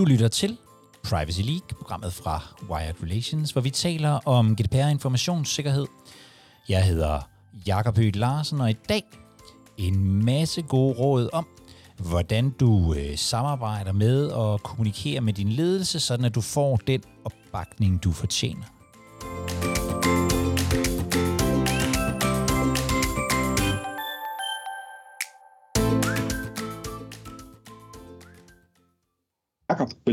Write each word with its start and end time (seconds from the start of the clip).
Du 0.00 0.04
lytter 0.04 0.28
til 0.28 0.58
Privacy 1.04 1.40
League, 1.40 1.68
programmet 1.78 2.12
fra 2.12 2.42
Wired 2.70 2.94
Relations, 3.02 3.50
hvor 3.50 3.60
vi 3.60 3.70
taler 3.70 4.10
om 4.10 4.56
GDPR 4.56 4.88
informationssikkerhed. 4.88 5.86
Jeg 6.68 6.84
hedder 6.84 7.20
Jakob 7.66 7.96
Høgh 7.96 8.16
Larsen, 8.16 8.60
og 8.60 8.70
i 8.70 8.76
dag 8.88 9.02
en 9.76 10.24
masse 10.24 10.62
gode 10.62 10.94
råd 10.98 11.28
om, 11.32 11.46
hvordan 11.98 12.50
du 12.50 12.94
øh, 12.94 13.18
samarbejder 13.18 13.92
med 13.92 14.26
og 14.26 14.62
kommunikerer 14.62 15.20
med 15.20 15.32
din 15.32 15.48
ledelse, 15.48 16.00
sådan 16.00 16.24
at 16.24 16.34
du 16.34 16.40
får 16.40 16.76
den 16.76 17.02
opbakning, 17.24 18.04
du 18.04 18.12
fortjener. 18.12 18.79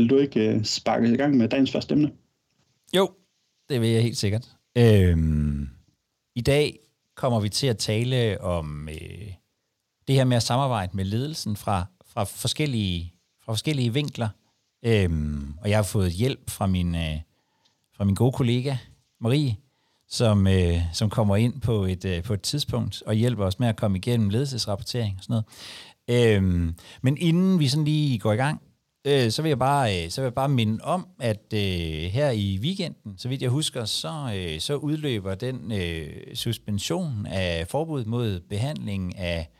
Vil 0.08 0.16
du 0.16 0.22
ikke 0.22 0.48
øh, 0.48 0.64
sparke 0.64 1.12
i 1.12 1.16
gang 1.16 1.36
med 1.36 1.48
dagens 1.48 1.72
første 1.72 1.94
emne? 1.94 2.12
Jo, 2.96 3.10
det 3.68 3.80
vil 3.80 3.88
jeg 3.88 4.02
helt 4.02 4.16
sikkert. 4.16 4.48
Øhm, 4.78 5.68
I 6.34 6.40
dag 6.40 6.78
kommer 7.16 7.40
vi 7.40 7.48
til 7.48 7.66
at 7.66 7.78
tale 7.78 8.40
om 8.40 8.88
øh, 8.88 9.32
det 10.06 10.14
her 10.14 10.24
med 10.24 10.36
at 10.36 10.42
samarbejde 10.42 10.96
med 10.96 11.04
ledelsen 11.04 11.56
fra, 11.56 11.86
fra, 12.06 12.24
forskellige, 12.24 13.14
fra 13.44 13.52
forskellige 13.52 13.92
vinkler. 13.92 14.28
Øhm, 14.82 15.54
og 15.60 15.70
jeg 15.70 15.78
har 15.78 15.82
fået 15.82 16.12
hjælp 16.12 16.50
fra 16.50 16.66
min, 16.66 16.94
øh, 16.94 17.20
fra 17.96 18.04
min 18.04 18.14
gode 18.14 18.32
kollega 18.32 18.76
Marie, 19.20 19.56
som, 20.08 20.46
øh, 20.46 20.80
som 20.92 21.10
kommer 21.10 21.36
ind 21.36 21.60
på 21.60 21.84
et, 21.84 22.04
øh, 22.04 22.22
på 22.22 22.34
et 22.34 22.42
tidspunkt 22.42 23.02
og 23.06 23.14
hjælper 23.14 23.44
os 23.44 23.58
med 23.58 23.68
at 23.68 23.76
komme 23.76 23.98
igennem 23.98 24.30
ledelsesrapportering 24.30 25.14
og 25.18 25.24
sådan 25.24 25.42
noget. 26.08 26.36
Øhm, 26.36 26.74
men 27.02 27.18
inden 27.18 27.58
vi 27.58 27.68
sådan 27.68 27.84
lige 27.84 28.18
går 28.18 28.32
i 28.32 28.36
gang, 28.36 28.62
øh, 29.08 29.30
så 29.30 29.42
vil 29.42 29.48
jeg 29.48 29.58
bare 29.58 30.04
øh, 30.04 30.10
så 30.10 30.20
vil 30.20 30.26
jeg 30.26 30.34
bare 30.34 30.48
minde 30.48 30.84
om, 30.84 31.06
at 31.18 31.52
øh, 31.54 31.60
her 32.10 32.30
i 32.30 32.58
weekenden, 32.62 33.18
så 33.18 33.28
vidt 33.28 33.42
jeg 33.42 33.50
husker, 33.50 33.84
så, 33.84 34.32
øh, 34.36 34.60
så 34.60 34.74
udløber 34.74 35.34
den 35.34 35.72
øh, 35.72 36.34
suspension 36.34 37.26
af 37.26 37.68
forbud 37.68 38.04
mod 38.04 38.40
behandling 38.40 39.18
af 39.18 39.50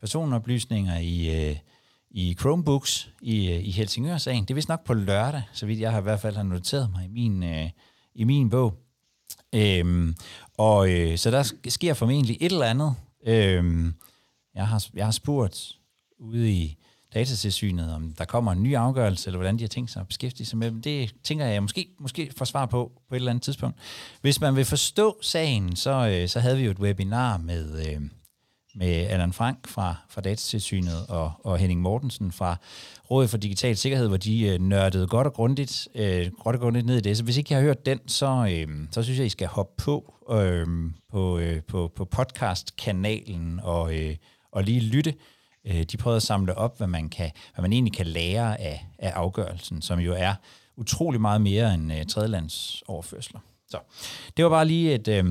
personoplysninger 0.00 0.98
i, 0.98 1.48
øh, 1.50 1.56
i 2.10 2.36
Chromebooks 2.40 3.10
i, 3.22 3.52
øh, 3.52 3.68
i 3.68 3.70
Helsingør-sagen. 3.70 4.42
Det 4.42 4.50
er 4.50 4.54
vist 4.54 4.68
nok 4.68 4.84
på 4.84 4.94
lørdag, 4.94 5.42
så 5.52 5.66
vidt 5.66 5.80
jeg 5.80 5.92
har 5.92 5.98
i 5.98 6.02
hvert 6.02 6.20
fald 6.20 6.36
har 6.36 6.42
noteret 6.42 6.90
mig 6.90 7.04
i 7.04 7.08
min, 7.08 7.42
øh, 7.42 7.70
i 8.14 8.24
min 8.24 8.50
bog. 8.50 8.74
Øhm, 9.54 10.14
og 10.58 10.90
øh, 10.90 11.18
så 11.18 11.30
der 11.30 11.52
sker 11.68 11.94
formentlig 11.94 12.36
et 12.40 12.52
eller 12.52 12.66
andet. 12.66 12.94
Øhm, 13.26 13.94
jeg, 14.54 14.68
har, 14.68 14.86
jeg 14.94 15.04
har 15.04 15.12
spurgt 15.12 15.78
ude 16.18 16.52
i 16.52 16.76
datatilsynet, 17.18 17.94
om 17.94 18.14
der 18.18 18.24
kommer 18.24 18.52
en 18.52 18.62
ny 18.62 18.76
afgørelse, 18.76 19.28
eller 19.28 19.38
hvordan 19.38 19.56
de 19.56 19.62
har 19.62 19.68
tænkt 19.68 19.90
sig 19.90 20.00
at 20.00 20.08
beskæftige 20.08 20.46
sig 20.46 20.58
med 20.58 20.70
dem. 20.70 20.82
Det 20.82 21.14
tænker 21.24 21.46
jeg 21.46 21.62
måske, 21.62 21.88
måske 22.00 22.30
får 22.36 22.44
svar 22.44 22.66
på 22.66 22.92
på 23.08 23.14
et 23.14 23.16
eller 23.16 23.30
andet 23.30 23.42
tidspunkt. 23.42 23.76
Hvis 24.20 24.40
man 24.40 24.56
vil 24.56 24.64
forstå 24.64 25.18
sagen, 25.22 25.76
så, 25.76 26.08
øh, 26.08 26.28
så 26.28 26.40
havde 26.40 26.56
vi 26.56 26.64
jo 26.64 26.70
et 26.70 26.78
webinar 26.78 27.36
med, 27.36 27.86
øh, 27.86 28.00
med 28.74 28.88
Allan 28.88 29.32
Frank 29.32 29.68
fra, 29.68 29.94
fra 30.08 30.20
Datatilsynet 30.20 31.06
og, 31.08 31.32
og 31.44 31.58
Henning 31.58 31.80
Mortensen 31.80 32.32
fra 32.32 32.56
Rådet 33.10 33.30
for 33.30 33.38
Digital 33.38 33.76
Sikkerhed, 33.76 34.08
hvor 34.08 34.16
de 34.16 34.48
øh, 34.48 34.60
nørdede 34.60 35.06
godt 35.06 35.26
og 35.26 35.32
grundigt, 35.32 35.88
øh, 35.94 36.30
godt 36.44 36.56
og 36.56 36.60
grundigt 36.60 36.86
ned 36.86 36.96
i 36.96 37.00
det. 37.00 37.16
Så 37.16 37.24
hvis 37.24 37.36
ikke 37.36 37.52
jeg 37.52 37.58
har 37.58 37.66
hørt 37.66 37.86
den, 37.86 38.08
så, 38.08 38.48
øh, 38.52 38.86
så 38.90 39.02
synes 39.02 39.18
jeg, 39.18 39.26
I 39.26 39.28
skal 39.28 39.46
hoppe 39.46 39.82
på 39.82 40.14
øh, 40.30 40.66
på, 41.10 41.38
øh, 41.38 41.62
på, 41.62 41.92
på 41.96 42.04
podcast-kanalen 42.04 43.60
og, 43.62 43.94
øh, 43.94 44.16
og 44.52 44.64
lige 44.64 44.80
lytte. 44.80 45.14
Øh, 45.68 45.82
de 45.82 45.96
prøvede 45.96 46.16
at 46.16 46.22
samle 46.22 46.54
op, 46.54 46.78
hvad 46.78 46.86
man, 46.86 47.08
kan, 47.08 47.30
hvad 47.54 47.62
man 47.62 47.72
egentlig 47.72 47.92
kan 47.92 48.06
lære 48.06 48.60
af, 48.60 48.86
af 48.98 49.10
afgørelsen, 49.10 49.82
som 49.82 49.98
jo 49.98 50.14
er 50.14 50.34
utrolig 50.76 51.20
meget 51.20 51.40
mere 51.40 51.74
end 51.74 51.92
øh, 51.92 52.06
tredjelandsoverførsler. 52.06 53.40
Så 53.68 53.78
det 54.36 54.44
var 54.44 54.50
bare 54.50 54.66
lige 54.66 54.94
et, 54.94 55.08
øh, 55.08 55.24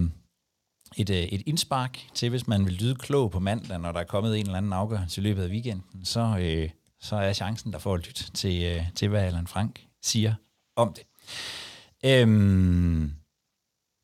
et, 0.98 1.10
øh, 1.10 1.18
et 1.18 1.42
indspark 1.46 2.00
til, 2.14 2.30
hvis 2.30 2.48
man 2.48 2.66
vil 2.66 2.74
lyde 2.74 2.96
klog 2.96 3.32
på 3.32 3.40
mandag, 3.40 3.80
når 3.80 3.92
der 3.92 4.00
er 4.00 4.04
kommet 4.04 4.40
en 4.40 4.46
eller 4.46 4.58
anden 4.58 4.74
afgørelse 4.74 5.22
i 5.22 5.24
løbet 5.24 5.44
af 5.44 5.50
weekenden, 5.50 6.06
så, 6.06 6.38
øh, 6.40 6.70
så 7.02 7.16
er 7.16 7.34
chancen, 7.34 7.74
der 7.74 7.80
for 7.80 7.94
at 7.94 8.08
lytte 8.08 8.32
til, 8.32 8.64
øh, 8.64 8.84
til, 8.96 9.10
hvad 9.10 9.22
Allan 9.22 9.48
Frank 9.48 9.86
siger 10.02 10.34
om 10.76 10.94
det. 10.94 11.04
Øhm, 12.06 13.12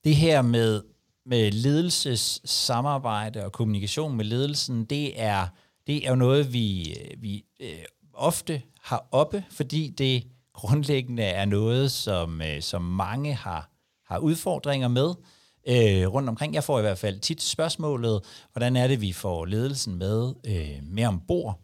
det 0.03 0.15
her 0.15 0.41
med, 0.41 0.81
med 1.25 1.51
ledelses 1.51 2.41
samarbejde 2.45 3.45
og 3.45 3.51
kommunikation 3.51 4.17
med 4.17 4.25
ledelsen, 4.25 4.85
det 4.85 5.21
er 5.21 5.47
det 5.87 6.05
er 6.05 6.09
jo 6.09 6.15
noget, 6.15 6.53
vi, 6.53 6.91
øh, 6.91 7.21
vi 7.21 7.45
øh, 7.59 7.85
ofte 8.13 8.61
har 8.81 9.07
oppe, 9.11 9.43
fordi 9.51 9.89
det 9.97 10.27
grundlæggende 10.53 11.23
er 11.23 11.45
noget, 11.45 11.91
som, 11.91 12.41
øh, 12.41 12.61
som 12.61 12.81
mange 12.81 13.33
har, 13.33 13.69
har 14.07 14.17
udfordringer 14.17 14.87
med 14.87 15.13
øh, 15.67 16.07
rundt 16.07 16.29
omkring. 16.29 16.53
Jeg 16.53 16.63
får 16.63 16.79
i 16.79 16.81
hvert 16.81 16.97
fald 16.97 17.19
tit 17.19 17.41
spørgsmålet, 17.41 18.21
hvordan 18.51 18.75
er 18.75 18.87
det, 18.87 19.01
vi 19.01 19.13
får 19.13 19.45
ledelsen 19.45 19.95
med 19.95 20.33
øh, 20.47 20.83
mere 20.83 21.07
ombord? 21.07 21.59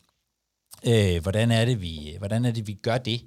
Øh, 0.88 1.22
hvordan, 1.22 1.52
er 1.52 1.66
det, 1.66 1.82
vi, 1.82 2.16
hvordan 2.18 2.46
er 2.46 2.52
det, 2.52 2.68
vi 2.68 2.74
gør 2.74 2.98
det? 2.98 3.26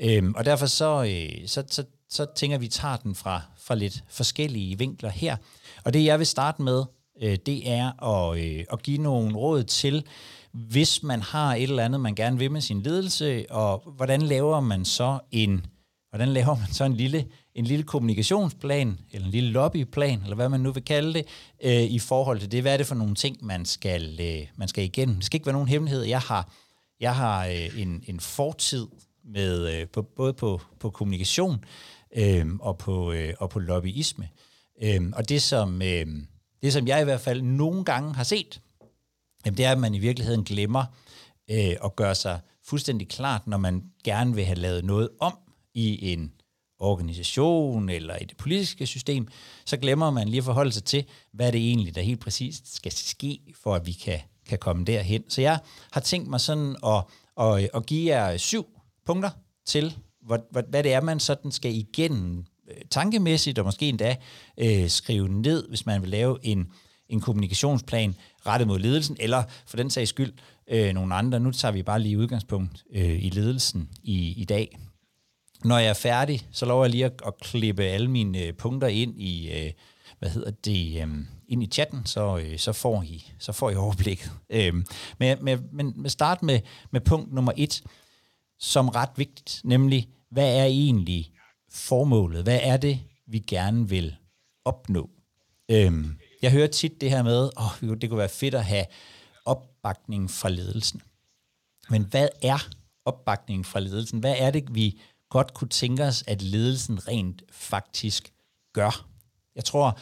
Øh, 0.00 0.32
og 0.36 0.44
derfor 0.44 0.66
så, 0.66 1.04
øh, 1.04 1.48
så, 1.48 1.64
så, 1.70 1.84
så 2.08 2.26
tænker 2.36 2.58
vi, 2.58 2.64
at 2.64 2.66
vi 2.66 2.68
tager 2.68 2.96
den 2.96 3.14
fra, 3.14 3.42
fra 3.58 3.74
lidt 3.74 4.04
forskellige 4.08 4.78
vinkler 4.78 5.10
her. 5.10 5.36
Og 5.84 5.92
det, 5.92 6.04
jeg 6.04 6.18
vil 6.18 6.26
starte 6.26 6.62
med, 6.62 6.84
øh, 7.22 7.38
det 7.46 7.70
er 7.70 8.04
at, 8.04 8.38
øh, 8.38 8.64
at 8.72 8.82
give 8.82 8.98
nogle 8.98 9.36
råd 9.36 9.64
til, 9.64 10.04
hvis 10.52 11.02
man 11.02 11.22
har 11.22 11.54
et 11.54 11.62
eller 11.62 11.84
andet, 11.84 12.00
man 12.00 12.14
gerne 12.14 12.38
vil 12.38 12.50
med 12.50 12.60
sin 12.60 12.82
ledelse, 12.82 13.46
og 13.50 13.82
hvordan 13.96 14.22
laver 14.22 14.60
man 14.60 14.84
så 14.84 15.18
en, 15.32 15.66
hvordan 16.10 16.28
laver 16.28 16.56
man 16.58 16.72
så 16.72 16.84
en 16.84 16.94
lille, 16.94 17.26
en 17.54 17.64
lille 17.64 17.82
kommunikationsplan, 17.82 18.98
eller 19.12 19.26
en 19.26 19.32
lille 19.32 19.50
lobbyplan, 19.50 20.22
eller 20.22 20.36
hvad 20.36 20.48
man 20.48 20.60
nu 20.60 20.72
vil 20.72 20.84
kalde 20.84 21.12
det, 21.14 21.26
øh, 21.64 21.82
i 21.82 21.98
forhold 21.98 22.40
til 22.40 22.52
det. 22.52 22.62
Hvad 22.62 22.72
er 22.72 22.76
det 22.76 22.86
for 22.86 22.94
nogle 22.94 23.14
ting, 23.14 23.44
man 23.44 23.64
skal, 23.64 24.20
øh, 24.20 24.46
man 24.56 24.68
skal 24.68 24.84
igennem? 24.84 25.16
Det 25.16 25.24
skal 25.24 25.36
ikke 25.36 25.46
være 25.46 25.52
nogen 25.52 25.68
hemmelighed. 25.68 26.02
Jeg 26.02 26.20
har, 26.20 26.52
jeg 27.00 27.16
har 27.16 27.46
øh, 27.46 27.82
en, 27.82 28.04
en 28.06 28.20
fortid 28.20 28.86
med 29.24 29.74
øh, 29.74 29.88
på, 29.88 30.02
både 30.02 30.32
på, 30.32 30.60
på 30.80 30.90
kommunikation 30.90 31.64
øh, 32.16 32.46
og, 32.60 32.78
på, 32.78 33.12
øh, 33.12 33.34
og 33.38 33.50
på 33.50 33.58
lobbyisme. 33.58 34.28
Øh, 34.82 35.00
og 35.12 35.28
det 35.28 35.42
som, 35.42 35.82
øh, 35.82 36.06
det, 36.66 36.72
som 36.72 36.86
jeg 36.86 37.00
i 37.00 37.04
hvert 37.04 37.20
fald 37.20 37.42
nogle 37.42 37.84
gange 37.84 38.14
har 38.14 38.24
set, 38.24 38.60
jamen 39.44 39.56
det 39.56 39.64
er, 39.64 39.72
at 39.72 39.78
man 39.78 39.94
i 39.94 39.98
virkeligheden 39.98 40.44
glemmer 40.44 40.84
øh, 41.50 41.76
at 41.84 41.96
gøre 41.96 42.14
sig 42.14 42.40
fuldstændig 42.64 43.08
klart, 43.08 43.46
når 43.46 43.56
man 43.56 43.84
gerne 44.04 44.34
vil 44.34 44.44
have 44.44 44.58
lavet 44.58 44.84
noget 44.84 45.08
om 45.20 45.38
i 45.74 46.12
en 46.12 46.32
organisation 46.78 47.88
eller 47.88 48.16
i 48.16 48.24
det 48.24 48.36
politiske 48.36 48.86
system, 48.86 49.28
så 49.66 49.76
glemmer 49.76 50.10
man 50.10 50.28
lige 50.28 50.38
at 50.38 50.44
forholde 50.44 50.72
sig 50.72 50.84
til, 50.84 51.04
hvad 51.32 51.52
det 51.52 51.60
egentlig, 51.60 51.94
der 51.94 52.00
helt 52.00 52.20
præcist 52.20 52.74
skal 52.74 52.92
ske, 52.92 53.40
for 53.62 53.74
at 53.74 53.86
vi 53.86 53.92
kan, 53.92 54.20
kan 54.48 54.58
komme 54.58 54.84
derhen. 54.84 55.30
Så 55.30 55.40
jeg 55.40 55.58
har 55.90 56.00
tænkt 56.00 56.28
mig 56.28 56.40
sådan 56.40 56.76
at, 56.86 57.04
at, 57.40 57.70
at 57.74 57.86
give 57.86 58.14
jer 58.14 58.36
syv 58.36 58.66
punkter 59.04 59.30
til, 59.66 59.96
hvad, 60.26 60.62
hvad 60.68 60.82
det 60.82 60.92
er, 60.92 61.00
man 61.00 61.20
sådan 61.20 61.52
skal 61.52 61.74
igennem 61.74 62.44
Øh, 62.70 62.76
tankemæssigt, 62.90 63.58
og 63.58 63.64
måske 63.64 63.88
endda 63.88 64.16
øh, 64.58 64.88
skrive 64.88 65.28
ned, 65.28 65.68
hvis 65.68 65.86
man 65.86 66.02
vil 66.02 66.10
lave 66.10 66.38
en, 66.42 66.66
en 67.08 67.20
kommunikationsplan 67.20 68.14
rettet 68.46 68.68
mod 68.68 68.78
ledelsen, 68.78 69.16
eller 69.20 69.42
for 69.66 69.76
den 69.76 69.90
sags 69.90 70.08
skyld 70.08 70.32
øh, 70.70 70.92
nogle 70.92 71.14
andre. 71.14 71.40
Nu 71.40 71.50
tager 71.50 71.72
vi 71.72 71.82
bare 71.82 72.00
lige 72.00 72.18
udgangspunkt 72.18 72.84
øh, 72.92 73.24
i 73.24 73.30
ledelsen 73.30 73.88
i, 74.02 74.32
i 74.32 74.44
dag. 74.44 74.78
Når 75.64 75.78
jeg 75.78 75.88
er 75.88 75.94
færdig, 75.94 76.46
så 76.52 76.66
lover 76.66 76.84
jeg 76.84 76.90
lige 76.90 77.04
at, 77.04 77.12
at 77.26 77.40
klippe 77.40 77.82
alle 77.82 78.10
mine 78.10 78.42
øh, 78.42 78.52
punkter 78.52 78.88
ind 78.88 79.20
i, 79.20 79.50
øh, 79.50 79.72
hvad 80.18 80.30
hedder 80.30 80.50
det, 80.50 81.02
øh, 81.02 81.08
ind 81.48 81.62
i 81.62 81.66
chatten, 81.66 82.06
så, 82.06 82.38
øh, 82.38 82.58
så, 82.58 82.72
får 82.72 83.02
I, 83.02 83.32
så 83.38 83.52
får 83.52 83.70
I 83.70 83.74
overblikket. 83.74 84.30
Øh, 84.50 84.74
men, 85.18 85.38
men, 85.40 85.68
men 85.72 85.92
men 85.96 86.10
start 86.10 86.42
med, 86.42 86.60
med 86.90 87.00
punkt 87.00 87.32
nummer 87.32 87.52
et, 87.56 87.82
som 88.58 88.88
ret 88.88 89.10
vigtigt, 89.16 89.60
nemlig, 89.64 90.08
hvad 90.30 90.56
er 90.56 90.64
egentlig 90.64 91.32
formålet? 91.76 92.42
Hvad 92.42 92.60
er 92.62 92.76
det, 92.76 93.00
vi 93.26 93.38
gerne 93.38 93.88
vil 93.88 94.16
opnå? 94.64 95.10
Øhm, 95.70 96.18
jeg 96.42 96.52
hører 96.52 96.66
tit 96.66 97.00
det 97.00 97.10
her 97.10 97.22
med, 97.22 97.50
åh, 97.56 97.82
oh, 97.82 97.96
det 98.00 98.08
kunne 98.08 98.18
være 98.18 98.28
fedt 98.28 98.54
at 98.54 98.64
have 98.64 98.86
opbakning 99.44 100.30
fra 100.30 100.48
ledelsen. 100.48 101.02
Men 101.90 102.02
hvad 102.02 102.28
er 102.42 102.68
opbakning 103.04 103.66
fra 103.66 103.80
ledelsen? 103.80 104.18
Hvad 104.18 104.34
er 104.38 104.50
det, 104.50 104.74
vi 104.74 105.00
godt 105.30 105.54
kunne 105.54 105.68
tænke 105.68 106.04
os, 106.04 106.24
at 106.26 106.42
ledelsen 106.42 107.08
rent 107.08 107.42
faktisk 107.50 108.32
gør? 108.72 109.06
Jeg 109.56 109.64
tror, 109.64 109.98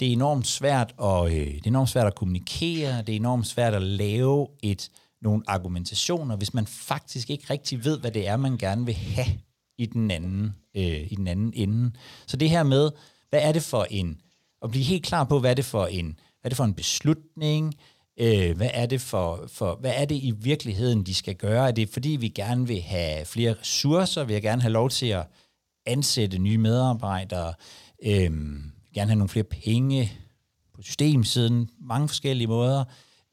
det 0.00 0.08
er 0.08 0.12
enormt 0.12 0.46
svært 0.46 0.94
at, 1.02 1.26
øh, 1.26 1.46
det 1.46 1.66
er 1.66 1.66
enormt 1.66 1.90
svært 1.90 2.06
at 2.06 2.14
kommunikere, 2.14 3.02
det 3.02 3.12
er 3.12 3.16
enormt 3.16 3.46
svært 3.46 3.74
at 3.74 3.82
lave 3.82 4.48
et, 4.62 4.90
nogle 5.22 5.42
argumentationer, 5.46 6.36
hvis 6.36 6.54
man 6.54 6.66
faktisk 6.66 7.30
ikke 7.30 7.46
rigtig 7.50 7.84
ved, 7.84 7.98
hvad 7.98 8.10
det 8.10 8.28
er, 8.28 8.36
man 8.36 8.58
gerne 8.58 8.86
vil 8.86 8.94
have 8.94 9.38
i 9.78 9.86
den 9.86 10.10
anden, 10.10 10.54
øh, 10.76 11.12
i 11.12 11.14
den 11.16 11.26
anden 11.26 11.52
ende. 11.54 11.92
Så 12.26 12.36
det 12.36 12.50
her 12.50 12.62
med, 12.62 12.90
hvad 13.30 13.40
er 13.42 13.52
det 13.52 13.62
for 13.62 13.86
en 13.90 14.20
at 14.62 14.70
blive 14.70 14.84
helt 14.84 15.04
klar 15.04 15.24
på, 15.24 15.38
hvad 15.38 15.50
er 15.50 15.54
det 15.54 15.64
for 15.64 15.86
en, 15.86 16.06
hvad 16.06 16.44
er 16.44 16.48
det 16.48 16.56
for 16.56 16.64
en 16.64 16.74
beslutning, 16.74 17.74
Øh, 18.20 18.56
hvad, 18.56 18.70
er 18.72 18.86
det 18.86 19.00
for, 19.00 19.44
for, 19.48 19.76
hvad 19.80 19.92
er 19.96 20.04
det 20.04 20.14
i 20.14 20.34
virkeligheden, 20.38 21.02
de 21.02 21.14
skal 21.14 21.34
gøre? 21.34 21.68
Er 21.68 21.72
det 21.72 21.88
fordi, 21.88 22.08
vi 22.08 22.28
gerne 22.28 22.66
vil 22.66 22.82
have 22.82 23.24
flere 23.24 23.54
ressourcer? 23.60 24.24
Vil 24.24 24.32
jeg 24.32 24.42
gerne 24.42 24.62
have 24.62 24.72
lov 24.72 24.90
til 24.90 25.06
at 25.06 25.26
ansætte 25.86 26.38
nye 26.38 26.58
medarbejdere? 26.58 27.54
Øh, 28.04 28.30
gerne 28.94 29.10
have 29.10 29.16
nogle 29.16 29.28
flere 29.28 29.44
penge 29.44 30.12
på 30.74 30.82
systemsiden? 30.82 31.70
Mange 31.80 32.08
forskellige 32.08 32.48
måder. 32.48 32.84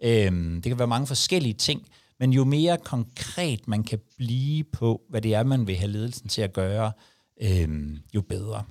Øh, 0.03 0.31
det 0.55 0.63
kan 0.63 0.79
være 0.79 0.87
mange 0.87 1.07
forskellige 1.07 1.53
ting. 1.53 1.87
Men 2.21 2.33
jo 2.33 2.43
mere 2.43 2.77
konkret 2.77 3.67
man 3.67 3.83
kan 3.83 3.99
blive 4.17 4.63
på, 4.63 5.01
hvad 5.09 5.21
det 5.21 5.33
er, 5.33 5.43
man 5.43 5.67
vil 5.67 5.75
have 5.75 5.91
ledelsen 5.91 6.29
til 6.29 6.41
at 6.41 6.53
gøre, 6.53 6.91
øh, 7.41 7.97
jo 8.13 8.21
bedre. 8.21 8.63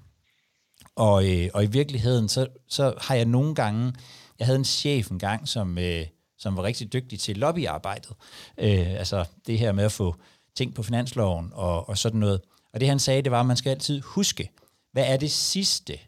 Og, 0.97 1.31
øh, 1.31 1.49
og 1.55 1.64
i 1.64 1.67
virkeligheden, 1.67 2.29
så, 2.29 2.47
så 2.69 2.94
har 3.00 3.14
jeg 3.14 3.25
nogle 3.25 3.55
gange, 3.55 3.93
jeg 4.38 4.47
havde 4.47 4.58
en 4.58 4.64
chef 4.64 5.11
en 5.11 5.19
gang, 5.19 5.49
som, 5.49 5.79
øh, 5.79 6.06
som 6.38 6.56
var 6.56 6.62
rigtig 6.62 6.93
dygtig 6.93 7.20
til 7.20 7.37
lobbyarbejdet. 7.37 8.12
Øh, 8.58 8.91
altså 8.91 9.25
det 9.47 9.58
her 9.58 9.73
med 9.73 9.85
at 9.85 9.93
få 9.93 10.14
ting 10.56 10.75
på 10.75 10.82
finansloven 10.82 11.50
og, 11.53 11.88
og 11.88 11.99
sådan 11.99 12.20
noget. 12.20 12.41
Og 12.73 12.81
det 12.81 12.88
han 12.88 12.99
sagde, 12.99 13.23
det 13.23 13.32
var, 13.32 13.41
at 13.41 13.46
man 13.46 13.56
skal 13.56 13.70
altid 13.70 14.00
huske, 14.00 14.50
hvad 14.93 15.05
er 15.06 15.17
det 15.17 15.31
sidste, 15.31 15.99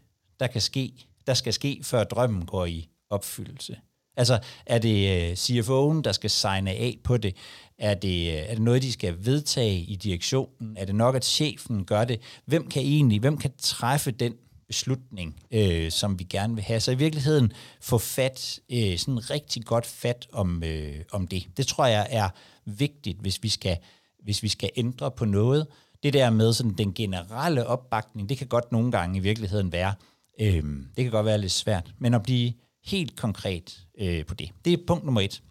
der 0.40 0.46
kan 0.46 0.60
ske, 0.60 1.06
der 1.26 1.34
skal 1.34 1.52
ske, 1.52 1.80
før 1.82 2.04
drømmen 2.04 2.46
går 2.46 2.66
i 2.66 2.88
opfyldelse. 3.10 3.76
Altså, 4.16 4.38
er 4.66 4.78
det 4.78 5.28
øh, 5.28 5.32
CFO'en, 5.32 6.02
der 6.02 6.12
skal 6.12 6.30
signe 6.30 6.70
af 6.70 6.98
på 7.04 7.16
det? 7.16 7.36
Er 7.78 7.94
det, 7.94 8.32
øh, 8.32 8.38
er 8.38 8.54
det 8.54 8.62
noget, 8.62 8.82
de 8.82 8.92
skal 8.92 9.16
vedtage 9.18 9.78
i 9.80 9.96
direktionen? 9.96 10.76
Er 10.76 10.84
det 10.84 10.94
nok, 10.94 11.14
at 11.14 11.24
chefen 11.24 11.84
gør 11.84 12.04
det? 12.04 12.20
Hvem 12.46 12.68
kan 12.68 12.82
egentlig, 12.82 13.20
hvem 13.20 13.38
kan 13.38 13.50
træffe 13.58 14.10
den 14.10 14.34
beslutning, 14.66 15.40
øh, 15.50 15.90
som 15.90 16.18
vi 16.18 16.24
gerne 16.24 16.54
vil 16.54 16.64
have? 16.64 16.80
Så 16.80 16.90
i 16.90 16.94
virkeligheden 16.94 17.52
få 17.80 17.98
fat, 17.98 18.60
øh, 18.72 18.98
sådan 18.98 19.30
rigtig 19.30 19.64
godt 19.64 19.86
fat 19.86 20.26
om, 20.32 20.62
øh, 20.62 20.96
om 21.12 21.26
det. 21.26 21.46
Det 21.56 21.66
tror 21.66 21.86
jeg 21.86 22.06
er 22.10 22.28
vigtigt, 22.64 23.18
hvis 23.20 23.42
vi 23.42 23.48
skal, 23.48 23.76
hvis 24.24 24.42
vi 24.42 24.48
skal 24.48 24.70
ændre 24.76 25.10
på 25.10 25.24
noget. 25.24 25.66
Det 26.02 26.12
der 26.12 26.30
med 26.30 26.52
sådan 26.52 26.72
den 26.72 26.94
generelle 26.94 27.66
opbakning, 27.66 28.28
det 28.28 28.38
kan 28.38 28.46
godt 28.46 28.72
nogle 28.72 28.92
gange 28.92 29.18
i 29.18 29.20
virkeligheden 29.20 29.72
være, 29.72 29.94
øh, 30.40 30.62
det 30.96 31.04
kan 31.04 31.10
godt 31.10 31.26
være 31.26 31.38
lidt 31.38 31.52
svært, 31.52 31.90
men 31.98 32.14
at 32.14 32.22
blive 32.22 32.52
helt 32.84 33.16
konkret 33.16 33.86
øh, 33.98 34.26
på 34.26 34.34
det. 34.34 34.50
Det 34.64 34.72
er 34.72 34.86
punkt 34.86 35.04
nummer 35.04 35.20
et. 35.20 35.42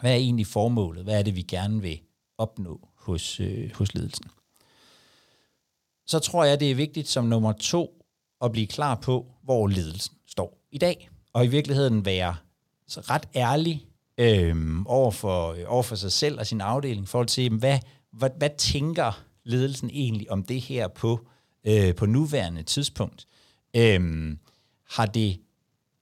Hvad 0.00 0.10
er 0.10 0.16
egentlig 0.16 0.46
formålet? 0.46 1.04
Hvad 1.04 1.18
er 1.18 1.22
det, 1.22 1.36
vi 1.36 1.42
gerne 1.42 1.82
vil 1.82 2.00
opnå 2.38 2.88
hos, 2.94 3.40
øh, 3.40 3.70
hos 3.74 3.94
ledelsen? 3.94 4.24
Så 6.06 6.18
tror 6.18 6.44
jeg, 6.44 6.60
det 6.60 6.70
er 6.70 6.74
vigtigt 6.74 7.08
som 7.08 7.24
nummer 7.24 7.52
to 7.52 8.04
at 8.42 8.52
blive 8.52 8.66
klar 8.66 8.94
på, 8.94 9.26
hvor 9.42 9.68
ledelsen 9.68 10.16
står 10.26 10.58
i 10.70 10.78
dag. 10.78 11.10
Og 11.32 11.44
i 11.44 11.48
virkeligheden 11.48 12.04
være 12.04 12.36
så 12.88 13.00
ret 13.00 13.28
ærlig 13.34 13.86
øh, 14.18 14.82
over, 14.86 15.10
for, 15.10 15.52
øh, 15.52 15.64
over 15.66 15.82
for 15.82 15.94
sig 15.94 16.12
selv 16.12 16.38
og 16.38 16.46
sin 16.46 16.60
afdeling, 16.60 17.08
for 17.08 17.20
at 17.20 17.30
se, 17.30 17.50
hvad, 17.50 17.78
hvad, 18.12 18.30
hvad 18.38 18.50
tænker 18.58 19.22
ledelsen 19.44 19.90
egentlig 19.90 20.30
om 20.30 20.42
det 20.42 20.60
her 20.60 20.88
på, 20.88 21.26
øh, 21.64 21.94
på 21.94 22.06
nuværende 22.06 22.62
tidspunkt? 22.62 23.26
Øh, 23.76 24.36
har 24.90 25.06
det 25.06 25.40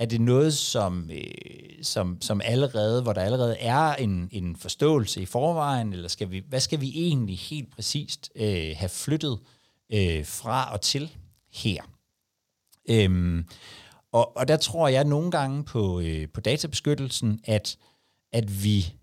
er 0.00 0.06
det 0.06 0.20
noget, 0.20 0.54
som, 0.54 1.10
øh, 1.12 1.82
som, 1.82 2.18
som 2.20 2.40
allerede, 2.44 3.02
hvor 3.02 3.12
der 3.12 3.20
allerede 3.20 3.56
er 3.56 3.94
en, 3.94 4.28
en 4.32 4.56
forståelse 4.56 5.22
i 5.22 5.26
forvejen, 5.26 5.92
eller 5.92 6.08
skal 6.08 6.30
vi, 6.30 6.42
hvad 6.48 6.60
skal 6.60 6.80
vi 6.80 6.92
egentlig 6.94 7.38
helt 7.38 7.70
præcist 7.70 8.30
øh, 8.36 8.72
have 8.76 8.88
flyttet 8.88 9.38
øh, 9.92 10.26
fra 10.26 10.72
og 10.72 10.80
til 10.80 11.16
her? 11.52 11.82
Øhm, 12.90 13.44
og, 14.12 14.36
og 14.36 14.48
der 14.48 14.56
tror 14.56 14.88
jeg 14.88 15.04
nogle 15.04 15.30
gange 15.30 15.64
på, 15.64 16.00
øh, 16.00 16.28
på 16.28 16.40
databeskyttelsen, 16.40 17.40
at, 17.44 17.76
at 18.32 18.64
vi 18.64 18.94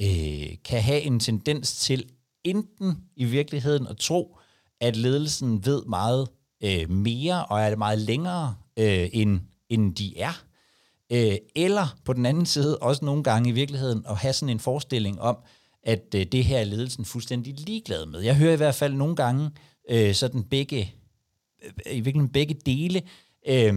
øh, 0.00 0.56
kan 0.64 0.82
have 0.82 1.00
en 1.00 1.20
tendens 1.20 1.76
til 1.76 2.10
enten 2.44 2.96
i 3.16 3.24
virkeligheden 3.24 3.86
at 3.86 3.96
tro, 3.96 4.38
at 4.80 4.96
ledelsen 4.96 5.66
ved 5.66 5.84
meget 5.84 6.28
øh, 6.64 6.90
mere 6.90 7.44
og 7.44 7.60
er 7.60 7.68
det 7.68 7.78
meget 7.78 7.98
længere 7.98 8.56
øh, 8.78 9.08
end 9.12 9.40
end 9.70 9.94
de 9.94 10.18
er. 10.18 10.44
Øh, 11.12 11.36
eller 11.54 11.96
på 12.04 12.12
den 12.12 12.26
anden 12.26 12.46
side 12.46 12.78
også 12.78 13.04
nogle 13.04 13.22
gange 13.22 13.48
i 13.48 13.52
virkeligheden 13.52 14.04
at 14.08 14.16
have 14.16 14.32
sådan 14.32 14.48
en 14.48 14.60
forestilling 14.60 15.20
om, 15.20 15.36
at 15.82 16.14
øh, 16.14 16.26
det 16.26 16.44
her 16.44 16.58
er 16.58 16.64
ledelsen 16.64 17.04
fuldstændig 17.04 17.54
ligeglad 17.60 18.06
med. 18.06 18.20
Jeg 18.20 18.36
hører 18.36 18.52
i 18.52 18.56
hvert 18.56 18.74
fald 18.74 18.94
nogle 18.94 19.16
gange 19.16 19.50
øh, 19.90 20.14
sådan 20.14 20.42
begge, 20.42 20.94
øh, 21.64 21.96
i 21.96 22.00
virkeligheden 22.00 22.32
begge 22.32 22.54
dele 22.54 23.02
øh, 23.48 23.74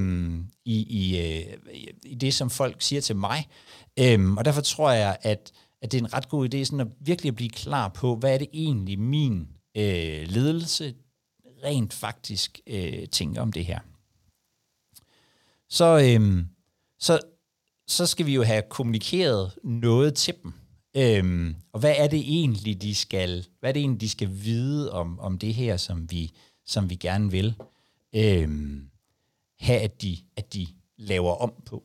i, 0.66 0.84
i, 0.90 1.20
øh, 1.20 1.58
i 2.06 2.16
det, 2.16 2.34
som 2.34 2.50
folk 2.50 2.82
siger 2.82 3.02
til 3.02 3.16
mig. 3.16 3.48
Øh, 4.00 4.34
og 4.34 4.46
derfor 4.46 4.62
tror 4.62 4.92
jeg, 4.92 5.18
at, 5.22 5.52
at 5.82 5.92
det 5.92 5.98
er 5.98 6.06
en 6.06 6.14
ret 6.14 6.30
god 6.30 6.54
idé 6.54 6.64
sådan 6.64 6.80
at 6.80 6.88
virkelig 7.00 7.30
at 7.30 7.36
blive 7.36 7.50
klar 7.50 7.88
på, 7.88 8.16
hvad 8.16 8.34
er 8.34 8.38
det 8.38 8.48
egentlig 8.54 9.00
min 9.00 9.48
øh, 9.78 10.28
ledelse 10.28 10.94
rent 11.64 11.94
faktisk 11.94 12.60
øh, 12.68 13.08
tænker 13.08 13.42
om 13.42 13.52
det 13.52 13.66
her 13.66 13.80
så, 15.72 16.02
øhm, 16.06 16.48
så, 17.00 17.20
så 17.88 18.06
skal 18.06 18.26
vi 18.26 18.34
jo 18.34 18.44
have 18.44 18.64
kommunikeret 18.70 19.52
noget 19.64 20.16
til 20.16 20.34
dem. 20.44 20.54
Øhm, 20.98 21.56
og 21.74 21.80
hvad 21.80 21.94
er 21.98 22.08
det 22.08 22.20
egentlig, 22.20 22.82
de 22.82 22.96
skal, 22.96 23.46
hvad 23.60 23.70
er 23.70 23.74
det 23.74 23.80
egentlig, 23.80 24.02
de 24.02 24.10
skal 24.10 24.30
vide 24.32 24.92
om, 24.92 25.20
om 25.20 25.38
det 25.38 25.54
her, 25.54 25.78
som 25.78 26.12
vi, 26.12 26.32
som 26.66 26.90
vi 26.90 26.96
gerne 26.96 27.32
vil 27.32 27.56
øhm, 28.16 28.90
have, 29.60 29.80
at 29.80 30.02
de, 30.02 30.18
at 30.36 30.54
de 30.54 30.68
laver 30.98 31.36
om 31.36 31.54
på. 31.66 31.84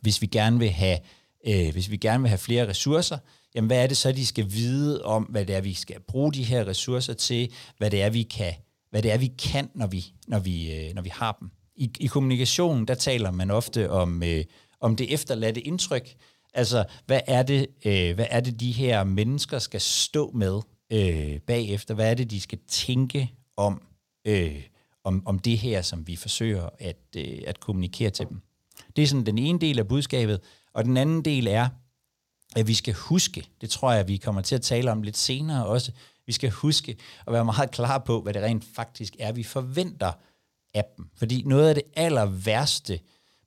Hvis 0.00 0.22
vi 0.22 0.26
gerne 0.26 0.58
vil 0.58 0.70
have, 0.70 0.98
øh, 1.46 1.72
hvis 1.72 1.90
vi 1.90 1.96
gerne 1.96 2.22
vil 2.22 2.28
have 2.28 2.38
flere 2.38 2.68
ressourcer, 2.68 3.18
jamen 3.54 3.66
hvad 3.66 3.82
er 3.82 3.86
det 3.86 3.96
så, 3.96 4.12
de 4.12 4.26
skal 4.26 4.52
vide 4.52 5.04
om, 5.04 5.22
hvad 5.22 5.46
det 5.46 5.56
er, 5.56 5.60
vi 5.60 5.74
skal 5.74 6.00
bruge 6.00 6.32
de 6.32 6.44
her 6.44 6.66
ressourcer 6.66 7.14
til, 7.14 7.52
hvad 7.78 7.90
det 7.90 8.02
er, 8.02 8.10
vi 8.10 8.22
kan, 8.22 8.54
hvad 8.90 9.02
det 9.02 9.12
er, 9.12 9.18
vi 9.18 9.32
kan, 9.38 9.70
når 9.74 9.86
vi, 9.86 10.04
når 10.28 10.38
vi, 10.38 10.74
øh, 10.74 10.94
når 10.94 11.02
vi 11.02 11.10
har 11.12 11.36
dem 11.40 11.50
i, 11.76 11.90
i 12.00 12.06
kommunikationen, 12.06 12.88
der 12.88 12.94
taler 12.94 13.30
man 13.30 13.50
ofte 13.50 13.90
om, 13.90 14.22
øh, 14.22 14.44
om 14.80 14.96
det 14.96 15.14
efterladte 15.14 15.60
indtryk. 15.60 16.14
Altså, 16.54 16.84
hvad 17.06 17.20
er, 17.26 17.42
det, 17.42 17.66
øh, 17.84 18.14
hvad 18.14 18.26
er 18.30 18.40
det, 18.40 18.60
de 18.60 18.72
her 18.72 19.04
mennesker 19.04 19.58
skal 19.58 19.80
stå 19.80 20.30
med 20.30 20.60
øh, 20.92 21.40
bagefter? 21.40 21.94
Hvad 21.94 22.10
er 22.10 22.14
det, 22.14 22.30
de 22.30 22.40
skal 22.40 22.58
tænke 22.68 23.32
om, 23.56 23.82
øh, 24.26 24.62
om, 25.04 25.22
om 25.26 25.38
det 25.38 25.58
her, 25.58 25.82
som 25.82 26.06
vi 26.06 26.16
forsøger 26.16 26.68
at, 26.78 26.96
øh, 27.16 27.38
at 27.46 27.60
kommunikere 27.60 28.10
til 28.10 28.28
dem? 28.28 28.40
Det 28.96 29.02
er 29.02 29.06
sådan 29.06 29.26
den 29.26 29.38
ene 29.38 29.58
del 29.58 29.78
af 29.78 29.88
budskabet. 29.88 30.40
Og 30.74 30.84
den 30.84 30.96
anden 30.96 31.24
del 31.24 31.46
er, 31.46 31.68
at 32.56 32.66
vi 32.66 32.74
skal 32.74 32.94
huske, 32.94 33.46
det 33.60 33.70
tror 33.70 33.92
jeg, 33.92 34.08
vi 34.08 34.16
kommer 34.16 34.40
til 34.40 34.54
at 34.54 34.62
tale 34.62 34.90
om 34.90 35.02
lidt 35.02 35.16
senere 35.16 35.66
også, 35.66 35.92
vi 36.26 36.32
skal 36.32 36.50
huske 36.50 36.96
at 37.26 37.32
være 37.32 37.44
meget 37.44 37.70
klar 37.70 37.98
på, 37.98 38.20
hvad 38.20 38.34
det 38.34 38.42
rent 38.42 38.64
faktisk 38.74 39.16
er, 39.18 39.32
vi 39.32 39.42
forventer 39.42 40.12
appen. 40.74 41.10
Fordi 41.16 41.42
noget 41.46 41.68
af 41.68 41.74
det 41.74 41.84
aller 41.96 42.24
værste, 42.24 43.00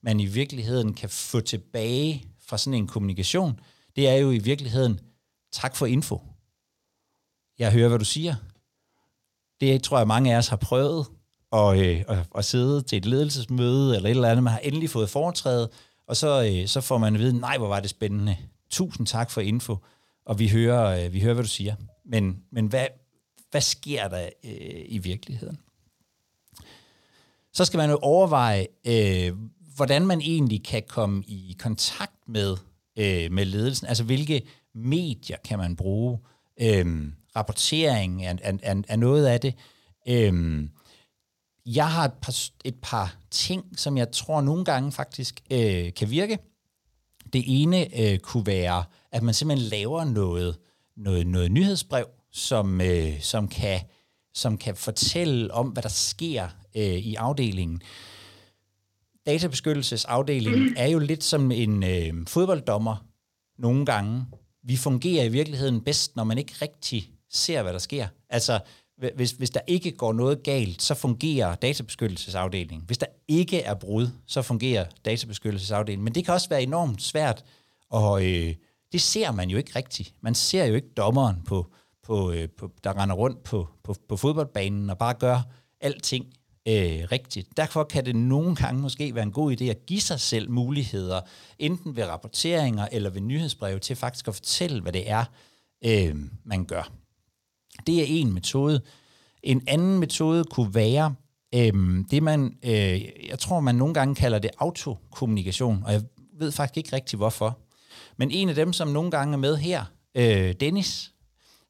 man 0.04 0.20
i 0.20 0.26
virkeligheden 0.26 0.94
kan 0.94 1.10
få 1.10 1.40
tilbage 1.40 2.26
fra 2.48 2.58
sådan 2.58 2.80
en 2.80 2.88
kommunikation, 2.88 3.60
det 3.96 4.08
er 4.10 4.16
jo 4.16 4.32
i 4.32 4.38
virkeligheden, 4.38 5.00
tak 5.52 5.76
for 5.76 5.86
info. 5.86 6.22
Jeg 7.60 7.72
hører, 7.72 7.88
hvad 7.88 8.00
du 8.00 8.06
siger. 8.06 8.36
Det 9.62 9.84
tror 9.84 9.98
jeg, 9.98 10.08
mange 10.08 10.34
af 10.34 10.38
os 10.38 10.48
har 10.48 10.58
prøvet 10.58 11.06
at, 11.54 11.80
øh, 11.80 12.04
at, 12.08 12.18
at 12.38 12.46
sidde 12.46 12.82
til 12.82 12.98
et 12.98 13.06
ledelsesmøde 13.06 13.96
eller 13.96 14.10
et 14.10 14.16
eller 14.16 14.30
andet. 14.30 14.44
Man 14.44 14.54
har 14.54 14.60
endelig 14.60 14.90
fået 14.90 15.10
foretrædet, 15.10 15.70
og 16.08 16.18
så, 16.18 16.44
øh, 16.44 16.68
så 16.68 16.82
får 16.82 16.98
man 16.98 17.14
at 17.14 17.20
vide, 17.20 17.40
nej, 17.40 17.58
hvor 17.58 17.68
var 17.68 17.80
det 17.80 17.90
spændende. 17.90 18.38
Tusind 18.70 19.08
tak 19.08 19.32
for 19.32 19.42
info, 19.42 19.78
og 20.26 20.40
vi 20.40 20.48
hører, 20.48 21.06
øh, 21.06 21.14
vi 21.14 21.22
hører 21.22 21.34
hvad 21.34 21.44
du 21.44 21.50
siger. 21.50 21.76
Men, 22.06 22.44
men 22.52 22.68
hvad, 22.68 22.88
hvad 23.52 23.62
sker 23.62 24.08
der 24.08 24.30
øh, 24.44 24.86
i 24.86 24.98
virkeligheden? 24.98 25.58
Så 27.56 27.66
skal 27.66 27.78
man 27.78 27.90
jo 27.90 28.00
overveje, 28.02 28.68
øh, 28.88 29.34
hvordan 29.76 30.06
man 30.06 30.22
egentlig 30.22 30.64
kan 30.64 30.84
komme 30.88 31.24
i 31.28 31.56
kontakt 31.60 32.28
med, 32.28 32.58
øh, 32.98 33.32
med 33.32 33.46
ledelsen. 33.46 33.88
Altså, 33.88 34.04
hvilke 34.04 34.42
medier 34.74 35.38
kan 35.46 35.60
man 35.60 35.76
bruge? 35.76 36.20
Øh, 36.62 37.12
rapportering 37.36 38.26
er, 38.26 38.36
er, 38.42 38.58
er, 38.64 38.82
er 38.88 38.96
noget 38.96 39.26
af 39.26 39.42
det. 39.42 39.56
Øh, 40.08 40.64
jeg 41.66 41.92
har 41.92 42.06
et 42.06 42.14
par, 42.22 42.36
et 42.66 42.76
par 42.82 43.16
ting, 43.32 43.80
som 43.80 43.98
jeg 43.98 44.12
tror 44.12 44.42
nogle 44.42 44.66
gange 44.66 44.92
faktisk 44.92 45.42
øh, 45.52 45.94
kan 45.94 46.10
virke. 46.10 46.38
Det 47.34 47.44
ene 47.48 48.00
øh, 48.02 48.20
kunne 48.20 48.46
være, 48.46 48.84
at 49.12 49.24
man 49.24 49.34
simpelthen 49.34 49.70
laver 49.70 50.04
noget, 50.04 50.58
noget, 50.98 51.28
noget 51.28 51.52
nyhedsbrev, 51.52 52.06
som, 52.32 52.82
øh, 52.82 53.22
som, 53.22 53.48
kan, 53.48 53.80
som 54.36 54.58
kan 54.58 54.76
fortælle 54.76 55.54
om, 55.54 55.68
hvad 55.68 55.84
der 55.84 55.90
sker 55.90 56.48
øh, 56.76 56.84
i 56.84 57.16
afdelingen. 57.16 57.82
Databeskyttelsesafdelingen 59.26 60.78
er 60.78 60.88
jo 60.88 61.00
lidt 61.00 61.24
som 61.24 61.52
en 61.52 61.84
øh, 61.84 62.28
fodbolddommer 62.28 63.06
nogle 63.58 63.86
gange. 63.86 64.26
Vi 64.64 64.78
fungerer 64.78 65.24
i 65.24 65.30
virkeligheden 65.30 65.82
bedst, 65.82 66.16
når 66.16 66.24
man 66.24 66.38
ikke 66.38 66.54
rigtig 66.62 67.10
ser, 67.30 67.62
hvad 67.64 67.74
der 67.74 67.80
sker. 67.80 68.08
Altså, 68.30 68.60
hvis, 69.16 69.32
hvis 69.32 69.50
der 69.50 69.60
ikke 69.68 69.92
går 69.92 70.14
noget 70.14 70.44
galt, 70.44 70.82
så 70.82 70.94
fungerer 70.94 71.56
databeskyttelsesafdelingen. 71.56 72.84
Hvis 72.88 72.98
der 72.98 73.06
ikke 73.28 73.62
er 73.62 73.74
brud, 73.74 74.08
så 74.28 74.42
fungerer 74.42 74.86
databeskyttelsesafdelingen. 75.06 76.04
Men 76.04 76.16
det 76.16 76.26
kan 76.26 76.34
også 76.34 76.50
være 76.50 76.64
enormt 76.64 77.02
svært 77.02 77.44
Og 77.90 78.26
øh, 78.26 78.54
det 78.92 79.02
ser 79.02 79.32
man 79.32 79.50
jo 79.50 79.58
ikke 79.58 79.76
rigtigt. 79.76 80.14
Man 80.22 80.36
ser 80.36 80.66
jo 80.66 80.76
ikke 80.76 80.90
dommeren, 80.98 81.42
på, 81.48 81.72
på, 82.06 82.32
øh, 82.32 82.50
på, 82.58 82.72
der 82.84 83.02
render 83.02 83.16
rundt 83.16 83.44
på, 83.44 83.68
på, 83.84 83.96
på 84.10 84.18
fodboldbanen 84.18 84.90
og 84.90 84.98
bare 84.98 85.14
gør 85.14 85.42
alting 85.82 86.26
øh, 86.68 87.08
rigtigt. 87.12 87.58
Derfor 87.58 87.84
kan 87.84 88.06
det 88.06 88.16
nogle 88.16 88.56
gange 88.56 88.82
måske 88.82 89.16
være 89.16 89.24
en 89.24 89.32
god 89.32 89.62
idé 89.62 89.64
at 89.64 89.86
give 89.86 90.02
sig 90.02 90.20
selv 90.20 90.52
muligheder, 90.52 91.22
enten 91.60 91.96
ved 91.96 92.06
rapporteringer 92.06 92.88
eller 92.92 93.10
ved 93.10 93.22
nyhedsbreve, 93.22 93.80
til 93.80 93.96
faktisk 93.96 94.28
at 94.28 94.36
fortælle, 94.36 94.82
hvad 94.82 94.94
det 94.94 95.10
er, 95.10 95.26
øh, 95.86 96.16
man 96.44 96.66
gør. 96.66 96.92
Det 97.88 98.02
er 98.02 98.06
en 98.08 98.34
metode. 98.34 98.82
En 99.44 99.64
anden 99.68 100.00
metode 100.00 100.44
kunne 100.44 100.76
være 100.76 101.16
øh, 101.56 102.04
det, 102.12 102.24
man, 102.24 102.58
øh, 102.66 103.02
jeg 103.30 103.40
tror, 103.40 103.60
man 103.60 103.76
nogle 103.76 103.94
gange 103.94 104.16
kalder 104.16 104.40
det 104.40 104.52
autokommunikation, 104.58 105.84
og 105.86 105.94
jeg 105.94 106.02
ved 106.40 106.52
faktisk 106.52 106.78
ikke 106.78 106.96
rigtig 106.96 107.18
hvorfor. 107.18 107.60
Men 108.18 108.32
en 108.32 108.50
af 108.50 108.56
dem, 108.56 108.74
som 108.74 108.88
nogle 108.88 109.12
gange 109.12 109.34
er 109.34 109.38
med 109.38 109.58
her, 109.58 109.86
øh, 110.16 110.54
Dennis, 110.60 111.15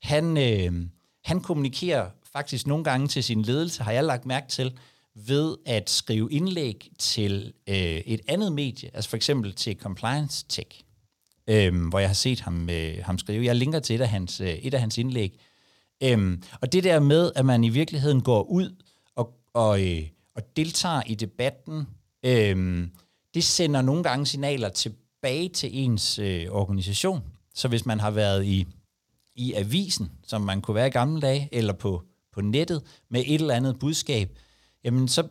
han, 0.05 0.37
øh, 0.37 0.87
han 1.23 1.41
kommunikerer 1.41 2.09
faktisk 2.33 2.67
nogle 2.67 2.83
gange 2.83 3.07
til 3.07 3.23
sin 3.23 3.41
ledelse, 3.41 3.83
har 3.83 3.91
jeg 3.91 4.03
lagt 4.03 4.25
mærke 4.25 4.47
til, 4.47 4.77
ved 5.15 5.55
at 5.65 5.89
skrive 5.89 6.31
indlæg 6.31 6.91
til 6.99 7.53
øh, 7.67 7.75
et 7.75 8.21
andet 8.27 8.51
medie, 8.51 8.89
altså 8.93 9.09
for 9.09 9.17
eksempel 9.17 9.53
til 9.53 9.77
Compliance 9.79 10.45
Tech, 10.49 10.81
øh, 11.47 11.87
hvor 11.89 11.99
jeg 11.99 12.09
har 12.09 12.13
set 12.13 12.39
ham, 12.39 12.69
øh, 12.69 12.97
ham 13.03 13.17
skrive. 13.17 13.45
Jeg 13.45 13.55
linker 13.55 13.79
til 13.79 13.95
et 13.95 14.01
af 14.01 14.09
hans, 14.09 14.41
øh, 14.41 14.47
et 14.47 14.73
af 14.73 14.79
hans 14.79 14.97
indlæg. 14.97 15.39
Øh, 16.03 16.37
og 16.61 16.71
det 16.71 16.83
der 16.83 16.99
med, 16.99 17.31
at 17.35 17.45
man 17.45 17.63
i 17.63 17.69
virkeligheden 17.69 18.21
går 18.21 18.43
ud 18.43 18.75
og, 19.15 19.33
og, 19.53 19.87
øh, 19.87 20.03
og 20.35 20.41
deltager 20.57 21.01
i 21.05 21.15
debatten, 21.15 21.87
øh, 22.25 22.87
det 23.33 23.43
sender 23.43 23.81
nogle 23.81 24.03
gange 24.03 24.25
signaler 24.25 24.69
tilbage 24.69 25.49
til 25.49 25.69
ens 25.73 26.19
øh, 26.19 26.45
organisation. 26.49 27.23
Så 27.53 27.67
hvis 27.67 27.85
man 27.85 27.99
har 27.99 28.11
været 28.11 28.45
i, 28.45 28.67
i 29.35 29.53
avisen, 29.53 30.11
som 30.27 30.41
man 30.41 30.61
kunne 30.61 30.75
være 30.75 30.87
i 30.87 30.91
gamle 30.91 31.21
dage, 31.21 31.49
eller 31.51 31.73
på, 31.73 32.03
på 32.33 32.41
nettet 32.41 32.83
med 33.09 33.23
et 33.25 33.41
eller 33.41 33.53
andet 33.53 33.79
budskab, 33.79 34.37
jamen 34.83 35.07
så 35.07 35.27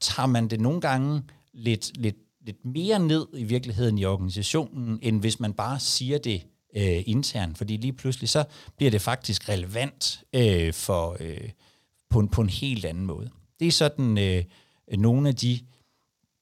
tager 0.00 0.26
man 0.26 0.48
det 0.48 0.60
nogle 0.60 0.80
gange 0.80 1.22
lidt, 1.52 1.98
lidt, 1.98 2.16
lidt 2.40 2.64
mere 2.64 2.98
ned 2.98 3.26
i 3.34 3.44
virkeligheden 3.44 3.98
i 3.98 4.04
organisationen, 4.04 4.98
end 5.02 5.20
hvis 5.20 5.40
man 5.40 5.52
bare 5.52 5.80
siger 5.80 6.18
det 6.18 6.46
øh, 6.76 7.02
internt, 7.06 7.58
fordi 7.58 7.76
lige 7.76 7.92
pludselig 7.92 8.28
så 8.28 8.44
bliver 8.76 8.90
det 8.90 9.00
faktisk 9.00 9.48
relevant 9.48 10.24
øh, 10.32 10.72
for, 10.72 11.16
øh, 11.20 11.50
på, 12.10 12.18
en, 12.20 12.28
på 12.28 12.40
en 12.40 12.48
helt 12.48 12.84
anden 12.84 13.06
måde. 13.06 13.30
Det 13.60 13.68
er 13.68 13.72
sådan 13.72 14.18
øh, 14.18 14.44
nogle 14.98 15.28
af 15.28 15.36
de 15.36 15.58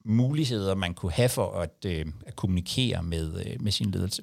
muligheder, 0.05 0.75
man 0.75 0.95
kunne 0.95 1.13
have 1.13 1.29
for 1.29 1.53
at, 1.53 1.85
øh, 1.87 2.07
at 2.27 2.37
kommunikere 2.37 3.03
med, 3.03 3.47
øh, 3.47 3.63
med 3.63 3.73
sin 3.73 3.91
ledelse. 3.91 4.23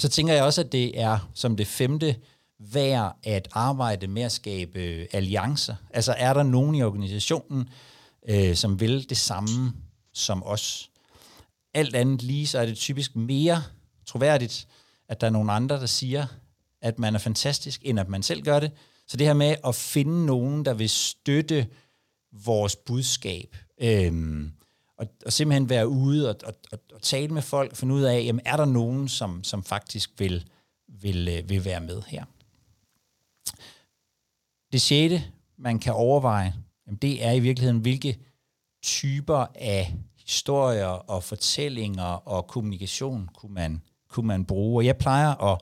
Så 0.00 0.08
tænker 0.08 0.34
jeg 0.34 0.44
også, 0.44 0.60
at 0.60 0.72
det 0.72 1.00
er 1.00 1.30
som 1.34 1.56
det 1.56 1.66
femte 1.66 2.16
værd 2.58 3.16
at 3.22 3.48
arbejde 3.52 4.06
med 4.06 4.22
at 4.22 4.32
skabe 4.32 4.80
øh, 4.80 5.06
alliancer? 5.12 5.74
Altså 5.90 6.14
er 6.18 6.32
der 6.32 6.42
nogen 6.42 6.74
i 6.74 6.82
organisationen, 6.82 7.68
øh, 8.28 8.56
som 8.56 8.80
vil 8.80 9.10
det 9.10 9.16
samme 9.16 9.72
som 10.12 10.42
os? 10.46 10.90
Alt 11.74 11.96
andet 11.96 12.22
lige, 12.22 12.46
så 12.46 12.58
er 12.58 12.66
det 12.66 12.76
typisk 12.76 13.16
mere 13.16 13.62
troværdigt, 14.06 14.68
at 15.08 15.20
der 15.20 15.26
er 15.26 15.30
nogen 15.30 15.50
andre, 15.50 15.80
der 15.80 15.86
siger, 15.86 16.26
at 16.82 16.98
man 16.98 17.14
er 17.14 17.18
fantastisk, 17.18 17.80
end 17.84 18.00
at 18.00 18.08
man 18.08 18.22
selv 18.22 18.42
gør 18.42 18.60
det. 18.60 18.70
Så 19.06 19.16
det 19.16 19.26
her 19.26 19.34
med 19.34 19.56
at 19.66 19.74
finde 19.74 20.26
nogen, 20.26 20.64
der 20.64 20.74
vil 20.74 20.90
støtte 20.90 21.66
vores 22.32 22.76
budskab, 22.76 23.56
øhm, 23.80 24.52
og, 25.00 25.06
og 25.26 25.32
simpelthen 25.32 25.68
være 25.68 25.88
ude 25.88 26.28
og, 26.30 26.36
og, 26.44 26.54
og, 26.72 26.78
og 26.94 27.02
tale 27.02 27.34
med 27.34 27.42
folk, 27.42 27.76
finde 27.76 27.94
ud 27.94 28.02
af, 28.02 28.24
jamen, 28.24 28.40
er 28.44 28.56
der 28.56 28.64
nogen, 28.64 29.08
som, 29.08 29.44
som 29.44 29.64
faktisk 29.64 30.10
vil, 30.18 30.44
vil, 30.88 31.28
øh, 31.28 31.48
vil 31.48 31.64
være 31.64 31.80
med 31.80 32.02
her. 32.06 32.24
Det 34.72 34.82
sjette, 34.82 35.24
man 35.58 35.78
kan 35.78 35.92
overveje, 35.92 36.54
jamen, 36.86 36.98
det 36.98 37.24
er 37.24 37.32
i 37.32 37.40
virkeligheden, 37.40 37.80
hvilke 37.80 38.18
typer 38.82 39.46
af 39.54 39.94
historier 40.26 40.86
og 40.86 41.24
fortællinger 41.24 42.28
og 42.28 42.46
kommunikation 42.46 43.28
kunne 43.34 43.54
man, 43.54 43.82
kunne 44.08 44.26
man 44.26 44.44
bruge. 44.44 44.80
Og 44.80 44.86
jeg 44.86 44.98
plejer 44.98 45.52
at, 45.52 45.60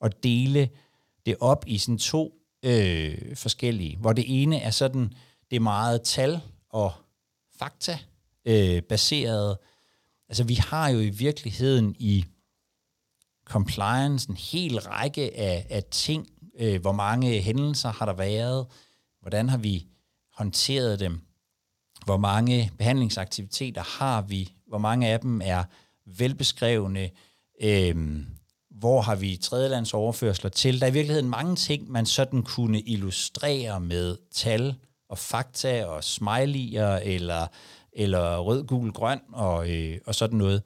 at 0.00 0.22
dele 0.22 0.68
det 1.26 1.36
op 1.40 1.64
i 1.66 1.78
sådan 1.78 1.98
to 1.98 2.34
øh, 2.62 3.36
forskellige, 3.36 3.96
hvor 3.96 4.12
det 4.12 4.42
ene 4.42 4.58
er 4.58 4.70
sådan, 4.70 5.12
det 5.50 5.56
er 5.56 5.60
meget 5.60 6.02
tal 6.02 6.40
og 6.70 6.92
fakta 7.58 7.98
øh, 8.44 8.82
baseret. 8.82 9.56
Altså 10.28 10.44
vi 10.44 10.54
har 10.54 10.88
jo 10.88 11.00
i 11.00 11.08
virkeligheden 11.08 11.96
i 11.98 12.24
compliance 13.44 14.30
en 14.30 14.36
hel 14.36 14.80
række 14.80 15.36
af, 15.36 15.66
af 15.70 15.84
ting, 15.90 16.28
øh, 16.58 16.80
hvor 16.80 16.92
mange 16.92 17.40
hændelser 17.40 17.88
har 17.88 18.06
der 18.06 18.12
været, 18.12 18.66
hvordan 19.20 19.48
har 19.48 19.58
vi 19.58 19.86
håndteret 20.34 21.00
dem, 21.00 21.20
hvor 22.04 22.16
mange 22.16 22.72
behandlingsaktiviteter 22.78 23.82
har 23.98 24.22
vi, 24.22 24.52
hvor 24.66 24.78
mange 24.78 25.08
af 25.08 25.20
dem 25.20 25.40
er 25.44 25.64
velbeskrevne, 26.06 27.10
øh, 27.62 28.24
hvor 28.70 29.00
har 29.00 29.14
vi 29.14 29.36
tredjelandsoverførsler 29.36 30.50
til. 30.50 30.80
Der 30.80 30.86
er 30.86 30.90
i 30.90 30.92
virkeligheden 30.92 31.30
mange 31.30 31.56
ting, 31.56 31.90
man 31.90 32.06
sådan 32.06 32.42
kunne 32.42 32.80
illustrere 32.80 33.80
med 33.80 34.16
tal 34.30 34.74
og 35.08 35.18
fakta 35.18 35.84
og 35.86 35.98
smiley'er 35.98 37.00
eller, 37.02 37.46
eller 37.92 38.38
rød, 38.38 38.64
gul, 38.66 38.92
grøn 38.92 39.20
og, 39.32 39.70
øh, 39.70 39.98
og 40.06 40.14
sådan 40.14 40.38
noget, 40.38 40.62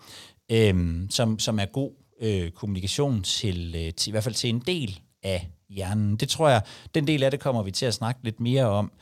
øh, 0.53 1.03
som, 1.11 1.39
som 1.39 1.59
er 1.59 1.67
god 1.67 1.91
øh, 2.21 2.51
kommunikation 2.51 3.23
til, 3.23 3.75
øh, 3.79 3.95
til, 3.95 4.11
i 4.11 4.13
hvert 4.13 4.25
fald 4.25 4.35
til 4.35 4.51
en 4.51 4.61
del 4.61 5.01
af 5.23 5.51
hjernen. 5.69 6.17
Det 6.17 6.29
tror 6.29 6.49
jeg, 6.49 6.63
den 6.95 7.07
del 7.07 7.23
af 7.23 7.31
det 7.31 7.41
kommer 7.41 7.63
vi 7.63 7.71
til 7.71 7.87
at 7.87 7.95
snakke 7.95 8.21
lidt 8.25 8.41
mere 8.41 8.65
om 8.65 8.93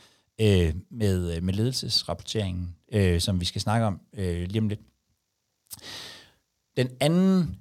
øh, 0.41 0.73
med, 0.91 1.35
øh, 1.35 1.43
med 1.43 1.53
ledelsesrapporteringen, 1.53 2.75
øh, 2.93 3.21
som 3.21 3.39
vi 3.39 3.45
skal 3.45 3.61
snakke 3.61 3.85
om 3.85 3.99
øh, 4.13 4.47
lige 4.47 4.59
om 4.59 4.69
lidt. 4.69 4.79
Den 6.77 6.89
anden 6.99 7.59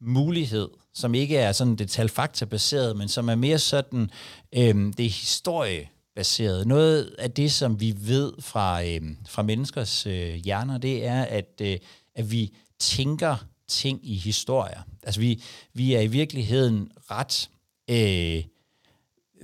mulighed, 0.00 0.68
som 0.94 1.14
ikke 1.14 1.36
er 1.36 1.52
sådan 1.52 1.76
detalj-fakta-baseret, 1.76 2.96
men 2.96 3.08
som 3.08 3.28
er 3.28 3.34
mere 3.34 3.58
sådan, 3.58 4.10
øh, 4.56 4.92
det 4.96 5.10
historie 5.10 5.88
baseret. 6.16 6.66
Noget 6.66 7.14
af 7.18 7.30
det, 7.30 7.52
som 7.52 7.80
vi 7.80 7.94
ved 7.98 8.32
fra, 8.40 8.84
øh, 8.84 9.00
fra 9.28 9.42
menneskers 9.42 10.06
øh, 10.06 10.34
hjerner, 10.34 10.78
det 10.78 11.06
er, 11.06 11.22
at, 11.22 11.60
øh, 11.60 11.78
at 12.14 12.30
vi 12.30 12.54
tænker 12.78 13.36
ting 13.68 14.00
i 14.02 14.14
historier. 14.14 14.82
Altså 15.02 15.20
vi, 15.20 15.42
vi 15.72 15.94
er 15.94 16.00
i 16.00 16.06
virkeligheden 16.06 16.90
ret 17.10 17.50
øh, 17.90 18.44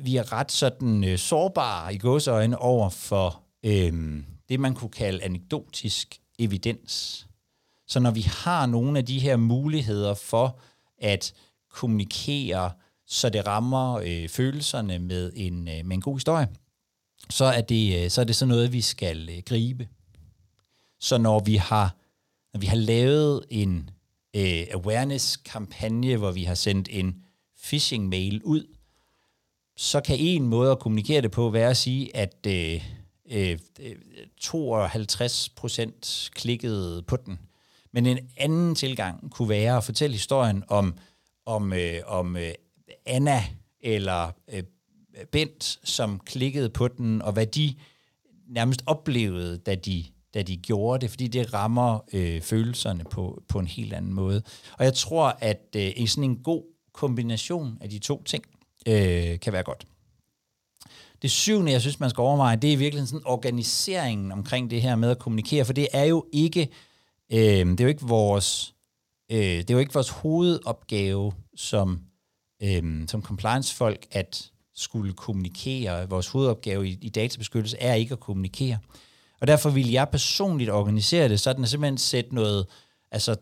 vi 0.01 0.17
er 0.17 0.33
ret 0.33 0.53
sådan 0.53 1.05
øh, 1.05 1.19
sårbare 1.19 1.95
i 1.95 1.99
godsøjne 1.99 2.59
over 2.59 2.89
for 2.89 3.43
øh, 3.65 4.23
det, 4.49 4.61
man 4.61 4.75
kunne 4.75 4.91
kalde 4.91 5.23
anekdotisk 5.23 6.21
evidens. 6.39 7.27
Så 7.87 8.01
når 8.01 8.11
vi 8.11 8.21
har 8.21 8.67
nogle 8.67 8.99
af 8.99 9.07
de 9.07 9.19
her 9.19 9.37
muligheder 9.37 10.15
for 10.15 10.59
at 10.99 11.33
kommunikere, 11.71 12.73
så 13.11 13.29
det 13.29 13.47
rammer 13.47 13.95
øh, 13.95 14.29
følelserne 14.29 14.99
med 14.99 15.33
en, 15.37 15.69
øh, 15.69 15.87
med 15.87 15.97
en 15.97 16.01
god 16.01 16.17
historie, 16.17 16.49
så 17.31 17.45
er 17.45 17.61
det, 17.61 18.05
øh, 18.05 18.11
så 18.11 18.21
er 18.21 18.25
det 18.25 18.37
sådan 18.37 18.49
noget, 18.49 18.73
vi 18.73 18.81
skal 18.81 19.29
øh, 19.31 19.43
gribe. 19.47 19.89
Så 21.01 21.19
når 21.19 21.41
vi 21.41 21.57
har, 21.57 21.97
når 22.53 22.61
vi 22.61 22.67
har 22.67 22.77
lavet 22.77 23.45
en 23.51 23.91
øh, 24.37 24.67
awareness-kampagne, 24.75 26.17
hvor 26.17 26.31
vi 26.31 26.45
har 26.45 26.55
sendt 26.55 26.89
en 26.91 27.23
phishing-mail 27.63 28.43
ud, 28.45 28.77
så 29.77 30.01
kan 30.01 30.17
en 30.19 30.47
måde 30.47 30.71
at 30.71 30.79
kommunikere 30.79 31.23
det 31.23 31.31
på 31.31 31.51
være 31.51 31.71
at 31.71 31.77
sige, 31.77 32.17
at 32.17 32.47
øh, 32.47 32.85
øh, 33.31 33.59
52 34.41 35.49
procent 35.49 36.31
klikkede 36.35 37.03
på 37.03 37.17
den. 37.17 37.39
Men 37.93 38.07
en 38.07 38.19
anden 38.37 38.75
tilgang 38.75 39.31
kunne 39.31 39.49
være 39.49 39.77
at 39.77 39.85
fortælle 39.85 40.15
historien 40.15 40.65
om, 40.69 40.95
om, 41.47 41.73
øh, 41.73 42.01
om 42.07 42.37
øh, 42.37 42.53
Anna 43.11 43.45
eller 43.81 44.31
øh, 44.53 44.63
Bent, 45.33 45.81
som 45.85 46.21
klikkede 46.27 46.71
på 46.71 46.89
den, 46.89 47.23
og 47.23 47.33
hvad 47.33 47.47
de 47.47 47.75
nærmest 48.49 48.83
oplevede, 48.87 49.59
da 49.59 49.75
de, 49.75 50.05
da 50.35 50.43
de 50.43 50.57
gjorde 50.57 51.01
det, 51.01 51.11
fordi 51.11 51.29
det 51.29 51.55
rammer 51.55 51.99
øh, 52.13 52.41
følelserne 52.41 53.05
på, 53.05 53.43
på 53.49 53.59
en 53.59 53.67
helt 53.67 53.93
anden 53.93 54.13
måde. 54.13 54.43
Og 54.79 54.85
jeg 54.85 54.95
tror, 54.95 55.37
at 55.41 55.77
øh, 55.77 56.07
sådan 56.07 56.31
en 56.31 56.37
god 56.37 56.63
kombination 56.93 57.79
af 57.81 57.91
de 57.91 57.99
to 57.99 58.23
ting 58.23 58.45
øh, 58.89 59.41
kan 59.41 59.53
være 59.53 59.63
godt. 59.63 59.87
Det 61.23 61.31
syvende, 61.31 61.73
jeg 61.73 61.81
synes, 61.81 62.01
man 62.01 62.11
skal 62.11 62.23
overveje, 62.23 62.57
det 62.57 62.73
er 62.73 62.77
virkelig 62.77 63.09
sådan 63.09 63.27
organiseringen 63.27 64.33
omkring 64.33 64.71
det 64.71 64.83
her 64.83 64.97
med 64.97 65.11
at 65.11 65.19
kommunikere, 65.19 65.65
for 65.65 65.73
det 65.73 65.89
er 65.93 66.05
jo 66.05 66.27
ikke, 66.33 66.69
øh, 67.33 67.39
det 67.39 67.81
er 67.81 67.85
jo 67.85 67.89
ikke 67.89 68.07
vores, 68.07 68.75
øh, 69.33 69.39
det 69.39 69.71
er 69.71 69.75
jo 69.75 69.81
ikke 69.81 69.95
vores 69.95 70.09
hovedopgave 70.09 71.33
som, 71.57 72.01
øhm, 72.63 73.09
som 73.09 73.23
compliance-folk 73.23 74.07
at 74.11 74.51
skulle 74.75 75.13
kommunikere. 75.13 76.09
Vores 76.09 76.29
hovedopgave 76.29 76.89
i, 76.89 76.99
i 77.01 77.09
databeskyttelse 77.09 77.77
er 77.81 77.95
ikke 77.95 78.13
at 78.13 78.21
kommunikere. 78.21 78.79
Og 79.41 79.47
derfor 79.47 79.71
vil 79.71 79.91
jeg 79.91 80.09
personligt 80.09 80.71
organisere 80.71 81.29
det 81.29 81.41
sådan, 81.41 81.63
at 81.63 81.71
simpelthen 81.71 81.99
sætte 81.99 82.35
noget 82.35 82.67
altså 83.11 83.37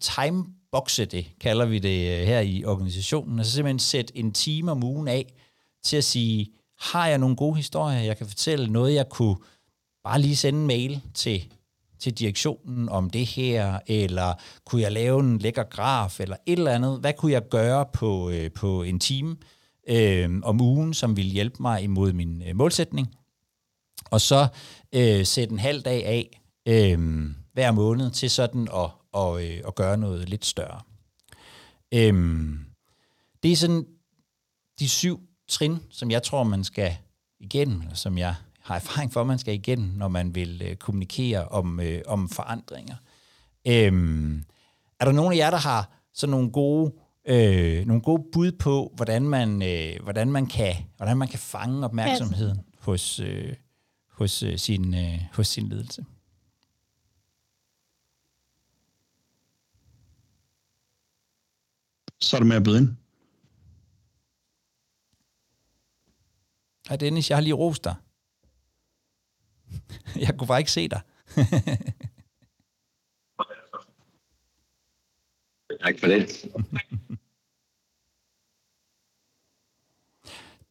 timeboxe 0.00 1.04
det, 1.04 1.26
kalder 1.40 1.66
vi 1.66 1.78
det 1.78 2.20
øh, 2.20 2.26
her 2.26 2.40
i 2.40 2.64
organisationen. 2.64 3.38
Altså 3.38 3.52
simpelthen 3.52 3.78
sætte 3.78 4.16
en 4.16 4.32
time 4.32 4.70
om 4.70 4.84
ugen 4.84 5.08
af 5.08 5.34
til 5.82 5.96
at 5.96 6.04
sige, 6.04 6.52
har 6.80 7.08
jeg 7.08 7.18
nogle 7.18 7.36
gode 7.36 7.56
historier, 7.56 8.00
jeg 8.00 8.16
kan 8.16 8.26
fortælle 8.26 8.72
noget, 8.72 8.94
jeg 8.94 9.08
kunne 9.08 9.36
bare 10.04 10.20
lige 10.20 10.36
sende 10.36 10.60
en 10.60 10.66
mail 10.66 11.00
til, 11.14 11.52
til 12.00 12.12
direktionen 12.12 12.88
om 12.88 13.10
det 13.10 13.26
her, 13.26 13.78
eller 13.86 14.34
kunne 14.64 14.82
jeg 14.82 14.92
lave 14.92 15.20
en 15.20 15.38
lækker 15.38 15.62
graf, 15.62 16.20
eller 16.20 16.36
et 16.46 16.58
eller 16.58 16.72
andet. 16.72 17.00
Hvad 17.00 17.12
kunne 17.12 17.32
jeg 17.32 17.48
gøre 17.48 17.86
på, 17.92 18.30
øh, 18.30 18.50
på 18.52 18.82
en 18.82 19.00
time 19.00 19.36
øh, 19.88 20.40
om 20.42 20.60
ugen, 20.60 20.94
som 20.94 21.16
ville 21.16 21.32
hjælpe 21.32 21.56
mig 21.60 21.82
imod 21.82 22.12
min 22.12 22.42
øh, 22.42 22.56
målsætning? 22.56 23.14
Og 24.10 24.20
så 24.20 24.48
øh, 24.92 25.26
sætte 25.26 25.52
en 25.52 25.58
halv 25.58 25.82
dag 25.82 26.04
af 26.04 26.40
øh, 26.68 27.26
hver 27.52 27.70
måned 27.70 28.10
til 28.10 28.30
sådan 28.30 28.68
at, 28.74 28.90
og, 29.12 29.44
øh, 29.44 29.60
at 29.66 29.74
gøre 29.74 29.98
noget 29.98 30.28
lidt 30.28 30.46
større. 30.46 30.80
Øh, 31.94 32.44
det 33.42 33.52
er 33.52 33.56
sådan 33.56 33.86
de 34.78 34.88
syv 34.88 35.20
trin, 35.48 35.78
som 35.90 36.10
jeg 36.10 36.22
tror, 36.22 36.42
man 36.42 36.64
skal 36.64 36.96
igennem, 37.40 37.80
eller 37.80 37.94
som 37.94 38.18
jeg 38.18 38.34
har 38.68 38.74
erfaring 38.74 39.12
for, 39.12 39.24
man 39.24 39.38
skal 39.38 39.54
igennem, 39.54 39.88
når 39.88 40.08
man 40.08 40.34
vil 40.34 40.62
øh, 40.64 40.76
kommunikere 40.76 41.48
om, 41.48 41.80
øh, 41.80 42.02
om 42.06 42.28
forandringer. 42.28 42.96
Øhm, 43.66 44.44
er 45.00 45.04
der 45.04 45.12
nogen 45.12 45.32
af 45.32 45.36
jer, 45.36 45.50
der 45.50 45.58
har 45.58 45.90
sådan 46.12 46.30
nogle 46.30 46.50
gode, 46.52 46.92
øh, 47.28 47.86
nogle 47.86 48.02
gode 48.02 48.22
bud 48.32 48.52
på, 48.52 48.92
hvordan 48.96 49.22
man, 49.22 49.62
øh, 49.62 50.02
hvordan 50.02 50.32
man, 50.32 50.46
kan, 50.46 50.74
hvordan 50.96 51.16
man 51.16 51.28
kan 51.28 51.38
fange 51.38 51.84
opmærksomheden 51.84 52.60
hos, 52.78 53.20
øh, 53.20 53.54
hos, 54.08 54.42
øh, 54.42 54.58
sin, 54.58 54.94
øh, 54.94 55.22
hos 55.32 55.48
sin 55.48 55.68
ledelse? 55.68 56.04
Så 62.20 62.36
er 62.36 62.40
det 62.40 62.46
med 62.46 62.56
at 62.56 62.64
byde 62.64 62.78
ind. 62.78 62.96
Hej 66.88 66.96
Dennis, 66.96 67.30
jeg 67.30 67.36
har 67.36 67.42
lige 67.42 67.54
rost 67.54 67.84
dig. 67.84 67.94
Jeg 70.26 70.34
kunne 70.38 70.48
bare 70.48 70.60
ikke 70.60 70.72
se 70.72 70.88
dig. 70.88 71.00
tak 75.84 76.00
for 76.00 76.06
det. 76.06 76.44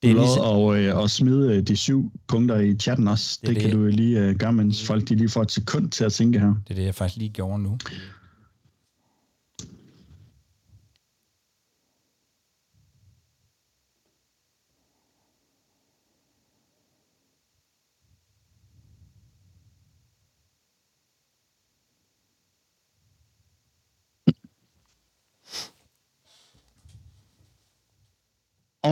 Det 0.01 0.09
er 0.09 0.15
ligesom... 0.15 0.43
og, 0.45 0.79
øh, 0.79 0.97
og 0.97 1.09
smide 1.09 1.55
øh, 1.55 1.63
de 1.67 1.75
syv 1.75 2.11
punkter 2.27 2.59
i 2.59 2.75
chatten 2.75 3.07
også. 3.07 3.39
Det, 3.41 3.47
det, 3.47 3.55
det 3.55 3.63
kan 3.63 3.71
du 3.71 3.85
lige 3.85 4.29
uh, 4.29 4.35
gøre, 4.35 4.53
mens 4.53 4.87
folk 4.87 5.09
de 5.09 5.15
lige 5.15 5.29
får 5.29 5.41
et 5.41 5.51
sekund 5.51 5.89
til 5.89 6.03
at 6.03 6.13
tænke 6.13 6.39
her. 6.39 6.47
Det 6.47 6.69
er 6.69 6.75
det, 6.75 6.83
jeg 6.83 6.95
faktisk 6.95 7.17
lige 7.17 7.29
gjorde 7.29 7.63
nu. 7.63 7.77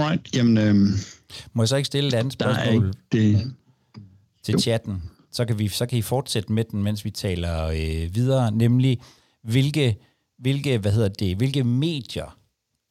Alright, 0.06 0.36
jamen... 0.36 0.58
Øh, 0.58 0.76
Må 1.54 1.64
jeg 1.64 1.70
så 1.70 1.76
ikke 1.76 1.88
stille 1.88 2.08
et 2.08 2.14
andet 2.14 2.34
spørgsmål 2.34 2.94
det... 3.12 3.54
til 4.44 4.52
jo. 4.52 4.60
chatten? 4.60 5.04
Så 5.32 5.46
kan, 5.46 5.60
vi, 5.60 5.68
så 5.68 5.86
kan 5.86 5.98
I 5.98 6.02
fortsætte 6.02 6.52
med 6.52 6.64
den, 6.64 6.84
mens 6.84 7.06
vi 7.06 7.10
taler 7.12 7.66
øh, 7.66 8.16
videre, 8.16 8.52
nemlig 8.52 9.00
hvilke, 9.44 9.98
hvilke, 10.40 10.78
hvad 10.78 10.92
hedder 10.92 11.10
det, 11.10 11.38
hvilke 11.38 11.64
medier, 11.64 12.38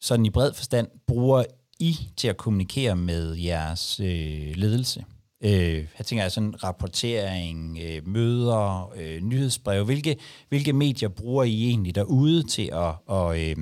sådan 0.00 0.27
i 0.27 0.31
bred 0.31 0.53
forstand, 0.53 0.88
bruger 1.07 1.44
I 1.79 1.98
til 2.16 2.29
at 2.29 2.37
kommunikere 2.37 2.96
med 2.96 3.35
jeres 3.35 4.00
øh, 4.00 4.53
ledelse? 4.55 5.05
Øh, 5.44 5.87
jeg 5.98 6.07
tænker 6.07 6.29
sådan 6.29 6.64
rapportering, 6.64 7.79
øh, 7.83 8.09
møder, 8.09 8.92
øh, 8.96 9.20
nyhedsbreve. 9.20 9.85
Hvilke, 9.85 10.16
hvilke 10.48 10.72
medier 10.72 11.09
bruger 11.09 11.44
I 11.44 11.64
egentlig 11.68 11.94
derude 11.94 12.42
til 12.42 12.70
at 12.72 12.94
og, 13.07 13.42
øh, 13.42 13.57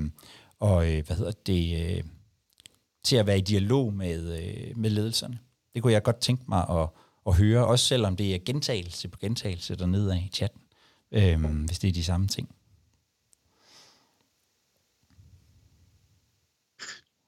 og, 0.59 0.91
øh, 0.91 1.03
hvad 1.07 1.17
hedder 1.17 1.31
det, 1.45 1.95
øh, 1.97 2.03
til 3.03 3.15
at 3.15 3.27
være 3.27 3.37
i 3.37 3.41
dialog 3.41 3.93
med, 3.93 4.43
øh, 4.43 4.77
med 4.77 4.89
ledelserne. 4.89 5.39
Det 5.73 5.81
kunne 5.81 5.93
jeg 5.93 6.03
godt 6.03 6.19
tænke 6.19 6.43
mig 6.47 6.65
at, 6.69 6.87
at 7.27 7.37
høre, 7.37 7.67
også 7.67 7.85
selvom 7.85 8.15
det 8.15 8.35
er 8.35 8.39
gentagelse 8.45 9.07
på 9.07 9.17
gentagelse 9.19 9.75
dernede 9.75 10.19
i 10.19 10.29
chatten, 10.33 10.61
øh, 11.11 11.45
hvis 11.65 11.79
det 11.79 11.87
er 11.87 11.93
de 11.93 12.03
samme 12.03 12.27
ting. 12.27 12.49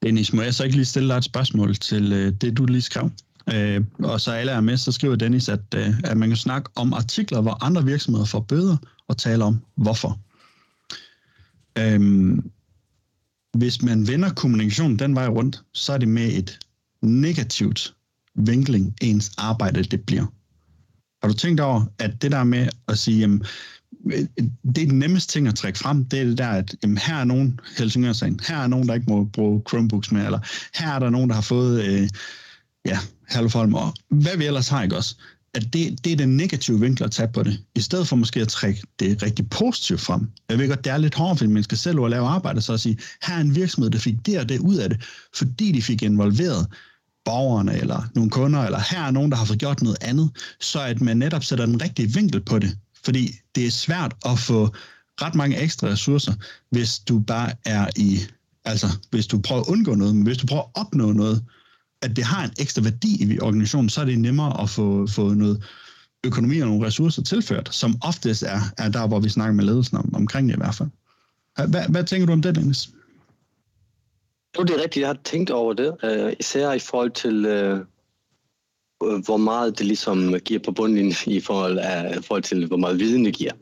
Dennis, 0.02 0.32
må 0.32 0.42
jeg 0.42 0.54
så 0.54 0.64
ikke 0.64 0.76
lige 0.76 0.84
stille 0.84 1.08
dig 1.08 1.16
et 1.16 1.24
spørgsmål 1.24 1.74
til 1.74 2.12
øh, 2.12 2.32
det, 2.32 2.56
du 2.56 2.64
lige 2.64 2.82
skrev? 2.82 3.10
Øh, 3.54 3.84
og 3.98 4.20
så 4.20 4.32
alle 4.32 4.52
er 4.52 4.60
med, 4.60 4.76
så 4.76 4.92
skriver 4.92 5.16
Dennis, 5.16 5.48
at, 5.48 5.74
øh, 5.74 5.88
at 6.04 6.16
man 6.16 6.28
kan 6.28 6.36
snakke 6.36 6.70
om 6.76 6.92
artikler, 6.92 7.40
hvor 7.40 7.64
andre 7.64 7.84
virksomheder 7.84 8.26
får 8.26 8.40
bøder, 8.40 8.76
og 9.08 9.16
tale 9.16 9.44
om 9.44 9.64
hvorfor. 9.74 10.18
Øh, 11.78 12.38
hvis 13.56 13.82
man 13.82 14.08
vender 14.08 14.32
kommunikationen 14.32 14.98
den 14.98 15.14
vej 15.14 15.28
rundt, 15.28 15.62
så 15.72 15.92
er 15.92 15.98
det 15.98 16.08
med 16.08 16.32
et 16.32 16.58
negativt 17.02 17.94
vinkling, 18.34 18.94
ens 19.02 19.32
arbejde 19.38 19.82
det 19.82 20.00
bliver. 20.06 20.26
Har 21.22 21.28
du 21.28 21.34
tænkt 21.34 21.60
over, 21.60 21.84
at 21.98 22.22
det 22.22 22.32
der 22.32 22.44
med 22.44 22.68
at 22.88 22.98
sige, 22.98 23.18
jamen, 23.18 23.44
det 24.74 24.82
er 24.82 24.86
den 24.86 24.98
nemmeste 24.98 25.32
ting 25.32 25.48
at 25.48 25.54
trække 25.54 25.78
frem, 25.78 26.04
det 26.04 26.20
er 26.20 26.24
det 26.24 26.38
der, 26.38 26.48
at 26.48 26.76
jamen, 26.82 26.98
her 26.98 27.16
er 27.16 27.24
nogen 27.24 27.60
Helsingør-sagen, 27.78 28.40
her 28.48 28.56
er 28.56 28.66
nogen, 28.66 28.88
der 28.88 28.94
ikke 28.94 29.06
må 29.08 29.24
bruge 29.24 29.62
Chromebooks 29.68 30.12
med, 30.12 30.24
eller 30.24 30.40
her 30.74 30.92
er 30.92 30.98
der 30.98 31.10
nogen, 31.10 31.28
der 31.28 31.34
har 31.34 31.42
fået, 31.42 31.84
øh, 31.84 32.08
ja, 32.84 32.98
Halvholm, 33.28 33.74
og 33.74 33.94
hvad 34.08 34.36
vi 34.36 34.46
ellers 34.46 34.68
har, 34.68 34.82
ikke 34.82 34.96
også? 34.96 35.16
At 35.54 35.72
det, 35.72 36.04
det 36.04 36.12
er 36.12 36.16
den 36.16 36.36
negative 36.36 36.80
vinkel 36.80 37.04
at 37.04 37.10
tage 37.10 37.28
på 37.28 37.42
det, 37.42 37.60
i 37.74 37.80
stedet 37.80 38.08
for 38.08 38.16
måske 38.16 38.40
at 38.40 38.48
trække 38.48 38.82
det 38.98 39.22
rigtig 39.22 39.50
positivt 39.50 40.00
frem. 40.00 40.30
Jeg 40.48 40.58
ved 40.58 40.68
godt, 40.68 40.84
det 40.84 40.92
er 40.92 40.98
lidt 40.98 41.14
hårdt, 41.14 41.38
fordi 41.38 41.52
man 41.52 41.62
skal 41.62 41.78
selv 41.78 42.00
at 42.00 42.10
lave 42.10 42.26
arbejde, 42.26 42.62
så 42.62 42.72
at 42.72 42.80
sige, 42.80 42.98
her 43.22 43.34
er 43.34 43.40
en 43.40 43.54
virksomhed, 43.54 43.90
der 43.90 43.98
fik 43.98 44.26
det 44.26 44.38
og 44.38 44.48
det 44.48 44.58
ud 44.58 44.76
af 44.76 44.88
det, 44.88 45.00
fordi 45.34 45.72
de 45.72 45.82
fik 45.82 46.02
involveret 46.02 46.66
borgerne 47.24 47.78
eller 47.78 48.02
nogle 48.14 48.30
kunder, 48.30 48.60
eller 48.64 48.80
her 48.90 49.02
er 49.02 49.10
nogen, 49.10 49.30
der 49.30 49.36
har 49.36 49.44
fået 49.44 49.58
gjort 49.58 49.82
noget 49.82 49.98
andet, 50.00 50.30
så 50.60 50.80
at 50.80 51.00
man 51.00 51.16
netop 51.16 51.44
sætter 51.44 51.66
den 51.66 51.82
rigtige 51.82 52.14
vinkel 52.14 52.40
på 52.40 52.58
det. 52.58 52.78
Fordi 53.04 53.30
det 53.54 53.66
er 53.66 53.70
svært 53.70 54.14
at 54.26 54.38
få 54.38 54.74
ret 55.22 55.34
mange 55.34 55.58
ekstra 55.58 55.88
ressourcer, 55.88 56.32
hvis 56.70 56.98
du 56.98 57.18
bare 57.18 57.52
er 57.64 57.86
i, 57.96 58.18
altså 58.64 58.88
hvis 59.10 59.26
du 59.26 59.38
prøver 59.38 59.60
at 59.60 59.68
undgå 59.68 59.94
noget, 59.94 60.14
men 60.14 60.24
hvis 60.24 60.38
du 60.38 60.46
prøver 60.46 60.62
at 60.62 60.70
opnå 60.74 61.12
noget, 61.12 61.44
at 62.02 62.16
det 62.16 62.24
har 62.24 62.44
en 62.44 62.50
ekstra 62.60 62.82
værdi 62.82 63.34
i 63.34 63.40
organisationen, 63.40 63.88
så 63.88 64.00
er 64.00 64.04
det 64.04 64.18
nemmere 64.18 64.62
at 64.62 64.70
få, 64.70 65.06
få 65.06 65.34
noget 65.34 65.64
økonomi 66.24 66.60
og 66.60 66.68
nogle 66.68 66.86
ressourcer 66.86 67.22
tilført, 67.22 67.74
som 67.74 67.94
oftest 68.04 68.42
er, 68.42 68.60
er 68.78 68.88
der, 68.88 69.08
hvor 69.08 69.20
vi 69.20 69.28
snakker 69.28 69.54
med 69.54 69.64
ledelsen 69.64 69.96
om, 69.96 70.14
omkring 70.14 70.48
det 70.48 70.54
i 70.54 70.58
hvert 70.58 70.74
fald. 70.74 70.88
Hvad, 71.68 71.88
hvad 71.88 72.04
tænker 72.04 72.26
du 72.26 72.32
om 72.32 72.42
det, 72.42 72.54
Dennis? 72.54 72.88
Jo, 74.58 74.62
det 74.62 74.70
er 74.70 74.82
rigtigt. 74.82 75.00
Jeg 75.00 75.08
har 75.08 75.18
tænkt 75.24 75.50
over 75.50 75.72
det, 75.72 75.96
uh, 76.02 76.32
især 76.40 76.72
i 76.72 76.78
forhold 76.78 77.10
til, 77.10 77.36
uh, 77.46 77.80
hvor 79.24 79.36
meget 79.36 79.78
det 79.78 79.86
ligesom 79.86 80.34
giver 80.38 80.60
på 80.60 80.72
bunden 80.72 81.14
i 81.26 81.40
forhold, 81.40 81.78
uh, 81.78 82.22
forhold 82.24 82.42
til, 82.42 82.66
hvor 82.66 82.76
meget 82.76 82.98
viden 82.98 83.24
det 83.24 83.34
giver. 83.34 83.52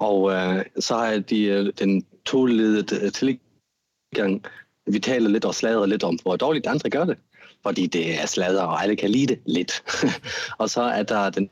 Og 0.00 0.32
så 0.80 0.94
har 0.94 1.06
jeg 1.06 1.30
de, 1.30 1.72
den 1.78 2.06
toledede 2.26 3.10
tilgang. 3.10 4.44
Vi 4.86 4.98
taler 4.98 5.28
lidt 5.28 5.44
og 5.44 5.54
slader 5.54 5.86
lidt 5.86 6.02
om, 6.02 6.18
hvor 6.22 6.36
dårligt 6.36 6.66
andre 6.66 6.90
gør 6.90 7.04
det 7.04 7.16
fordi 7.62 7.86
det 7.86 8.20
er 8.20 8.26
sladder, 8.26 8.62
og 8.62 8.82
alle 8.82 8.96
kan 8.96 9.10
lide 9.10 9.26
det 9.26 9.40
lidt. 9.46 9.82
og 10.60 10.70
så 10.70 10.82
er 10.82 11.02
der 11.02 11.30
den, 11.30 11.50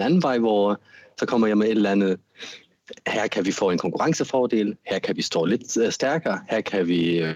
anden 0.00 0.22
vej, 0.22 0.38
hvor 0.38 0.80
så 1.18 1.26
kommer 1.26 1.46
jeg 1.46 1.58
med 1.58 1.66
et 1.66 1.70
eller 1.70 1.90
andet, 1.90 2.20
her 3.06 3.26
kan 3.26 3.46
vi 3.46 3.52
få 3.52 3.70
en 3.70 3.78
konkurrencefordel, 3.78 4.76
her 4.86 4.98
kan 4.98 5.16
vi 5.16 5.22
stå 5.22 5.44
lidt 5.44 5.76
øh, 5.76 5.92
stærkere, 5.92 6.40
her 6.50 6.60
kan 6.60 6.88
vi 6.88 7.18
øh, 7.18 7.34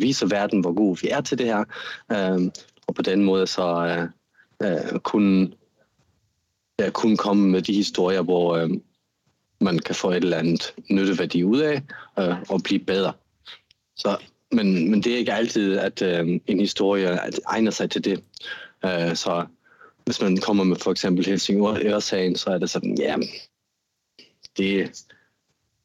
vise 0.00 0.30
verden, 0.30 0.60
hvor 0.60 0.72
gode 0.74 1.00
vi 1.02 1.08
er 1.08 1.20
til 1.20 1.38
det 1.38 1.46
her, 1.46 1.64
øhm, 2.12 2.52
og 2.86 2.94
på 2.94 3.02
den 3.02 3.24
måde 3.24 3.46
så 3.46 3.86
øh, 4.62 4.98
kunne, 4.98 5.52
kunne 6.92 7.16
komme 7.16 7.50
med 7.50 7.62
de 7.62 7.72
historier, 7.72 8.22
hvor 8.22 8.68
man 9.60 9.78
kan 9.78 9.94
få 9.94 10.10
et 10.10 10.16
eller 10.16 10.36
andet 10.36 10.74
nytteværdi 10.90 11.44
ud 11.44 11.60
af 11.60 11.82
og 12.48 12.62
blive 12.64 12.80
bedre. 12.80 13.12
Så 13.96 14.16
men, 14.52 14.90
men 14.90 15.02
det 15.02 15.12
er 15.12 15.16
ikke 15.16 15.32
altid, 15.32 15.78
at 15.78 16.02
øh, 16.02 16.40
en 16.46 16.60
historie 16.60 17.18
egner 17.46 17.70
sig 17.70 17.90
til 17.90 18.04
det. 18.04 18.24
Øh, 18.84 19.16
så 19.16 19.46
hvis 20.04 20.22
man 20.22 20.36
kommer 20.36 20.64
med 20.64 20.76
for 20.76 20.90
eksempel 20.90 21.26
Helsingør-sagen, 21.26 22.36
så 22.36 22.50
er 22.50 22.58
det 22.58 22.70
sådan, 22.70 22.98
ja, 22.98 23.16
det, 24.56 25.04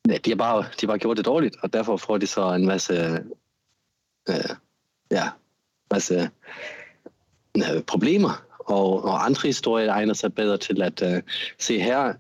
ja, 0.10 0.18
de, 0.18 0.30
har 0.32 0.36
bare, 0.36 0.62
de 0.62 0.82
har 0.82 0.88
bare 0.88 0.98
gjort 0.98 1.18
det 1.18 1.26
dårligt, 1.26 1.56
og 1.62 1.74
derfor 1.74 1.98
får 1.98 2.18
de 2.18 2.28
så 2.28 2.54
en 2.54 2.66
masse, 2.66 3.24
øh, 4.30 4.56
ja, 5.12 5.30
masse 5.92 6.30
øh, 7.58 7.84
problemer. 7.88 8.44
Og, 8.60 9.04
og 9.04 9.26
andre 9.26 9.48
historier 9.48 9.92
egner 9.92 10.14
sig 10.14 10.34
bedre 10.34 10.58
til 10.58 10.82
at 10.82 11.02
øh, 11.02 11.22
se 11.60 11.80
her, 11.80 12.14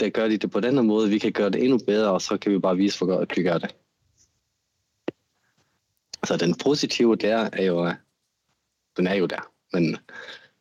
der 0.00 0.08
gør 0.08 0.28
de 0.28 0.36
det 0.36 0.50
på 0.50 0.60
den 0.60 0.74
her 0.74 0.82
måde, 0.82 1.10
vi 1.10 1.18
kan 1.18 1.32
gøre 1.32 1.50
det 1.50 1.62
endnu 1.62 1.78
bedre, 1.86 2.10
og 2.10 2.22
så 2.22 2.36
kan 2.36 2.52
vi 2.52 2.58
bare 2.58 2.76
vise, 2.76 2.98
hvor 2.98 3.06
godt 3.06 3.36
vi 3.36 3.42
gør 3.42 3.58
det. 3.58 3.74
Så 6.24 6.36
den 6.36 6.54
positive 6.54 7.16
der 7.16 7.50
er 7.52 7.64
jo, 7.64 7.92
den 8.96 9.06
er 9.06 9.14
jo 9.14 9.26
der, 9.26 9.50
men 9.72 9.84
det 9.84 9.98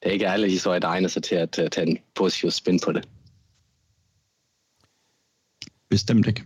er 0.01 0.11
ikke 0.11 0.27
alle 0.27 0.49
historier, 0.49 0.79
der 0.79 0.87
egner 0.87 1.09
sig 1.09 1.23
til 1.23 1.35
at 1.35 1.51
tage 1.51 1.87
en 1.87 1.97
positiv 2.15 2.51
spin 2.51 2.79
på 2.79 2.91
det. 2.91 3.09
Bestemt 5.89 6.27
ikke. 6.27 6.43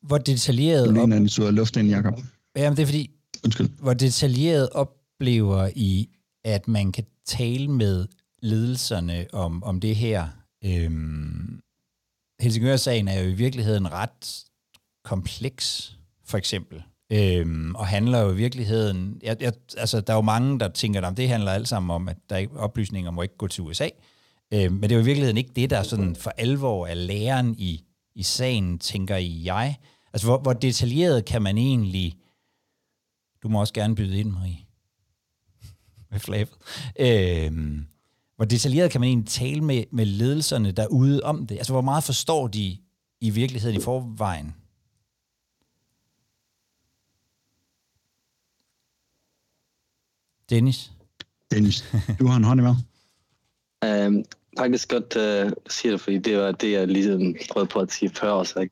Hvor 0.00 0.18
detaljeret... 0.18 0.88
Du 0.88 0.94
ligner 0.94 1.16
en 1.16 1.28
sur 1.28 1.50
luft 1.50 1.76
ind, 1.76 1.88
Jacob. 1.88 2.14
Jamen, 2.56 2.76
det 2.76 2.82
er 2.82 2.86
fordi... 2.86 3.10
Undskyld. 3.44 3.68
Hvor 3.68 3.94
detaljeret 3.94 4.70
oplever 4.70 5.70
I, 5.74 6.08
at 6.44 6.68
man 6.68 6.92
kan 6.92 7.04
tale 7.26 7.68
med 7.68 8.06
ledelserne 8.42 9.26
om, 9.32 9.62
om 9.62 9.80
det 9.80 9.96
her. 9.96 10.28
Øhm, 10.64 11.60
Helsingør-sagen 12.40 13.08
er 13.08 13.20
jo 13.20 13.30
i 13.30 13.34
virkeligheden 13.34 13.92
ret 13.92 14.44
kompleks, 15.04 15.96
for 16.24 16.38
eksempel. 16.38 16.82
Øhm, 17.12 17.74
og 17.74 17.86
handler 17.86 18.20
jo 18.20 18.32
i 18.32 18.36
virkeligheden... 18.36 19.20
Jeg, 19.22 19.36
jeg, 19.40 19.52
altså, 19.76 20.00
der 20.00 20.12
er 20.12 20.16
jo 20.16 20.22
mange, 20.22 20.58
der 20.60 20.68
tænker, 20.68 21.00
at 21.00 21.16
det 21.16 21.28
handler 21.28 21.52
alt 21.52 21.68
sammen 21.68 21.90
om, 21.90 22.08
at 22.08 22.16
der 22.30 22.36
er 22.36 22.46
oplysninger 22.56 23.10
må 23.10 23.22
ikke 23.22 23.36
gå 23.36 23.48
til 23.48 23.64
USA. 23.64 23.88
Øhm, 24.54 24.72
men 24.72 24.82
det 24.82 24.92
er 24.92 24.96
jo 24.96 25.02
i 25.02 25.04
virkeligheden 25.04 25.36
ikke 25.36 25.52
det, 25.56 25.70
der 25.70 25.82
sådan 25.82 26.16
for 26.16 26.30
alvor 26.30 26.86
er 26.86 26.94
læren 26.94 27.54
i, 27.58 27.84
i 28.14 28.22
sagen, 28.22 28.78
tænker 28.78 29.16
jeg. 29.16 29.76
Altså, 30.12 30.26
hvor, 30.26 30.38
hvor 30.38 30.52
detaljeret 30.52 31.24
kan 31.24 31.42
man 31.42 31.58
egentlig... 31.58 32.16
Du 33.42 33.48
må 33.48 33.60
også 33.60 33.74
gerne 33.74 33.94
byde 33.94 34.20
ind, 34.20 34.30
Marie. 34.30 34.58
Med 36.10 36.20
flabet. 36.20 36.54
Øhm, 36.98 37.86
hvor 38.36 38.44
detaljeret 38.44 38.90
kan 38.90 39.00
man 39.00 39.08
egentlig 39.08 39.28
tale 39.28 39.60
med, 39.60 39.84
med 39.92 40.06
ledelserne 40.06 40.72
derude 40.72 41.22
om 41.22 41.46
det? 41.46 41.56
Altså, 41.56 41.72
hvor 41.72 41.80
meget 41.80 42.04
forstår 42.04 42.48
de 42.48 42.76
i 43.20 43.30
virkeligheden 43.30 43.80
i 43.80 43.82
forvejen? 43.82 44.54
Dennis? 50.50 50.90
Dennis, 51.50 51.84
du 52.18 52.26
har 52.26 52.36
en 52.36 52.44
hånd 52.44 52.60
i 52.60 52.62
hvad? 52.62 54.06
Um, 54.06 54.24
faktisk 54.58 54.88
godt 54.88 55.16
uh, 55.16 55.52
siger 55.68 55.92
det, 55.92 56.00
fordi 56.00 56.18
det 56.18 56.38
var 56.38 56.52
det, 56.52 56.72
jeg 56.72 56.88
ligesom 56.88 57.34
prøvede 57.50 57.68
på 57.68 57.78
at 57.78 57.92
sige 57.92 58.10
før, 58.10 58.30
og 58.30 58.46
så 58.46 58.58
jeg 58.58 58.68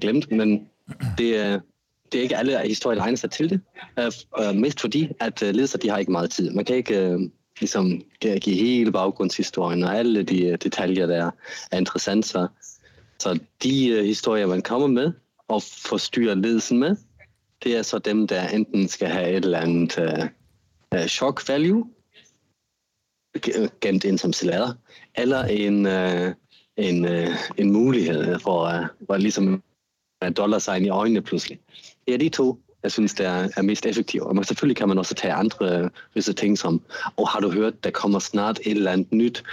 glemt, 0.00 0.32
men 0.32 0.68
det 1.18 1.36
er, 1.36 1.60
det 2.12 2.18
er 2.18 2.22
ikke 2.22 2.36
alle 2.36 2.68
historier, 2.68 2.94
der 2.98 3.02
egner 3.02 3.16
sig 3.16 3.30
til 3.30 3.50
det. 3.50 3.60
Uh, 3.98 4.48
uh, 4.48 4.56
mest 4.56 4.80
fordi, 4.80 5.08
at 5.20 5.42
uh, 5.42 5.48
ledelser, 5.48 5.78
de 5.78 5.88
har 5.88 5.98
ikke 5.98 6.12
meget 6.12 6.30
tid. 6.30 6.50
Man 6.50 6.64
kan 6.64 6.76
ikke 6.76 7.14
uh, 7.14 7.22
ligesom 7.60 8.02
give 8.20 8.56
hele 8.56 8.92
baggrundshistorien 8.92 9.82
og 9.82 9.96
alle 9.96 10.22
de 10.22 10.52
uh, 10.52 10.54
detaljer, 10.54 11.06
der 11.06 11.30
er 11.70 11.78
interessante. 11.78 12.28
Så, 12.28 12.48
så 13.18 13.38
de 13.62 13.98
uh, 13.98 14.04
historier, 14.04 14.46
man 14.46 14.62
kommer 14.62 14.86
med 14.86 15.12
og 15.48 15.62
forstyrrer 15.62 16.34
ledelsen 16.34 16.78
med, 16.78 16.96
det 17.64 17.76
er 17.76 17.82
så 17.82 17.98
dem, 17.98 18.26
der 18.26 18.48
enten 18.48 18.88
skal 18.88 19.08
have 19.08 19.30
et 19.30 19.44
eller 19.44 19.58
andet 19.58 19.98
uh, 19.98 20.28
uh, 20.94 21.06
shock 21.06 21.48
value, 21.48 21.90
øh, 23.36 23.68
gemt 23.80 24.04
ind 24.04 24.18
som 24.18 24.32
salader, 24.32 24.72
eller 25.14 25.44
en, 25.44 25.86
uh, 25.86 26.32
en, 26.76 27.04
uh, 27.04 27.34
en 27.56 27.72
mulighed 27.72 28.38
for, 28.38 28.78
uh, 28.78 28.86
for 29.06 29.16
ligesom 29.16 29.62
at 30.20 30.36
dollar 30.36 30.58
sign 30.58 30.84
i 30.84 30.88
øjnene 30.88 31.22
pludselig. 31.22 31.58
Det 32.06 32.14
er 32.14 32.18
de 32.18 32.28
to, 32.28 32.58
jeg 32.82 32.92
synes, 32.92 33.14
der 33.14 33.28
er, 33.28 33.48
er 33.56 33.62
mest 33.62 33.86
effektive. 33.86 34.26
Og 34.26 34.34
man, 34.34 34.44
selvfølgelig 34.44 34.76
kan 34.76 34.88
man 34.88 34.98
også 34.98 35.14
tage 35.14 35.32
andre 35.32 35.90
visse 36.14 36.32
ting 36.32 36.58
som, 36.58 36.82
og 37.16 37.28
har 37.28 37.40
du 37.40 37.50
hørt, 37.50 37.84
der 37.84 37.90
kommer 37.90 38.18
snart 38.18 38.60
et 38.64 38.76
eller 38.76 38.92
andet 38.92 39.12
nyt, 39.12 39.44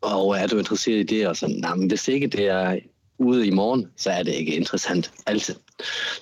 og 0.00 0.38
er 0.38 0.46
du 0.46 0.58
interesseret 0.58 0.98
i 0.98 1.02
det? 1.02 1.28
Og 1.28 1.36
sådan, 1.36 1.56
nej, 1.56 1.74
men 1.74 1.88
hvis 1.88 2.08
ikke 2.08 2.26
det 2.26 2.48
er 2.48 2.78
ude 3.18 3.46
i 3.46 3.50
morgen, 3.50 3.86
så 3.96 4.10
er 4.10 4.22
det 4.22 4.32
ikke 4.32 4.54
interessant 4.54 5.12
altid. 5.26 5.54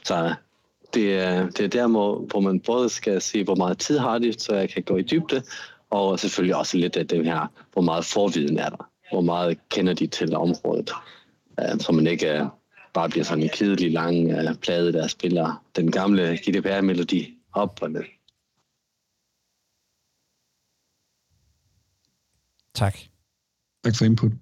Så 0.04 0.34
det 0.94 1.18
er, 1.18 1.50
det 1.50 1.60
er 1.60 1.68
der, 1.68 1.88
hvor 1.88 2.40
man 2.40 2.60
både 2.60 2.88
skal 2.88 3.20
se, 3.20 3.44
hvor 3.44 3.54
meget 3.54 3.78
tid 3.78 3.98
har 3.98 4.18
de, 4.18 4.32
så 4.38 4.54
jeg 4.54 4.68
kan 4.68 4.82
gå 4.82 4.96
i 4.96 5.02
dybde, 5.02 5.42
og 5.90 6.20
selvfølgelig 6.20 6.56
også 6.56 6.76
lidt 6.76 6.96
af 6.96 7.08
det 7.08 7.24
her, 7.24 7.46
hvor 7.72 7.82
meget 7.82 8.04
forviden 8.04 8.58
er 8.58 8.68
der. 8.68 8.88
Hvor 9.12 9.20
meget 9.20 9.58
kender 9.68 9.94
de 9.94 10.06
til 10.06 10.34
området, 10.36 10.90
så 11.78 11.92
man 11.92 12.06
ikke 12.06 12.46
bare 12.94 13.08
bliver 13.08 13.24
sådan 13.24 13.44
en 13.44 13.50
kedelig 13.50 13.92
lang 13.92 14.26
uh, 14.26 14.56
plade, 14.56 14.92
der 14.92 15.06
spiller 15.06 15.64
den 15.76 15.90
gamle 15.90 16.38
GDPR-melodi 16.42 17.38
op 17.52 17.82
og 17.82 17.90
ned. 17.90 18.04
Tak. 22.74 22.98
Tak 23.84 23.96
for 23.96 24.04
input. 24.04 24.32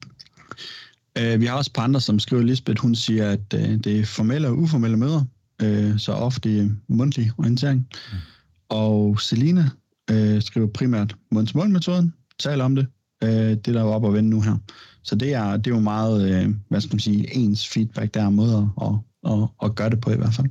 Uh, 1.20 1.40
vi 1.40 1.46
har 1.46 1.56
også 1.56 1.72
par 1.72 1.82
andre, 1.82 2.00
som 2.00 2.18
skriver, 2.18 2.42
Lisbeth, 2.42 2.82
hun 2.82 2.94
siger, 2.94 3.30
at 3.30 3.54
uh, 3.54 3.60
det 3.60 4.00
er 4.00 4.04
formelle 4.04 4.48
og 4.48 4.58
uformelle 4.58 4.96
møder, 4.96 5.24
øh, 5.62 5.99
så 5.99 6.12
ofte 6.12 6.77
mundtlig 6.88 7.31
orientering. 7.38 7.88
Mm. 8.12 8.18
Og 8.68 9.20
Selina 9.20 9.70
øh, 10.11 10.42
skriver 10.42 10.66
primært 10.66 11.16
munds-mund-metoden, 11.31 12.14
taler 12.38 12.64
om 12.64 12.77
det, 12.77 12.87
øh, 13.23 13.31
det 13.31 13.66
der 13.66 13.81
er 13.81 13.85
oppe 13.85 14.09
og 14.09 14.14
vende 14.14 14.31
nu 14.31 14.40
her. 14.40 14.57
Så 15.03 15.14
det 15.14 15.35
er, 15.35 15.57
det 15.57 15.66
er 15.66 15.75
jo 15.75 15.81
meget, 15.81 16.31
øh, 16.31 16.55
hvad 16.68 16.81
skal 16.81 16.94
man 16.94 17.01
sige, 17.01 17.35
ens 17.35 17.68
feedback, 17.68 18.14
der 18.14 18.23
er 18.23 18.31
måder 18.31 18.75
at, 18.83 19.31
at, 19.31 19.38
at, 19.42 19.49
at 19.62 19.75
gøre 19.75 19.90
det 19.90 20.01
på 20.01 20.11
i 20.11 20.16
hvert 20.16 20.35
fald. 20.35 20.46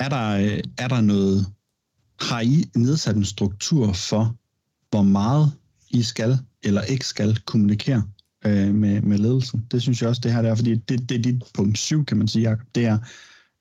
Er 0.00 0.08
der, 0.08 0.30
øh, 0.30 0.60
er 0.78 0.88
der 0.88 1.00
noget, 1.00 1.46
har 2.20 2.40
I 2.40 2.64
nedsat 2.76 3.16
en 3.16 3.24
struktur 3.24 3.92
for, 3.92 4.36
hvor 4.90 5.02
meget 5.02 5.52
I 5.90 6.02
skal 6.02 6.38
eller 6.62 6.82
ikke 6.82 7.06
skal 7.06 7.38
kommunikere 7.44 8.02
øh, 8.46 8.74
med, 8.74 9.00
med 9.00 9.18
ledelsen? 9.18 9.66
Det 9.70 9.82
synes 9.82 10.02
jeg 10.02 10.08
også, 10.08 10.20
det 10.24 10.32
her 10.32 10.42
der, 10.42 10.54
fordi 10.54 10.74
det, 10.74 11.08
det 11.08 11.18
er 11.18 11.22
dit 11.22 11.42
punkt 11.54 11.78
7, 11.78 12.04
kan 12.04 12.16
man 12.16 12.28
sige, 12.28 12.50
Jacob. 12.50 12.66
Det 12.74 12.86
er 12.86 12.98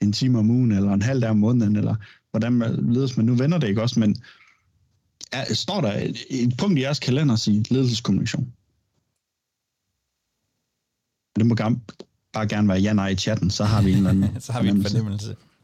en 0.01 0.13
time 0.13 0.39
om 0.39 0.49
ugen, 0.49 0.71
eller 0.71 0.93
en 0.93 1.01
halv 1.01 1.21
dag 1.21 1.29
om 1.29 1.37
måneden, 1.37 1.75
eller 1.75 1.95
hvordan 2.31 2.59
ledes 2.93 3.17
man. 3.17 3.25
Nu 3.25 3.35
vender 3.35 3.57
det 3.57 3.67
ikke 3.67 3.81
også, 3.81 3.99
men 3.99 4.15
er, 5.31 5.53
står 5.53 5.81
der 5.81 5.93
et, 5.93 6.17
et 6.29 6.57
punkt 6.57 6.79
i 6.79 6.81
jeres 6.81 6.99
kalender 6.99 7.35
sige 7.35 7.65
ledelseskommunikation? 7.69 8.53
Det 11.35 11.45
må 11.45 11.55
gerne, 11.55 11.79
bare 12.33 12.47
gerne 12.47 12.67
være 12.67 12.79
ja-nej 12.79 13.07
i 13.07 13.15
chatten, 13.15 13.49
så 13.49 13.63
har 13.63 13.81
vi 13.81 13.91
en 13.91 13.97
eller 13.97 14.09
anden 14.09 14.41
Så 14.41 14.51
har 14.51 14.61
vi 14.61 14.69
en 14.69 14.83
fornemmelse. 14.83 15.29
Ja. 15.29 15.54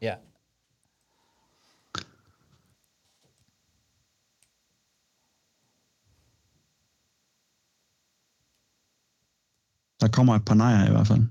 Der 10.02 10.08
kommer 10.08 10.36
et 10.36 10.46
par 10.46 10.56
nejer 10.56 10.88
i 10.88 10.92
hvert 10.92 11.08
fald. 11.08 11.22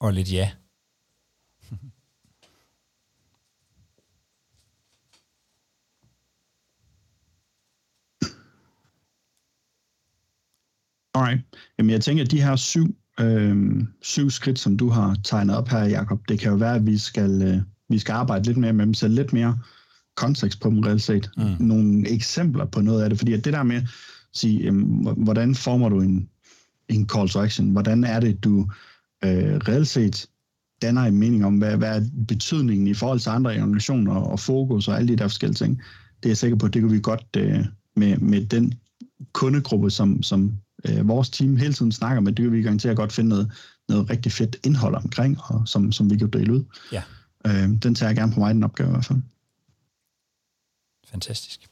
Og 0.00 0.12
lidt 0.12 0.32
ja. 0.32 0.50
Alright. 11.14 11.40
Jamen 11.78 11.90
jeg 11.90 12.00
tænker, 12.00 12.24
at 12.24 12.30
de 12.30 12.42
her 12.42 12.56
syv, 12.56 12.96
øh, 13.20 13.82
syv 14.02 14.30
skridt, 14.30 14.58
som 14.58 14.76
du 14.76 14.88
har 14.88 15.16
tegnet 15.24 15.56
op 15.56 15.68
her, 15.68 15.84
Jacob, 15.84 16.28
det 16.28 16.40
kan 16.40 16.50
jo 16.50 16.56
være, 16.56 16.74
at 16.74 16.86
vi 16.86 16.98
skal, 16.98 17.42
øh, 17.42 17.62
vi 17.88 17.98
skal 17.98 18.12
arbejde 18.12 18.44
lidt 18.44 18.56
mere 18.56 18.72
med 18.72 18.86
dem, 18.86 18.94
så 18.94 19.08
lidt 19.08 19.32
mere 19.32 19.58
kontekst 20.16 20.60
på 20.60 20.70
dem 20.70 20.78
reelt 20.78 21.02
set. 21.02 21.30
Mm. 21.36 21.66
Nogle 21.66 22.08
eksempler 22.08 22.64
på 22.64 22.80
noget 22.80 23.02
af 23.02 23.10
det, 23.10 23.18
fordi 23.18 23.32
at 23.32 23.44
det 23.44 23.52
der 23.52 23.62
med 23.62 23.76
at 23.76 23.88
sige, 24.34 24.72
hvordan 25.16 25.54
former 25.54 25.88
du 25.88 26.00
en, 26.00 26.28
en 26.88 27.08
call 27.08 27.28
to 27.28 27.40
action? 27.40 27.70
Hvordan 27.70 28.04
er 28.04 28.20
det, 28.20 28.44
du 28.44 28.60
øh, 29.24 29.56
reelt 29.56 29.88
set 29.88 30.26
danner 30.82 31.02
en 31.02 31.16
mening 31.16 31.44
om, 31.44 31.58
hvad, 31.58 31.76
hvad 31.76 32.00
er 32.00 32.06
betydningen 32.28 32.88
i 32.88 32.94
forhold 32.94 33.20
til 33.20 33.30
andre 33.30 33.50
organisationer 33.50 34.14
og 34.14 34.40
fokus 34.40 34.88
og 34.88 34.96
alle 34.96 35.08
de 35.08 35.16
der 35.16 35.28
forskellige 35.28 35.54
ting? 35.54 35.76
Det 36.22 36.28
er 36.28 36.30
jeg 36.30 36.36
sikker 36.36 36.56
på, 36.56 36.66
at 36.66 36.74
det 36.74 36.82
kan 36.82 36.92
vi 36.92 37.00
godt 37.00 37.26
øh, 37.36 37.64
med, 37.96 38.16
med 38.16 38.46
den 38.46 38.74
kundegruppe, 39.32 39.90
som, 39.90 40.22
som 40.22 40.52
øh, 40.88 41.08
vores 41.08 41.30
team 41.30 41.56
hele 41.56 41.72
tiden 41.72 41.92
snakker 41.92 42.20
med, 42.20 42.32
det 42.32 42.52
vil 42.52 42.64
vi 42.64 42.88
at 42.88 42.96
godt 42.96 43.12
finde 43.12 43.28
noget, 43.28 43.52
noget 43.88 44.10
rigtig 44.10 44.32
fedt 44.32 44.56
indhold 44.64 44.94
omkring, 44.94 45.38
og 45.44 45.68
som, 45.68 45.92
som 45.92 46.10
vi 46.10 46.16
kan 46.16 46.30
dele 46.30 46.52
ud. 46.52 46.64
Ja. 46.92 47.02
Øh, 47.46 47.68
den 47.82 47.94
tager 47.94 48.08
jeg 48.10 48.16
gerne 48.16 48.32
på 48.32 48.40
mig, 48.40 48.54
den 48.54 48.62
opgave 48.62 48.88
i 48.88 48.92
hvert 48.92 49.04
fald. 49.04 49.18
Fantastisk. 51.06 51.68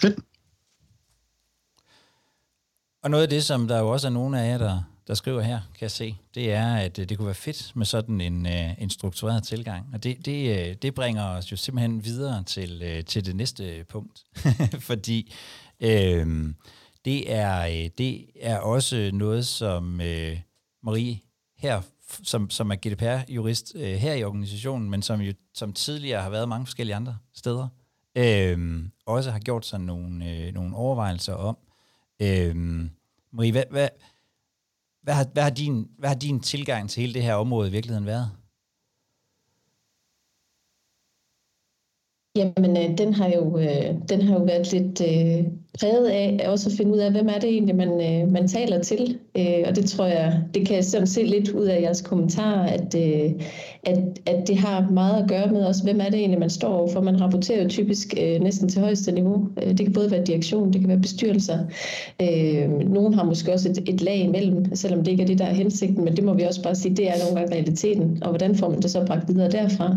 Fedt. 0.00 0.18
Og 3.02 3.10
noget 3.10 3.22
af 3.22 3.28
det, 3.28 3.44
som 3.44 3.68
der 3.68 3.78
jo 3.78 3.88
også 3.88 4.06
er 4.06 4.10
nogle 4.10 4.40
af 4.40 4.50
jer, 4.50 4.58
der, 4.58 4.82
der 5.06 5.14
skriver 5.14 5.40
her, 5.40 5.60
kan 5.74 5.82
jeg 5.82 5.90
se, 5.90 6.16
det 6.34 6.52
er, 6.52 6.76
at 6.76 6.98
øh, 6.98 7.08
det 7.08 7.16
kunne 7.16 7.26
være 7.26 7.34
fedt 7.34 7.72
med 7.76 7.86
sådan 7.86 8.20
en, 8.20 8.46
øh, 8.46 8.82
en 8.82 8.90
struktureret 8.90 9.44
tilgang. 9.44 9.86
Og 9.94 10.02
det, 10.04 10.26
det, 10.26 10.68
øh, 10.68 10.74
det 10.74 10.94
bringer 10.94 11.24
os 11.24 11.52
jo 11.52 11.56
simpelthen 11.56 12.04
videre 12.04 12.42
til, 12.42 13.04
til 13.06 13.26
det 13.26 13.36
næste 13.36 13.84
punkt. 13.88 14.24
Fordi 14.88 15.34
øh, 15.80 16.54
det 17.04 17.32
er, 17.32 17.88
det 17.98 18.26
er 18.40 18.58
også 18.58 19.10
noget, 19.12 19.46
som 19.46 20.00
øh, 20.00 20.40
Marie 20.82 21.20
her 21.56 21.82
som, 22.22 22.50
som 22.50 22.70
er 22.70 22.76
GDPR-jurist 22.76 23.72
øh, 23.76 23.94
her 23.94 24.14
i 24.14 24.24
organisationen, 24.24 24.90
men 24.90 25.02
som 25.02 25.20
jo 25.20 25.34
som 25.54 25.72
tidligere 25.72 26.22
har 26.22 26.30
været 26.30 26.48
mange 26.48 26.66
forskellige 26.66 26.96
andre 26.96 27.18
steder, 27.34 27.68
øh, 28.16 28.84
også 29.06 29.30
har 29.30 29.38
gjort 29.38 29.66
sig 29.66 29.80
nogle, 29.80 30.30
øh, 30.30 30.54
nogle 30.54 30.76
overvejelser 30.76 31.34
om. 31.34 31.56
Øh, 32.22 32.56
Marie, 33.32 33.52
hvad, 33.52 33.64
hvad, 33.70 33.88
hvad, 35.02 35.14
har, 35.14 35.26
hvad, 35.32 35.42
har 35.42 35.50
din, 35.50 35.88
hvad 35.98 36.08
har 36.08 36.16
din 36.16 36.40
tilgang 36.40 36.90
til 36.90 37.00
hele 37.00 37.14
det 37.14 37.22
her 37.22 37.34
område 37.34 37.68
i 37.68 37.72
virkeligheden 37.72 38.06
været? 38.06 38.30
Jamen, 42.36 42.76
øh, 42.76 42.98
den 42.98 43.14
har 43.14 43.28
jo, 43.28 43.58
øh, 43.58 43.94
den 44.08 44.22
har 44.22 44.34
jo 44.34 44.44
været 44.44 44.72
lidt 44.72 45.00
øh, 45.00 45.44
præget 45.80 46.06
af 46.06 46.46
også 46.48 46.70
at 46.70 46.76
finde 46.76 46.92
ud 46.92 46.98
af, 46.98 47.12
hvem 47.12 47.28
er 47.28 47.38
det 47.38 47.50
egentlig, 47.50 47.76
man, 47.76 47.88
øh, 47.88 48.32
man 48.32 48.48
taler 48.48 48.82
til. 48.82 49.18
Øh, 49.38 49.64
og 49.66 49.76
det 49.76 49.84
tror 49.84 50.06
jeg, 50.06 50.42
det 50.54 50.66
kan 50.66 50.76
jeg 50.76 50.84
sådan 50.84 51.06
se 51.06 51.22
lidt 51.22 51.48
ud 51.48 51.64
af 51.64 51.80
jeres 51.80 52.02
kommentarer, 52.02 52.66
at, 52.66 52.94
øh, 52.94 53.32
at, 53.82 53.98
at 54.26 54.48
det 54.48 54.56
har 54.56 54.88
meget 54.90 55.22
at 55.22 55.28
gøre 55.28 55.52
med 55.52 55.64
også, 55.64 55.82
hvem 55.82 56.00
er 56.00 56.04
det 56.04 56.14
egentlig, 56.14 56.40
man 56.40 56.50
står 56.50 56.68
over 56.68 56.88
for. 56.88 57.00
Man 57.00 57.20
rapporterer 57.20 57.62
jo 57.62 57.68
typisk 57.68 58.14
øh, 58.22 58.40
næsten 58.40 58.68
til 58.68 58.80
højeste 58.80 59.12
niveau. 59.12 59.48
Øh, 59.62 59.68
det 59.68 59.80
kan 59.80 59.92
både 59.92 60.10
være 60.10 60.24
direktion, 60.24 60.72
det 60.72 60.80
kan 60.80 60.88
være 60.88 61.00
bestyrelser. 61.00 61.58
Øh, 62.22 62.68
nogen 62.90 63.14
har 63.14 63.24
måske 63.24 63.52
også 63.52 63.68
et, 63.68 63.78
et 63.88 64.00
lag 64.02 64.16
imellem, 64.16 64.74
selvom 64.74 65.04
det 65.04 65.10
ikke 65.10 65.22
er 65.22 65.26
det, 65.26 65.38
der 65.38 65.44
er 65.46 65.54
hensigten, 65.54 66.04
men 66.04 66.16
det 66.16 66.24
må 66.24 66.34
vi 66.34 66.42
også 66.42 66.62
bare 66.62 66.74
sige, 66.74 66.96
det 66.96 67.08
er 67.08 67.14
nogle 67.24 67.40
gange 67.40 67.54
realiteten. 67.54 68.18
Og 68.22 68.28
hvordan 68.28 68.54
får 68.54 68.70
man 68.70 68.82
det 68.82 68.90
så 68.90 69.06
bragt 69.06 69.28
videre 69.28 69.50
derfra? 69.50 69.96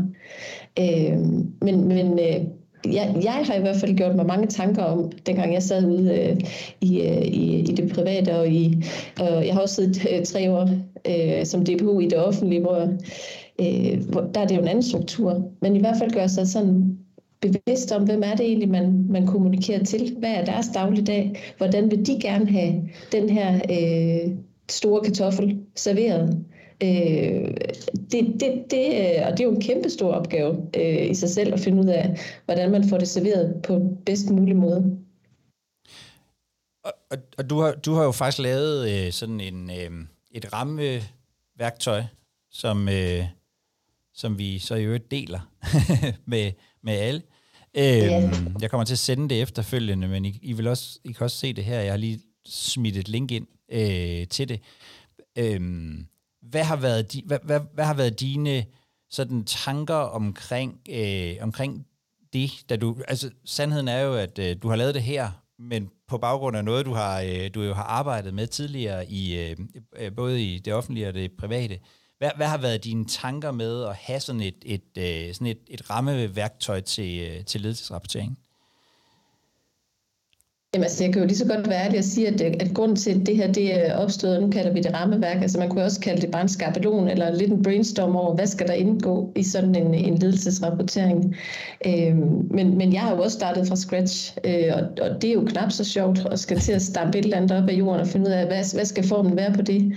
Øh, 0.80 1.18
men 1.62 1.88
men 1.88 2.20
øh, 2.20 2.46
jeg, 2.86 3.16
jeg 3.24 3.32
har 3.32 3.56
i 3.56 3.62
hvert 3.62 3.76
fald 3.76 3.98
gjort 3.98 4.16
mig 4.16 4.26
mange 4.26 4.48
tanker 4.48 4.84
om, 4.84 5.12
dengang 5.26 5.54
jeg 5.54 5.64
sad 5.64 5.86
ude 5.86 6.20
øh, 6.20 6.38
i, 6.82 7.02
øh, 7.02 7.22
i, 7.22 7.60
i 7.60 7.76
det 7.76 7.92
private, 7.94 8.40
og, 8.40 8.48
i, 8.48 8.84
og 9.20 9.46
jeg 9.46 9.54
har 9.54 9.62
også 9.62 9.76
siddet 9.76 10.08
øh, 10.12 10.26
tre 10.26 10.52
år 10.52 10.70
øh, 11.08 11.46
som 11.46 11.66
DPU 11.66 12.00
i 12.00 12.06
det 12.06 12.18
offentlige, 12.18 12.62
hvor, 12.62 12.82
øh, 13.62 14.10
hvor 14.10 14.22
der 14.22 14.42
er 14.42 14.48
det 14.48 14.56
jo 14.56 14.62
en 14.62 14.68
anden 14.68 14.84
struktur. 14.84 15.52
Men 15.62 15.76
i 15.76 15.80
hvert 15.80 15.98
fald 15.98 16.12
gør 16.12 16.28
sig 16.28 16.48
sådan 16.48 16.98
bevidst 17.42 17.92
om, 17.92 18.04
hvem 18.04 18.24
er 18.26 18.36
det 18.36 18.46
egentlig, 18.46 18.70
man, 18.70 19.06
man 19.10 19.28
kommunikerer 19.28 19.84
til? 19.84 20.16
Hvad 20.20 20.30
er 20.30 20.46
deres 20.46 20.68
dagligdag? 20.74 21.42
Hvordan 21.58 21.92
vil 21.92 22.06
de 22.08 22.20
gerne 22.22 22.52
have 22.52 22.74
den 23.12 23.30
her 23.30 23.56
øh, 23.56 24.32
store 24.70 25.02
kartoffel 25.02 25.58
serveret? 25.76 26.38
Øh, 26.84 27.52
det, 28.12 28.40
det, 28.40 28.66
det, 28.72 28.88
øh, 28.96 29.28
og 29.28 29.32
det 29.32 29.40
er 29.40 29.44
jo 29.44 29.52
en 29.52 29.62
kæmpe 29.62 29.90
stor 29.90 30.14
opgave 30.14 30.70
øh, 30.78 31.10
i 31.10 31.14
sig 31.14 31.30
selv 31.30 31.54
at 31.54 31.60
finde 31.60 31.84
ud 31.84 31.88
af, 31.88 32.20
hvordan 32.46 32.72
man 32.72 32.90
får 32.90 32.98
det 32.98 33.08
serveret 33.08 33.62
på 33.64 33.98
bedst 34.06 34.30
mulig 34.30 34.56
måde. 34.56 34.98
Og, 36.84 36.94
og, 37.12 37.18
og 37.38 37.50
du, 37.50 37.60
har, 37.60 37.72
du 37.72 37.94
har 37.94 38.04
jo 38.04 38.12
faktisk 38.12 38.40
lavet 38.40 38.90
øh, 38.90 39.12
sådan 39.12 39.40
en, 39.40 39.70
øh, 39.70 39.92
et 40.32 40.54
rammeværktøj, 40.54 42.04
som, 42.52 42.90
øh, 42.90 43.26
som 44.14 44.38
vi 44.38 44.60
så 44.60 44.76
i 44.76 44.84
øvrigt 44.84 45.12
deler 45.12 45.40
med, 46.32 46.52
med 46.84 46.94
alle. 46.94 47.22
Øh, 47.78 47.84
ja. 47.84 48.32
Jeg 48.62 48.72
kommer 48.72 48.86
til 48.86 48.94
at 48.94 49.00
sende 49.00 49.30
det 49.30 49.42
efterfølgende, 49.42 50.08
men 50.08 50.26
I, 50.26 50.40
I, 50.42 50.54
vil 50.54 50.68
også, 50.68 51.00
I 51.04 51.12
kan 51.12 51.24
også 51.24 51.38
se 51.38 51.54
det 51.54 51.64
her. 51.64 51.80
Jeg 51.80 51.92
har 51.92 51.98
lige 51.98 52.22
smidt 52.46 52.98
et 52.98 53.10
link 53.10 53.32
ind 53.32 53.48
øh, 53.72 54.28
til 54.28 54.50
det. 54.50 54.60
Øh, 55.38 55.62
hvad 56.50 56.64
har 56.64 56.76
været, 56.76 57.14
di, 57.14 57.24
hvad, 57.26 57.40
hvad, 57.44 57.60
hvad 57.74 57.86
har 57.86 57.94
været 57.94 58.20
dine 58.20 58.66
sådan 59.10 59.46
tanker 59.46 59.96
omkring, 59.96 60.80
øh, 60.90 61.36
omkring 61.42 61.86
det, 62.34 62.52
da 62.70 62.76
du, 62.76 62.98
altså 63.08 63.30
sandheden 63.46 63.88
er 63.88 64.00
jo, 64.00 64.14
at 64.16 64.40
øh, 64.40 64.56
du 64.62 64.70
har 64.70 64.76
lavet 64.76 64.96
det 64.96 65.04
her, 65.04 65.32
men 65.60 65.90
på 66.08 66.18
baggrund 66.18 66.58
af 66.58 66.66
noget, 66.66 66.86
du 66.86 66.94
har, 66.94 67.22
øh, 67.22 67.50
du 67.54 67.62
jo 67.62 67.74
har 67.74 67.84
arbejdet 67.84 68.34
med 68.34 68.48
tidligere, 68.48 69.12
i 69.12 69.40
øh, 69.40 69.58
øh 69.96 70.16
både 70.16 70.44
i 70.44 70.60
det 70.60 70.74
offentlige 70.74 71.08
og 71.08 71.14
det 71.14 71.32
private. 71.40 71.80
Hvad, 72.18 72.32
hvad 72.36 72.48
har 72.48 72.58
været 72.58 72.84
dine 72.84 73.06
tanker 73.06 73.52
med 73.52 73.84
at 73.84 73.96
have 73.96 74.20
sådan 74.20 74.42
et, 74.42 74.56
et, 74.66 74.98
øh, 74.98 75.34
sådan 75.34 75.48
et, 75.48 75.60
et 75.68 75.90
rammeværktøj 75.90 76.82
til, 76.82 77.20
øh, 77.20 77.46
til 77.46 77.62
ledelsesrapportering? 77.62 78.40
Jamen, 80.74 80.84
altså, 80.84 81.04
jeg 81.04 81.14
kan 81.14 81.22
jo 81.22 81.28
lige 81.28 81.38
så 81.38 81.48
godt 81.48 81.70
være 81.70 81.86
ærlig 81.86 81.98
at 81.98 82.06
sige, 82.06 82.28
at, 82.28 82.42
øh, 82.42 82.54
at 82.60 82.74
grunden 82.74 82.96
til, 82.96 83.12
at 83.20 83.26
det 83.26 83.36
her 83.36 83.52
det 83.52 83.62
øh, 83.62 83.70
er 83.70 83.96
opstået, 83.98 84.42
nu 84.42 84.50
kalder 84.50 84.74
vi 84.74 84.80
det 84.80 84.94
rammeværk, 84.94 85.42
altså 85.42 85.60
man 85.60 85.70
kunne 85.70 85.84
også 85.84 86.00
kalde 86.00 86.22
det 86.22 86.32
bare 86.32 86.42
en 86.42 86.48
skabelon, 86.50 87.08
eller 87.08 87.36
lidt 87.36 87.52
en 87.52 87.64
brainstorm 87.64 88.16
over, 88.16 88.36
hvad 88.36 88.48
skal 88.48 88.68
der 88.68 88.74
indgå 88.74 89.32
i 89.36 89.44
sådan 89.44 89.76
en, 89.76 89.94
en 89.94 90.18
ledelsesrapportering. 90.18 91.36
Øhm, 91.86 92.48
men, 92.52 92.78
men 92.78 92.94
jeg 92.94 93.02
har 93.02 93.16
jo 93.16 93.22
også 93.22 93.38
startet 93.38 93.68
fra 93.68 93.76
scratch, 93.76 94.38
øh, 94.44 94.74
og, 94.74 94.82
og 94.82 95.22
det 95.22 95.30
er 95.30 95.34
jo 95.34 95.46
knap 95.46 95.72
så 95.72 95.84
sjovt 95.84 96.28
at 96.32 96.40
skal 96.40 96.60
til 96.60 96.72
at 96.72 96.82
stampe 96.82 97.18
et 97.18 97.24
eller 97.24 97.38
andet 97.38 97.52
op 97.52 97.70
af 97.70 97.74
jorden 97.74 98.02
og 98.02 98.08
finde 98.08 98.28
ud 98.28 98.32
af, 98.32 98.46
hvad, 98.46 98.76
hvad 98.76 98.86
skal 98.86 99.08
formen 99.08 99.38
være 99.38 99.54
på 99.54 99.62
det. 99.62 99.94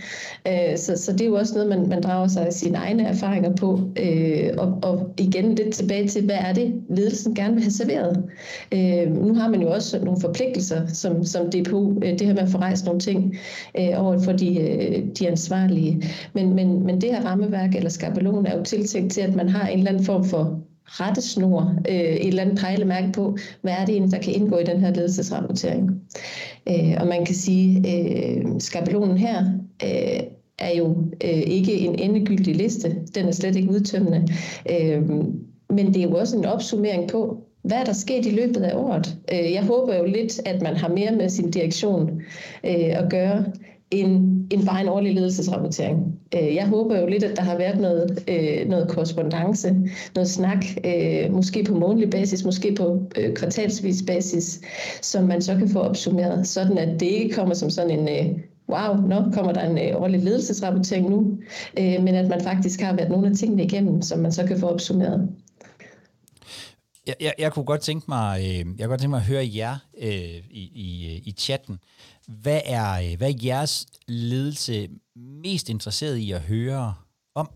Øh, 0.49 0.77
så, 0.77 0.97
så 0.97 1.13
det 1.13 1.21
er 1.21 1.27
jo 1.27 1.35
også 1.35 1.55
noget, 1.55 1.69
man, 1.69 1.89
man 1.89 2.03
drager 2.03 2.29
sig 2.29 2.47
af 2.47 2.53
sine 2.53 2.79
egne 2.79 3.07
erfaringer 3.07 3.57
på. 3.57 3.81
Øh, 4.03 4.51
og, 4.59 4.79
og 4.83 5.15
igen 5.19 5.55
lidt 5.55 5.75
tilbage 5.75 6.09
til, 6.09 6.25
hvad 6.25 6.37
er 6.37 6.53
det, 6.53 6.75
ledelsen 6.91 7.35
gerne 7.35 7.55
vil 7.55 7.63
have 7.63 7.73
serveret. 7.73 8.25
Øh, 8.75 9.17
nu 9.17 9.35
har 9.35 9.49
man 9.49 9.63
jo 9.63 9.73
også 9.73 9.99
nogle 10.05 10.21
forpligtelser 10.21 10.62
forpligtelser 10.63 10.95
som, 10.95 11.25
som 11.25 11.51
DPU, 11.51 11.95
øh, 12.03 12.19
det 12.19 12.27
her 12.27 12.35
med 12.35 12.43
at 12.43 12.49
få 12.49 12.59
rejst 12.59 12.85
nogle 12.85 13.01
ting 13.01 13.37
øh, 13.79 13.91
over 13.97 14.19
for 14.19 14.33
de, 14.33 14.61
øh, 14.61 15.05
de 15.19 15.29
ansvarlige. 15.29 16.03
Men, 16.35 16.55
men, 16.55 16.85
men 16.85 17.01
det 17.01 17.11
her 17.11 17.25
rammeværk 17.25 17.75
eller 17.75 17.91
skabelon 17.91 18.47
er 18.47 18.57
jo 18.57 18.65
tiltænkt 18.65 19.13
til, 19.13 19.21
at 19.21 19.35
man 19.35 19.49
har 19.49 19.69
en 19.69 19.79
eller 19.79 19.91
anden 19.91 20.05
form 20.05 20.25
for 20.25 20.61
rettesnor, 20.85 21.75
øh, 21.89 21.95
et 21.95 22.29
eller 22.29 22.43
andet 22.43 22.59
pejlemærke 22.59 23.13
på, 23.13 23.37
hvad 23.63 23.73
er 23.73 23.85
det 23.85 23.93
egentlig, 23.93 24.13
der 24.13 24.23
kan 24.23 24.35
indgå 24.35 24.59
i 24.59 24.65
den 24.65 24.81
her 24.81 24.95
ledelsesrapportering. 24.95 25.91
Øh, 26.69 26.97
og 27.01 27.07
man 27.07 27.25
kan 27.25 27.35
sige, 27.35 27.85
øh, 27.89 28.45
skabelonen 28.59 29.19
her 29.19 29.45
øh, 29.85 30.21
er 30.59 30.77
jo 30.79 30.97
øh, 31.25 31.31
ikke 31.31 31.79
en 31.79 31.99
endegyldig 31.99 32.57
liste. 32.57 32.97
Den 33.15 33.29
er 33.29 33.33
slet 33.33 33.57
ikke 33.57 33.71
udtømmende. 33.71 34.29
Øh, 34.71 35.03
men 35.71 35.87
det 35.87 35.97
er 35.97 36.03
jo 36.03 36.15
også 36.15 36.37
en 36.37 36.45
opsummering 36.45 37.11
på, 37.11 37.47
hvad 37.63 37.77
er 37.77 37.85
der 37.85 37.93
sket 37.93 38.27
i 38.27 38.31
løbet 38.31 38.63
af 38.63 38.77
året? 38.77 39.17
Øh, 39.33 39.53
jeg 39.53 39.63
håber 39.63 39.97
jo 39.97 40.05
lidt, 40.05 40.41
at 40.47 40.63
man 40.63 40.77
har 40.77 40.89
mere 40.89 41.13
med 41.13 41.29
sin 41.29 41.51
direktion 41.51 42.23
øh, 42.65 42.99
at 43.03 43.11
gøre, 43.11 43.45
end, 43.91 44.47
end 44.53 44.67
bare 44.67 44.81
en 44.81 44.89
årlig 44.89 45.15
ledelsesrapportering. 45.15 46.19
Øh, 46.35 46.55
jeg 46.55 46.67
håber 46.67 47.01
jo 47.01 47.07
lidt, 47.07 47.25
at 47.25 47.37
der 47.37 47.43
har 47.43 47.59
været 47.59 47.81
noget, 47.81 48.25
noget 48.69 48.89
korrespondence, 48.89 49.75
noget 50.15 50.29
snak, 50.29 50.65
måske 51.31 51.65
på 51.65 51.75
månedlig 51.75 52.11
basis, 52.11 52.45
måske 52.45 52.75
på 52.75 53.03
kvartalsvis 53.35 54.03
basis, 54.07 54.61
som 55.03 55.25
man 55.25 55.43
så 55.43 55.57
kan 55.57 55.69
få 55.69 55.79
opsummeret, 55.79 56.47
sådan 56.47 56.79
at 56.79 57.01
det 57.01 57.07
ikke 57.07 57.35
kommer 57.35 57.55
som 57.55 57.71
sådan 57.71 58.09
en 58.09 58.41
wow, 58.69 58.95
nu 59.09 59.33
kommer 59.33 59.53
der 59.53 59.71
en 59.71 59.97
årlig 59.97 60.21
ledelsesrapportering 60.21 61.11
nu, 61.11 61.39
men 61.77 62.09
at 62.09 62.29
man 62.29 62.41
faktisk 62.41 62.81
har 62.81 62.97
været 62.97 63.11
nogle 63.11 63.27
af 63.27 63.37
tingene 63.37 63.65
igennem, 63.65 64.03
som 64.03 64.19
man 64.19 64.33
så 64.33 64.47
kan 64.47 64.59
få 64.59 64.67
opsummeret. 64.67 65.29
Jeg, 67.07 67.17
jeg, 67.21 67.35
jeg 67.39 67.53
kunne 67.53 67.65
godt 67.65 67.81
tænke 67.81 68.05
mig, 68.09 68.41
øh, 68.41 68.49
jeg 68.49 68.65
kunne 68.65 68.89
godt 68.89 69.01
tænke 69.01 69.11
mig 69.11 69.21
at 69.21 69.27
høre 69.27 69.51
jer 69.55 69.79
øh, 69.99 70.43
i, 70.51 70.71
i, 70.75 71.15
øh, 71.15 71.23
i 71.25 71.35
chatten. 71.39 71.79
Hvad 72.29 72.61
er, 72.65 72.93
øh, 72.93 73.17
hvad 73.19 73.31
er 73.31 73.39
jeres 73.43 73.87
ledelse 74.09 74.89
mest 75.17 75.69
interesseret 75.69 76.17
i 76.17 76.33
at 76.33 76.41
høre 76.41 76.95
om? 77.35 77.51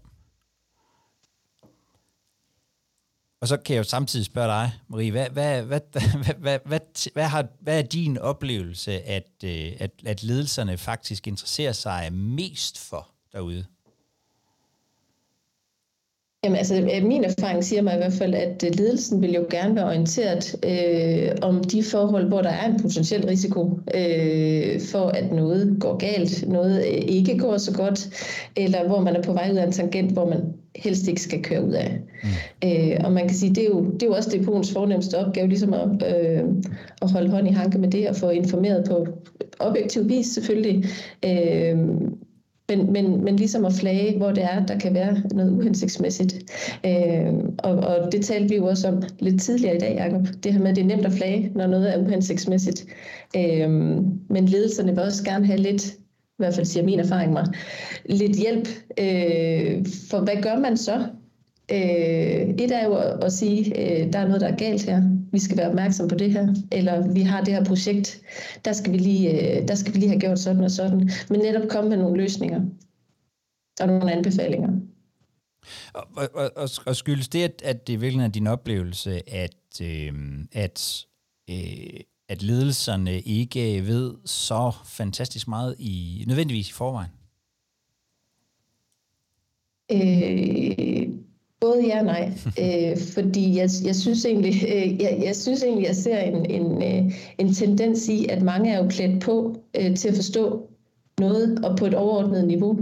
Og 3.40 3.48
så 3.48 3.56
kan 3.56 3.74
jeg 3.74 3.78
jo 3.78 3.84
samtidig 3.84 4.26
spørge 4.26 4.48
dig, 4.48 4.72
Marie, 4.88 5.10
hvad, 5.10 5.30
hvad, 5.30 5.62
hvad, 5.62 5.80
hvad, 6.24 6.34
hvad, 6.34 6.58
hvad, 6.64 6.80
hvad, 7.12 7.24
har, 7.24 7.46
hvad 7.60 7.78
er 7.78 7.82
din 7.82 8.18
oplevelse, 8.18 9.02
at, 9.02 9.30
øh, 9.44 9.72
at, 9.78 9.90
at 10.06 10.22
ledelserne 10.22 10.78
faktisk 10.78 11.26
interesserer 11.26 11.72
sig 11.72 12.12
mest 12.12 12.78
for 12.78 13.10
derude? 13.32 13.66
Jamen, 16.44 16.56
altså, 16.56 16.74
øh, 16.74 17.06
min 17.06 17.24
erfaring 17.24 17.64
siger 17.64 17.82
mig 17.82 17.94
i 17.94 17.96
hvert 17.96 18.12
fald, 18.12 18.34
at 18.34 18.64
øh, 18.66 18.70
ledelsen 18.78 19.22
vil 19.22 19.34
jo 19.34 19.46
gerne 19.50 19.74
være 19.76 19.86
orienteret 19.86 20.56
øh, 20.64 21.36
om 21.42 21.64
de 21.64 21.82
forhold, 21.82 22.28
hvor 22.28 22.42
der 22.42 22.50
er 22.50 22.66
en 22.66 22.80
potentiel 22.82 23.26
risiko 23.26 23.80
øh, 23.94 24.80
for, 24.80 25.08
at 25.08 25.32
noget 25.32 25.76
går 25.80 25.96
galt, 25.96 26.48
noget 26.48 26.86
øh, 26.86 27.02
ikke 27.08 27.38
går 27.38 27.56
så 27.56 27.72
godt, 27.72 28.08
eller 28.56 28.86
hvor 28.86 29.00
man 29.00 29.16
er 29.16 29.22
på 29.22 29.32
vej 29.32 29.50
ud 29.52 29.56
af 29.56 29.66
en 29.66 29.72
tangent, 29.72 30.12
hvor 30.12 30.28
man 30.28 30.40
helst 30.76 31.08
ikke 31.08 31.20
skal 31.20 31.42
køre 31.42 31.64
ud 31.64 31.72
af. 31.72 32.00
Mm. 32.22 32.28
Øh, 32.68 33.00
og 33.04 33.12
man 33.12 33.28
kan 33.28 33.36
sige, 33.36 33.54
det 33.54 33.62
er 33.62 33.68
jo, 33.68 33.84
det 33.84 34.02
er 34.02 34.06
jo 34.06 34.12
også 34.12 34.30
depotens 34.38 34.72
fornemmeste 34.72 35.18
opgave, 35.18 35.48
ligesom 35.48 35.74
at, 35.74 35.88
øh, 35.90 36.44
at 37.02 37.10
holde 37.10 37.30
hånd 37.30 37.48
i 37.48 37.52
hanke 37.52 37.78
med 37.78 37.90
det 37.90 38.08
og 38.08 38.16
få 38.16 38.30
informeret 38.30 38.84
på 38.88 39.06
objektiv 39.60 40.08
vis 40.08 40.26
selvfølgelig. 40.26 40.84
Øh, 41.24 41.78
men, 42.68 42.92
men, 42.92 43.24
men 43.24 43.36
ligesom 43.36 43.64
at 43.64 43.72
flage, 43.72 44.16
hvor 44.16 44.32
det 44.32 44.44
er, 44.44 44.66
der 44.66 44.78
kan 44.78 44.94
være 44.94 45.22
noget 45.34 45.50
uhensigtsmæssigt. 45.50 46.34
Øh, 46.86 47.34
og, 47.58 47.72
og 47.76 48.12
det 48.12 48.24
talte 48.24 48.48
vi 48.48 48.56
jo 48.56 48.66
også 48.66 48.88
om 48.88 49.02
lidt 49.18 49.42
tidligere 49.42 49.76
i 49.76 49.78
dag, 49.78 49.96
Jacob. 49.96 50.26
Det 50.42 50.52
her 50.52 50.60
med, 50.60 50.70
at 50.70 50.76
det 50.76 50.82
er 50.82 50.86
nemt 50.86 51.06
at 51.06 51.12
flage, 51.12 51.52
når 51.54 51.66
noget 51.66 51.94
er 51.94 51.98
uhensigtsmæssigt. 51.98 52.86
Øh, 53.36 53.70
men 54.30 54.46
ledelserne 54.46 54.94
vil 54.94 55.00
også 55.00 55.24
gerne 55.24 55.46
have 55.46 55.58
lidt, 55.58 55.86
i 55.86 56.38
hvert 56.38 56.54
fald 56.54 56.66
siger 56.66 56.84
min 56.84 57.00
erfaring 57.00 57.32
mig, 57.32 57.46
lidt 58.06 58.36
hjælp. 58.36 58.68
Øh, 58.98 59.86
for 60.10 60.20
hvad 60.20 60.42
gør 60.42 60.58
man 60.58 60.76
så, 60.76 61.06
Øh, 61.72 62.48
et 62.58 62.72
er 62.72 62.84
jo 62.84 62.94
at, 62.94 63.24
at 63.24 63.32
sige, 63.32 63.80
øh, 63.80 64.12
der 64.12 64.18
er 64.18 64.26
noget, 64.26 64.40
der 64.40 64.48
er 64.48 64.56
galt 64.56 64.82
her. 64.82 65.02
Vi 65.36 65.40
skal 65.40 65.56
være 65.56 65.68
opmærksom 65.68 66.08
på 66.08 66.14
det 66.14 66.32
her. 66.32 66.54
Eller 66.72 67.12
vi 67.12 67.22
har 67.22 67.44
det 67.44 67.54
her 67.54 67.64
projekt. 67.64 68.20
Der 68.64 68.72
skal 68.72 68.92
vi 68.92 68.98
lige, 68.98 69.58
øh, 69.60 69.68
der 69.68 69.74
skal 69.74 69.94
vi 69.94 69.98
lige 69.98 70.08
have 70.08 70.20
gjort 70.20 70.38
sådan 70.38 70.64
og 70.64 70.70
sådan. 70.70 71.10
Men 71.30 71.40
netop 71.40 71.68
komme 71.68 71.90
med 71.90 71.96
nogle 71.96 72.16
løsninger. 72.16 72.60
og 73.80 73.86
nogle 73.86 74.12
anbefalinger. 74.12 74.68
Og, 75.94 76.06
og, 76.14 76.50
og, 76.56 76.68
og 76.86 76.96
skyldes 76.96 77.28
det, 77.28 77.42
at, 77.42 77.62
at 77.64 77.86
det 77.86 78.00
virkelig 78.00 78.24
er 78.24 78.28
din 78.28 78.46
oplevelse, 78.46 79.30
at, 79.34 79.80
øh, 79.82 80.12
at, 80.52 81.06
øh, 81.50 82.00
at 82.28 82.42
ledelserne 82.42 83.20
ikke 83.20 83.86
ved 83.86 84.14
så 84.24 84.72
fantastisk 84.84 85.48
meget 85.48 85.74
i 85.78 86.24
nødvendigvis 86.26 86.68
i 86.68 86.72
forvejen? 86.72 87.10
Øh, 89.92 91.25
både 91.60 91.86
ja 91.86 91.98
og 91.98 92.04
nej, 92.04 92.32
øh, 92.62 92.98
fordi 92.98 93.56
jeg, 93.56 93.70
jeg 93.84 93.96
synes 93.96 94.24
egentlig, 94.24 94.54
øh, 94.74 95.02
jeg, 95.02 95.20
jeg 95.24 95.36
synes 95.36 95.62
egentlig, 95.62 95.86
jeg 95.86 95.96
ser 95.96 96.18
en, 96.18 96.50
en, 96.50 96.82
øh, 96.82 97.12
en 97.38 97.54
tendens 97.54 98.08
i, 98.08 98.26
at 98.28 98.42
mange 98.42 98.72
er 98.72 98.82
jo 98.82 98.88
klædt 98.88 99.22
på 99.22 99.56
øh, 99.80 99.96
til 99.96 100.08
at 100.08 100.14
forstå 100.14 100.68
noget 101.20 101.64
og 101.64 101.76
på 101.76 101.86
et 101.86 101.94
overordnet 101.94 102.46
niveau. 102.46 102.78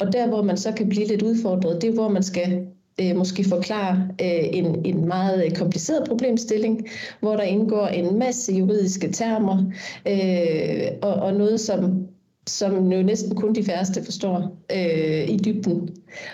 Og 0.00 0.12
der, 0.12 0.28
hvor 0.28 0.42
man 0.42 0.56
så 0.56 0.72
kan 0.72 0.88
blive 0.88 1.06
lidt 1.06 1.22
udfordret, 1.22 1.82
det 1.82 1.90
er, 1.90 1.94
hvor 1.94 2.08
man 2.08 2.22
skal 2.22 2.66
øh, 3.00 3.16
måske 3.16 3.44
forklare 3.44 4.08
øh, 4.20 4.44
en, 4.52 4.84
en 4.84 5.08
meget 5.08 5.44
øh, 5.44 5.50
kompliceret 5.50 6.08
problemstilling, 6.08 6.88
hvor 7.20 7.36
der 7.36 7.42
indgår 7.42 7.86
en 7.86 8.18
masse 8.18 8.52
juridiske 8.52 9.12
termer 9.12 9.64
øh, 10.08 10.92
og, 11.02 11.14
og 11.14 11.34
noget, 11.34 11.60
som 11.60 12.06
som 12.48 12.92
jo 12.92 13.02
næsten 13.02 13.34
kun 13.34 13.54
de 13.54 13.64
færreste 13.64 14.04
forstår 14.04 14.58
øh, 14.72 15.28
i 15.28 15.36
dybden. 15.36 15.88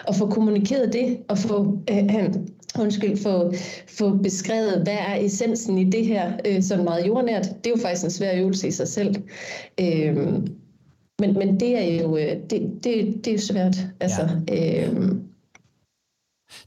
Og 0.07 0.15
få 0.15 0.31
kommunikeret 0.31 0.93
det, 0.93 1.19
og 1.29 1.39
få, 1.39 1.79
øh, 1.91 2.35
undskyld, 2.79 3.17
få, 3.17 3.53
få 3.89 4.17
beskrevet, 4.17 4.83
hvad 4.83 4.99
er 5.09 5.17
essensen 5.21 5.79
i 5.79 5.85
det 5.85 6.07
her, 6.07 6.33
øh, 6.47 6.63
sådan 6.63 6.85
meget 6.85 7.07
jordnært, 7.07 7.43
det 7.43 7.67
er 7.67 7.75
jo 7.77 7.83
faktisk 7.83 8.05
en 8.05 8.11
svær 8.11 8.41
øvelse 8.41 8.69
i 8.69 8.71
sig 8.71 8.89
selv. 8.89 9.15
Øh, 9.81 10.17
men, 11.19 11.35
men 11.39 11.61
det 11.61 11.79
er 11.79 12.03
jo 12.03 12.17
øh, 12.17 12.37
det, 12.51 12.85
det, 12.85 13.25
det 13.25 13.35
er 13.35 13.39
svært. 13.39 13.77
Altså, 14.01 14.29
ja. 14.49 14.89
øh, 14.89 15.13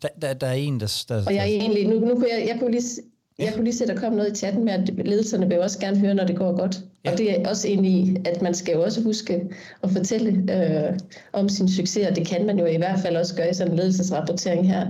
der, 0.02 0.08
der, 0.22 0.34
der 0.34 0.48
er 0.48 0.54
en, 0.54 0.80
der... 0.80 1.06
der 1.10 1.24
og 1.28 1.36
jeg 1.36 1.42
er 1.42 1.46
egentlig, 1.46 1.88
nu, 1.88 2.00
nu 2.00 2.16
kunne 2.16 2.30
jeg, 2.32 2.48
jeg 2.48 2.58
kunne 2.60 2.72
lige, 2.72 3.02
jeg 3.40 3.54
kunne 3.54 3.64
lige 3.64 3.76
se, 3.76 3.84
at 3.84 3.90
der 3.90 3.96
kom 3.96 4.14
noget 4.14 4.32
i 4.32 4.36
chatten 4.36 4.66
med, 4.66 4.74
at 4.74 4.90
ledelserne 5.06 5.48
vil 5.48 5.60
også 5.60 5.80
gerne 5.80 5.98
høre, 5.98 6.14
når 6.14 6.26
det 6.26 6.36
går 6.36 6.58
godt. 6.58 6.80
Ja. 7.06 7.12
Og 7.12 7.18
det 7.18 7.32
er 7.32 7.50
også 7.50 7.68
enig 7.68 7.92
i, 7.92 8.16
at 8.26 8.42
man 8.42 8.54
skal 8.54 8.74
jo 8.74 8.84
også 8.84 9.02
huske 9.04 9.42
at 9.84 9.90
fortælle 9.92 10.30
øh, 10.30 11.00
om 11.34 11.50
sin 11.50 11.70
succes, 11.70 12.08
og 12.08 12.16
det 12.16 12.28
kan 12.28 12.46
man 12.46 12.60
jo 12.60 12.66
i 12.66 12.78
hvert 12.78 13.00
fald 13.00 13.16
også 13.16 13.36
gøre 13.36 13.50
i 13.50 13.54
sådan 13.54 13.72
en 13.72 13.78
ledelsesrapportering 13.78 14.68
her. 14.68 14.88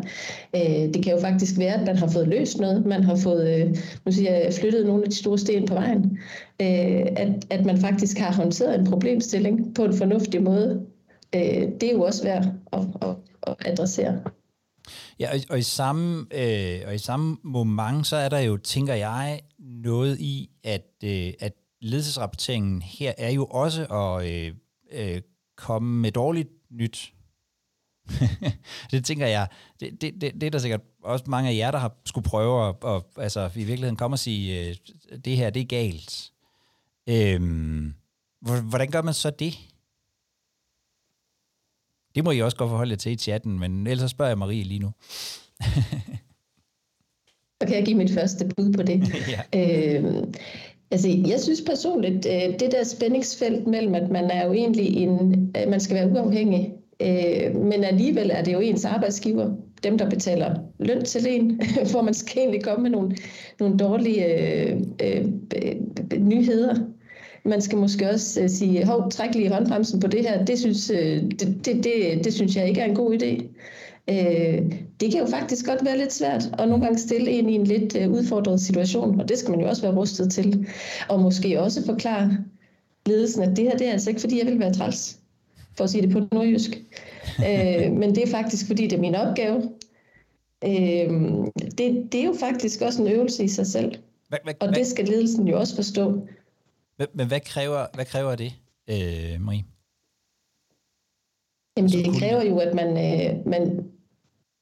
Øh, 0.56 0.94
det 0.94 1.04
kan 1.04 1.14
jo 1.14 1.20
faktisk 1.20 1.58
være, 1.58 1.74
at 1.74 1.86
man 1.86 1.98
har 1.98 2.08
fået 2.08 2.28
løst 2.28 2.60
noget, 2.60 2.86
man 2.86 3.04
har 3.04 3.16
fået 3.16 3.60
øh, 3.60 3.78
nu 4.06 4.12
siger 4.12 4.32
jeg, 4.32 4.54
flyttet 4.54 4.86
nogle 4.86 5.04
af 5.04 5.10
de 5.10 5.16
store 5.16 5.38
sten 5.38 5.66
på 5.66 5.74
vejen, 5.74 6.18
øh, 6.62 7.08
at, 7.18 7.30
at 7.50 7.66
man 7.66 7.78
faktisk 7.78 8.18
har 8.18 8.34
håndteret 8.34 8.80
en 8.80 8.86
problemstilling 8.86 9.76
på 9.76 9.84
en 9.84 9.94
fornuftig 9.94 10.44
måde. 10.44 10.82
Øh, 11.36 11.68
det 11.82 11.84
er 11.84 11.94
jo 11.94 12.02
også 12.02 12.24
værd 12.24 12.48
at, 12.74 12.80
at, 13.02 13.16
at 13.48 13.56
adressere. 13.66 14.20
Ja, 15.20 15.34
og, 15.34 15.40
og, 15.50 15.60
i 15.60 15.62
samme, 15.62 16.28
øh, 16.32 16.82
og 16.88 16.96
i 16.96 16.98
samme 16.98 17.38
moment, 17.44 18.08
så 18.08 18.16
er 18.16 18.30
der 18.30 18.40
jo, 18.40 18.58
tænker 18.58 18.94
jeg, 18.94 19.42
noget 19.60 20.20
i, 20.20 20.50
at, 20.64 20.88
øh, 21.04 21.34
at 21.40 21.54
ledelsesrapporteringen 21.82 22.82
her 22.82 23.14
er 23.18 23.30
jo 23.30 23.46
også 23.46 23.86
at 23.86 24.32
øh, 24.32 24.54
øh, 24.92 25.22
komme 25.58 26.02
med 26.02 26.12
dårligt 26.12 26.50
nyt. 26.72 27.14
det 28.92 29.06
tænker 29.06 29.28
jeg, 29.28 29.48
det, 29.80 30.02
det, 30.02 30.22
det, 30.22 30.34
det 30.34 30.44
er 30.44 30.50
der 30.50 30.60
sikkert 30.60 30.82
også 31.04 31.26
mange 31.28 31.50
af 31.50 31.56
jer, 31.56 31.72
der 31.72 31.78
har 31.78 31.96
skulle 32.06 32.26
prøve 32.26 32.70
at, 32.70 32.76
at 32.86 33.04
altså, 33.18 33.50
i 33.56 33.64
virkeligheden 33.64 33.96
komme 33.96 34.16
og 34.16 34.20
sige, 34.20 34.70
øh, 34.70 34.76
det 35.26 35.38
her, 35.38 35.50
det 35.50 35.62
er 35.62 35.66
galt. 35.66 36.32
Øhm, 37.10 37.94
hvordan 38.42 38.92
gør 38.92 39.02
man 39.02 39.14
så 39.14 39.30
det? 39.30 39.60
Det 42.16 42.24
må 42.24 42.32
I 42.32 42.40
også 42.40 42.58
godt 42.58 42.70
forholde 42.70 42.92
jer 42.92 42.98
til 42.98 43.12
i 43.12 43.16
chatten, 43.16 43.60
men 43.60 43.88
ellers 43.88 44.00
så 44.00 44.08
spørger 44.08 44.30
jeg 44.30 44.38
Marie 44.38 44.64
lige 44.64 44.80
nu. 44.80 44.92
så 47.62 47.68
kan 47.68 47.76
jeg 47.76 47.86
give 47.86 47.98
mit 47.98 48.12
første 48.12 48.46
bud 48.46 48.74
på 48.74 48.84
det. 48.84 49.04
ja. 49.54 49.96
øhm, 49.96 50.34
altså, 50.92 51.10
jeg 51.28 51.40
synes 51.40 51.62
personligt, 51.62 52.26
øh, 52.26 52.60
det 52.60 52.72
der 52.72 52.84
spændingsfelt 52.84 53.68
mellem, 53.68 53.96
at 53.96 54.10
man 54.10 54.32
er 54.32 54.46
jo 54.46 54.54
egentlig 54.54 54.98
en, 54.98 55.52
at 55.56 55.70
man 55.70 55.80
skal 55.80 55.96
være 55.96 56.10
uafhængig, 56.10 56.74
øh, 57.00 57.56
men 57.56 57.84
alligevel 57.84 58.32
er 58.34 58.44
det 58.44 58.54
jo 58.54 58.60
ens 58.60 58.86
arbejdsgiver, 58.86 59.56
dem 59.84 59.98
der 59.98 60.10
betaler 60.10 60.56
løn 60.80 61.06
til 61.06 61.26
en, 61.28 61.62
hvor 61.92 62.02
man 62.02 62.14
skal 62.14 62.40
egentlig 62.40 62.64
komme 62.64 62.84
med 62.84 62.90
nogle, 62.90 63.16
nogle 63.60 63.78
dårlige 63.78 64.26
øh, 64.26 64.78
øh, 65.04 65.26
øh, 65.64 65.76
nyheder 66.20 66.76
man 67.46 67.62
skal 67.62 67.78
måske 67.78 68.10
også 68.10 68.44
uh, 68.44 68.50
sige, 68.50 68.86
hov, 68.86 69.12
træk 69.12 69.36
lige 69.36 69.50
håndbremsen 69.50 70.00
på 70.00 70.08
det 70.08 70.22
her, 70.22 70.46
det 70.46 70.60
synes, 70.60 70.92
uh, 70.92 70.98
det, 70.98 71.66
det, 71.66 71.84
det, 71.84 72.24
det 72.24 72.34
synes 72.34 72.56
jeg 72.56 72.68
ikke 72.68 72.82
er 72.82 72.86
en 72.86 72.96
god 72.96 73.14
idé. 73.14 73.44
Uh, 74.12 74.72
det 75.00 75.12
kan 75.12 75.20
jo 75.20 75.26
faktisk 75.26 75.66
godt 75.66 75.86
være 75.86 75.98
lidt 75.98 76.14
svært, 76.14 76.50
og 76.58 76.68
nogle 76.68 76.84
gange 76.84 77.00
stille 77.00 77.32
en 77.32 77.50
i 77.50 77.54
en 77.54 77.64
lidt 77.64 77.98
uh, 78.06 78.14
udfordret 78.14 78.62
situation, 78.62 79.22
og 79.22 79.30
det 79.30 79.38
skal 79.38 79.52
man 79.52 79.60
jo 79.60 79.68
også 79.68 79.82
være 79.82 79.96
rustet 79.96 80.32
til. 80.32 80.68
Og 81.10 81.20
måske 81.20 81.62
også 81.62 81.86
forklare 81.86 82.38
ledelsen, 83.06 83.44
at 83.44 83.58
det 83.58 83.66
her 83.66 83.78
det 83.78 83.88
er 83.88 83.92
altså 83.92 84.10
ikke, 84.10 84.22
fordi 84.22 84.40
jeg 84.40 84.48
vil 84.48 84.60
være 84.60 84.74
træls, 84.74 85.20
for 85.78 85.84
at 85.84 85.90
sige 85.90 86.02
det 86.02 86.12
på 86.12 86.22
nordjysk. 86.32 86.84
Uh, 87.40 87.98
men 87.98 88.16
det 88.16 88.24
er 88.24 88.28
faktisk, 88.28 88.68
fordi 88.68 88.84
det 88.84 88.94
er 88.94 89.02
min 89.02 89.16
opgave. 89.16 89.56
Uh, 90.66 91.48
det, 91.78 92.08
det 92.12 92.22
er 92.22 92.26
jo 92.26 92.36
faktisk 92.40 92.82
også 92.82 93.02
en 93.02 93.08
øvelse 93.08 93.44
i 93.44 93.48
sig 93.48 93.68
selv. 93.68 93.96
Hvad, 94.30 94.40
hvad, 94.44 94.54
og 94.60 94.76
det 94.76 94.88
skal 94.88 95.06
ledelsen 95.06 95.48
jo 95.48 95.60
også 95.60 95.76
forstå. 95.76 96.28
Men, 97.00 97.08
men 97.14 97.28
hvad, 97.28 97.40
kræver, 97.40 97.88
hvad 97.94 98.06
kræver 98.06 98.36
det, 98.36 98.52
øh, 98.90 99.42
Marie? 99.42 99.66
Jamen 101.78 101.92
det 101.92 102.20
kræver 102.20 102.44
jo, 102.44 102.60
at 102.60 102.76
man, 102.76 102.90
øh, 102.90 103.48
man 103.48 103.92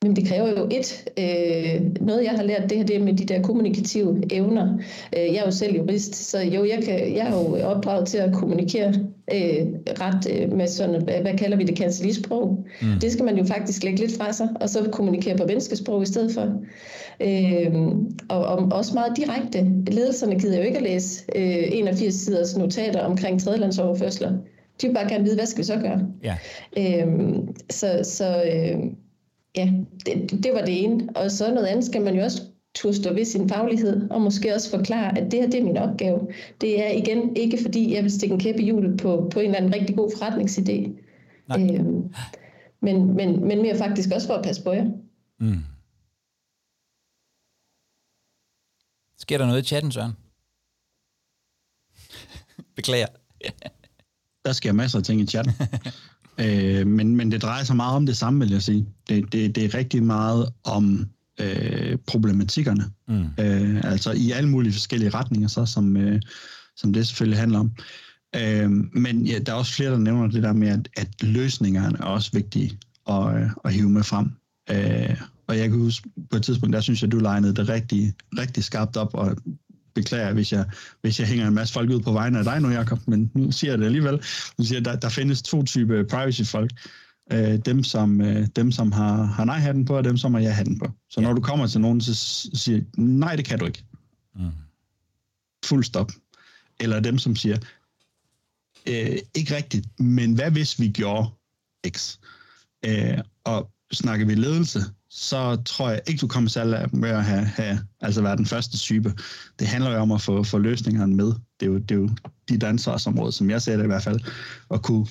Jamen, 0.04 0.16
det 0.16 0.28
kræver 0.28 0.50
jo 0.50 0.68
et, 0.72 1.10
øh, 1.20 2.06
noget 2.06 2.24
jeg 2.24 2.32
har 2.32 2.44
lært, 2.44 2.70
det 2.70 2.78
her 2.78 2.86
det 2.86 3.02
med 3.02 3.14
de 3.14 3.26
der 3.26 3.42
kommunikative 3.42 4.22
evner. 4.32 4.78
Øh, 5.18 5.26
jeg 5.26 5.36
er 5.36 5.46
jo 5.46 5.52
selv 5.52 5.76
jurist, 5.76 6.16
så 6.16 6.40
jo, 6.40 6.66
jeg, 6.66 6.84
kan, 6.84 7.16
jeg 7.16 7.28
er 7.28 7.32
jo 7.32 7.68
opdraget 7.68 8.08
til 8.08 8.18
at 8.18 8.34
kommunikere 8.34 8.88
øh, 9.34 9.68
ret 10.02 10.32
øh, 10.32 10.52
med 10.54 10.68
sådan, 10.68 11.04
hvad, 11.04 11.22
hvad 11.22 11.38
kalder 11.38 11.58
vi 11.58 11.64
det, 11.64 11.78
kancelisprog. 11.78 12.66
Mm. 12.82 13.00
Det 13.02 13.12
skal 13.12 13.26
man 13.26 13.38
jo 13.38 13.44
faktisk 13.44 13.84
lægge 13.84 14.00
lidt 14.00 14.18
fra 14.18 14.34
sig, 14.34 14.50
og 14.62 14.70
så 14.70 14.90
kommunikere 14.92 15.38
på 15.38 15.46
menneskesprog 15.48 16.04
i 16.04 16.06
stedet 16.06 16.34
for. 16.34 16.62
Øh, 17.22 17.76
og, 18.30 18.46
og 18.46 18.68
også 18.72 18.94
meget 18.94 19.18
direkte. 19.18 19.72
Ledelserne 19.92 20.40
gider 20.40 20.58
jo 20.58 20.64
ikke 20.64 20.78
at 20.78 20.84
læse 20.84 21.24
øh, 21.36 21.64
81 21.72 22.14
siders 22.14 22.58
notater 22.58 23.02
omkring 23.04 23.42
tredjelandsoverførsler. 23.42 24.32
De 24.82 24.88
vil 24.88 24.94
bare 24.94 25.10
gerne 25.10 25.24
vide, 25.24 25.36
hvad 25.36 25.46
skal 25.46 25.62
vi 25.62 25.66
så 25.66 25.76
gøre? 25.76 26.02
Ja. 26.24 26.36
Øh, 26.78 27.08
så 27.70 28.00
så 28.04 28.44
øh, 28.54 28.78
ja, 29.58 29.74
det, 30.06 30.44
det 30.44 30.54
var 30.54 30.62
det 30.66 30.84
ene. 30.84 31.10
Og 31.16 31.32
så 31.32 31.54
noget 31.54 31.68
andet 31.68 31.86
skal 31.86 32.02
man 32.02 32.16
jo 32.16 32.24
også 32.24 32.42
turde 32.76 32.96
stå 32.96 33.14
ved 33.14 33.26
sin 33.26 33.50
faglighed, 33.50 34.10
og 34.10 34.22
måske 34.22 34.56
også 34.56 34.70
forklare, 34.70 35.18
at 35.18 35.32
det 35.32 35.40
her 35.40 35.50
det 35.50 35.60
er 35.60 35.64
min 35.64 35.78
opgave. 35.78 36.28
Det 36.62 36.86
er 36.86 36.90
igen 36.90 37.36
ikke 37.36 37.58
fordi, 37.62 37.94
jeg 37.94 38.04
vil 38.04 38.12
stikke 38.12 38.34
en 38.34 38.40
kæp 38.40 38.56
i 38.60 38.64
hjulet 38.64 39.00
på, 39.00 39.30
på 39.34 39.40
en 39.40 39.46
eller 39.46 39.58
anden 39.58 39.74
rigtig 39.74 39.96
god 39.96 40.12
forretningsidé. 40.12 41.04
Øhm, 41.60 42.14
men, 42.82 43.16
men, 43.16 43.48
men 43.48 43.62
mere 43.62 43.78
faktisk 43.78 44.10
også 44.16 44.28
for 44.28 44.34
at 44.34 44.44
passe 44.44 44.64
på 44.64 44.72
jer. 44.72 44.86
Mm. 45.40 45.64
Sker 49.18 49.38
der 49.38 49.46
noget 49.46 49.64
i 49.64 49.66
chatten, 49.66 49.92
Søren? 49.92 50.12
Beklager. 52.76 53.08
der 54.46 54.54
sker 54.54 54.72
masser 54.72 54.98
af 54.98 55.04
ting 55.04 55.22
i 55.22 55.26
chatten. 55.26 55.54
øh, 56.40 56.88
men, 56.88 57.16
men 57.16 57.32
det 57.32 57.42
drejer 57.42 57.64
sig 57.64 57.76
meget 57.76 57.96
om 57.96 58.06
det 58.06 58.18
samme, 58.18 58.40
vil 58.40 58.52
jeg 58.52 58.62
sige. 58.62 58.86
Det, 59.10 59.34
det, 59.34 59.56
det 59.56 59.66
er 59.66 59.74
rigtig 59.74 60.04
meget 60.04 60.50
om 60.64 61.10
øh, 61.42 61.98
problematikkerne. 62.08 62.84
Mm. 63.08 63.26
Øh, 63.40 63.82
altså 63.84 64.12
i 64.12 64.32
alle 64.32 64.50
mulige 64.50 64.74
forskellige 64.74 65.10
retninger, 65.10 65.48
så, 65.48 65.66
som, 65.66 65.98
øh, 65.98 66.22
som 66.76 66.94
det 66.94 67.08
selvfølgelig 67.08 67.40
handler 67.40 67.60
om. 67.60 67.72
Øh, 68.36 68.72
men 68.94 69.26
ja, 69.26 69.40
der 69.40 69.52
er 69.52 69.58
også 69.58 69.74
flere, 69.74 69.92
der 69.92 69.98
nævner 69.98 70.28
det 70.28 70.44
der 70.44 70.54
med, 70.54 70.68
at, 70.68 70.90
at 70.98 71.24
løsningerne 71.24 71.98
er 71.98 72.04
også 72.04 72.32
vigtige 72.34 72.80
at, 73.10 73.36
øh, 73.36 73.50
at 73.66 73.74
hive 73.74 73.90
med 73.90 74.04
frem. 74.04 74.32
Øh, 74.70 75.22
og 75.48 75.58
jeg 75.58 75.70
kan 75.70 75.80
huske 75.80 76.10
på 76.32 76.38
et 76.38 76.44
tidspunkt, 76.44 76.74
der 76.74 76.82
synes 76.82 77.02
jeg, 77.02 77.12
du 77.12 77.20
legnede 77.20 77.56
det 77.56 77.70
rigtig, 77.70 78.14
rigtig 78.38 78.64
skarpt 78.64 78.98
op, 78.98 79.14
og 79.14 79.38
beklager, 79.98 80.34
hvis 80.34 80.52
jeg, 80.52 80.66
hvis 81.02 81.20
jeg 81.20 81.28
hænger 81.28 81.48
en 81.48 81.54
masse 81.54 81.74
folk 81.74 81.90
ud 81.90 82.00
på 82.00 82.12
vegne 82.12 82.38
af 82.40 82.44
dig 82.44 82.62
nu, 82.62 82.70
Jacob, 82.70 83.00
men 83.08 83.32
nu 83.34 83.52
siger 83.52 83.72
jeg 83.72 83.80
det 83.80 83.86
alligevel. 83.86 84.22
Nu 84.58 84.64
siger 84.64 84.78
jeg, 84.78 84.86
der, 84.86 84.96
der 84.96 85.10
findes 85.10 85.42
to 85.42 85.64
typer 85.64 86.04
privacy-folk. 86.04 86.72
Øh, 87.32 87.58
dem, 87.66 87.84
som, 87.84 88.22
øh, 88.22 88.48
dem, 88.56 88.72
som 88.72 88.92
har, 88.92 89.24
har 89.24 89.46
nej-hatten 89.46 89.86
på, 89.86 89.98
og 89.98 90.04
dem, 90.04 90.18
som 90.18 90.34
har 90.34 90.42
ja-hatten 90.42 90.80
på. 90.80 90.92
Så 91.10 91.22
ja. 91.22 91.28
når 91.28 91.34
du 91.34 91.42
kommer 91.42 91.68
til 91.68 91.82
nogen, 91.82 92.02
så 92.02 92.16
siger 92.54 92.82
nej, 92.98 93.36
det 93.36 93.46
kan 93.46 93.60
du 93.60 93.66
ikke. 93.66 93.84
Mm. 94.36 94.52
Fuld 95.66 95.84
stop. 95.84 96.12
Eller 96.80 97.00
dem, 97.00 97.18
som 97.18 97.36
siger, 97.36 97.58
øh, 98.88 99.18
ikke 99.36 99.56
rigtigt, 99.56 100.00
men 100.00 100.34
hvad 100.34 100.52
hvis 100.52 100.80
vi 100.80 100.88
gjorde 100.88 101.30
X? 101.90 102.18
Øh, 102.86 103.18
og 103.44 103.72
snakker 103.92 104.26
vi 104.26 104.36
ledelse, 104.36 104.80
så 105.20 105.56
tror 105.66 105.90
jeg 105.90 106.02
ikke, 106.08 106.22
du 106.22 106.28
kommer 106.28 106.50
særlig 106.50 106.90
med 106.96 107.10
at 107.10 107.24
have, 107.24 107.46
have, 107.46 107.80
altså 108.02 108.22
være 108.22 108.36
den 108.38 108.46
første 108.46 108.78
type. 108.78 109.14
Det 109.60 109.68
handler 109.68 109.92
jo 109.92 109.98
om 109.98 110.12
at 110.12 110.22
få, 110.22 110.44
få 110.44 110.58
løsningerne 110.58 111.16
med. 111.16 111.26
Det 111.26 111.66
er 111.66 111.66
jo, 111.66 111.78
det 111.78 111.92
er 111.92 111.96
jo 111.96 112.10
dit 112.50 112.64
ansvarsområde, 112.64 113.32
som 113.32 113.50
jeg 113.50 113.62
ser 113.62 113.78
det 113.78 113.84
i 113.84 113.88
hvert 113.88 114.04
fald, 114.04 114.20
at 114.72 114.84
kunne 114.84 115.08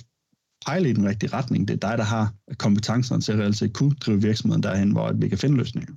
pejle 0.66 0.90
i 0.90 0.92
den 0.92 1.08
rigtige 1.08 1.32
retning. 1.32 1.68
Det 1.68 1.74
er 1.74 1.88
dig, 1.88 1.98
der 1.98 2.04
har 2.04 2.32
kompetencerne 2.58 3.22
til 3.22 3.32
at 3.32 3.38
reelt 3.38 3.74
kunne 3.74 3.94
drive 3.94 4.22
virksomheden 4.22 4.62
derhen, 4.62 4.90
hvor 4.90 5.12
vi 5.12 5.28
kan 5.28 5.38
finde 5.38 5.56
løsninger. 5.56 5.92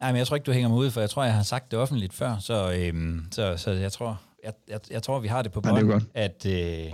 Nej, 0.00 0.12
men 0.12 0.18
jeg 0.18 0.26
tror 0.26 0.36
ikke, 0.36 0.46
du 0.46 0.52
hænger 0.52 0.68
mig 0.68 0.78
ud, 0.78 0.90
for 0.90 1.00
jeg 1.00 1.10
tror, 1.10 1.24
jeg 1.24 1.34
har 1.34 1.42
sagt 1.42 1.70
det 1.70 1.78
offentligt 1.78 2.14
før, 2.14 2.38
så, 2.38 2.72
øhm, 2.72 3.24
så, 3.30 3.56
så 3.56 3.70
jeg 3.70 3.92
tror, 3.92 4.20
jeg, 4.44 4.52
jeg, 4.68 4.80
jeg 4.90 5.02
tror, 5.02 5.20
vi 5.20 5.28
har 5.28 5.42
det 5.42 5.52
på 5.52 5.60
bånd, 5.60 6.02
at, 6.14 6.46
øh, 6.46 6.92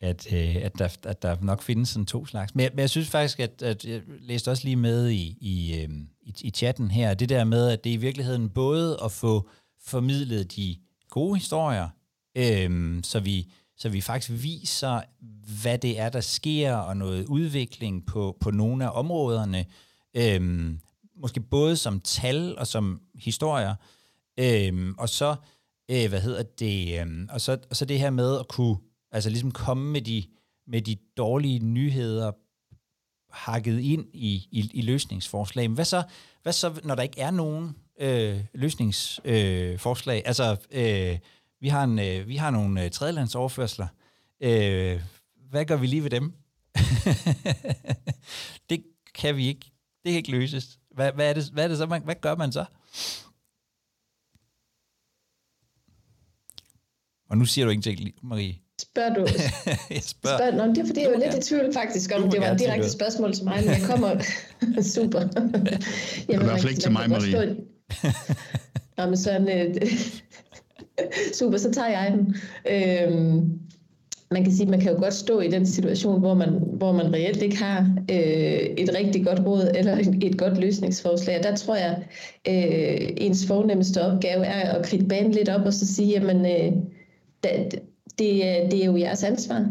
at, 0.00 0.32
øh, 0.32 0.56
at, 0.56 0.78
der, 0.78 0.96
at 1.04 1.22
der 1.22 1.36
nok 1.42 1.62
findes 1.62 1.88
sådan 1.88 2.06
to 2.06 2.26
slags. 2.26 2.54
Men, 2.54 2.68
men 2.72 2.78
jeg 2.78 2.90
synes 2.90 3.08
faktisk, 3.08 3.40
at, 3.40 3.62
at 3.62 3.84
jeg 3.84 4.02
læste 4.20 4.50
også 4.50 4.64
lige 4.64 4.76
med 4.76 5.10
i, 5.10 5.36
i, 5.40 5.80
øh, 5.82 5.88
i, 6.22 6.34
i 6.40 6.50
chatten 6.50 6.90
her, 6.90 7.14
det 7.14 7.28
der 7.28 7.44
med, 7.44 7.68
at 7.68 7.84
det 7.84 7.90
er 7.90 7.94
i 7.94 8.00
virkeligheden 8.00 8.48
både 8.48 8.98
at 9.04 9.12
få 9.12 9.48
formidlet 9.84 10.56
de 10.56 10.76
gode 11.10 11.38
historier, 11.38 11.88
øh, 12.36 12.98
så, 13.02 13.20
vi, 13.20 13.52
så 13.76 13.88
vi 13.88 14.00
faktisk 14.00 14.42
viser, 14.42 15.00
hvad 15.62 15.78
det 15.78 15.98
er, 16.00 16.08
der 16.08 16.20
sker, 16.20 16.74
og 16.74 16.96
noget 16.96 17.26
udvikling 17.26 18.06
på, 18.06 18.36
på 18.40 18.50
nogle 18.50 18.84
af 18.84 18.90
områderne, 18.94 19.66
øh, 20.16 20.70
måske 21.16 21.40
både 21.40 21.76
som 21.76 22.00
tal 22.00 22.58
og 22.58 22.66
som 22.66 23.00
historier, 23.14 23.74
øh, 24.38 24.94
og 24.98 25.08
så, 25.08 25.36
øh, 25.90 26.08
hvad 26.08 26.20
hedder 26.20 26.42
det, 26.42 27.00
øh, 27.00 27.06
og 27.30 27.40
så, 27.40 27.58
og 27.70 27.76
så 27.76 27.84
det 27.84 27.98
her 27.98 28.10
med 28.10 28.38
at 28.38 28.48
kunne 28.48 28.76
Altså 29.12 29.30
ligesom 29.30 29.50
komme 29.50 29.92
med 29.92 30.02
de, 30.02 30.24
med 30.66 30.82
de 30.82 30.96
dårlige 31.16 31.58
nyheder 31.58 32.32
hakket 33.30 33.80
ind 33.80 34.06
i, 34.12 34.48
i, 34.50 34.70
i 34.74 34.82
løsningsforslag. 34.82 35.70
Men 35.70 35.74
hvad 35.74 35.84
så, 35.84 36.02
hvad 36.42 36.52
så, 36.52 36.80
når 36.84 36.94
der 36.94 37.02
ikke 37.02 37.20
er 37.20 37.30
nogen 37.30 37.76
øh, 38.00 38.40
løsningsforslag? 38.54 40.16
Øh, 40.16 40.22
altså, 40.26 40.56
øh, 40.70 41.18
vi, 41.60 41.68
har 41.68 41.84
en, 41.84 41.98
øh, 41.98 42.28
vi 42.28 42.36
har 42.36 42.50
nogle 42.50 42.84
øh, 42.84 42.90
tredjelandsoverførsler. 42.90 43.86
Øh, 44.40 45.00
hvad 45.50 45.64
gør 45.64 45.76
vi 45.76 45.86
lige 45.86 46.02
ved 46.02 46.10
dem? 46.10 46.32
det 48.70 48.84
kan 49.14 49.36
vi 49.36 49.46
ikke. 49.46 49.72
Det 50.04 50.12
kan 50.12 50.16
ikke 50.16 50.30
løses. 50.30 50.78
Hvad, 50.90 51.12
hvad, 51.12 51.30
er, 51.30 51.32
det, 51.32 51.50
hvad 51.52 51.64
er 51.64 51.68
det 51.68 51.78
så? 51.78 51.86
Man, 51.86 52.02
hvad 52.02 52.14
gør 52.14 52.36
man 52.36 52.52
så? 52.52 52.64
Og 57.28 57.38
nu 57.38 57.44
siger 57.44 57.64
du 57.64 57.70
ingenting, 57.70 58.14
Marie. 58.22 58.58
Spørger 58.80 59.14
du? 59.14 59.20
jeg 59.90 60.02
spørger. 60.02 60.36
spørger 60.38 60.66
nå, 60.66 60.72
det 60.74 60.78
er 60.78 60.86
fordi, 60.86 61.00
jeg 61.00 61.10
var 61.10 61.18
lidt 61.18 61.46
i 61.46 61.48
tvivl 61.48 61.72
faktisk 61.72 62.12
om, 62.16 62.30
det 62.30 62.40
var 62.40 62.46
et 62.46 62.58
direkte 62.58 62.90
spørgsmål 62.90 63.32
til 63.32 63.44
mig, 63.44 63.56
men 63.56 63.68
jeg 63.68 63.82
kommer... 63.84 64.10
Super. 64.94 65.20
Jamen, 65.20 65.52
det 65.52 66.36
er 66.36 66.40
i 66.40 66.44
hvert 66.44 66.60
fald 66.60 66.68
ikke 66.68 66.80
til 66.80 66.92
mig, 66.92 67.10
Marie. 67.10 67.56
Nå, 68.96 69.06
men 69.06 69.16
sådan... 69.16 69.48
Øh, 69.48 69.74
super, 71.32 71.58
så 71.58 71.70
tager 71.70 71.88
jeg 71.88 72.12
den. 72.16 72.36
Øhm, 72.70 73.60
man 74.30 74.44
kan 74.44 74.52
sige, 74.52 74.62
at 74.62 74.70
man 74.70 74.80
kan 74.80 74.92
jo 74.92 74.98
godt 74.98 75.14
stå 75.14 75.40
i 75.40 75.48
den 75.48 75.66
situation, 75.66 76.20
hvor 76.20 76.34
man, 76.34 76.48
hvor 76.72 76.92
man 76.92 77.12
reelt 77.12 77.42
ikke 77.42 77.56
har 77.56 77.80
øh, 78.10 78.60
et 78.78 78.90
rigtig 78.94 79.24
godt 79.24 79.40
råd 79.46 79.70
eller 79.74 79.98
et, 79.98 80.18
et 80.24 80.38
godt 80.38 80.58
løsningsforslag. 80.58 81.38
Og 81.38 81.44
der 81.44 81.56
tror 81.56 81.76
jeg, 81.76 82.02
øh, 82.48 83.08
ens 83.16 83.46
fornemmeste 83.46 84.02
opgave 84.02 84.46
er 84.46 84.74
at 84.74 84.86
kridte 84.86 85.06
banen 85.06 85.32
lidt 85.32 85.48
op 85.48 85.66
og 85.66 85.72
så 85.72 85.94
sige, 85.94 86.08
jamen, 86.08 86.46
øh, 86.46 86.72
det, 88.20 88.34
øh, 88.34 88.70
det 88.70 88.82
er 88.82 88.86
jo 88.86 88.96
jeres 88.96 89.24
ansvar. 89.24 89.70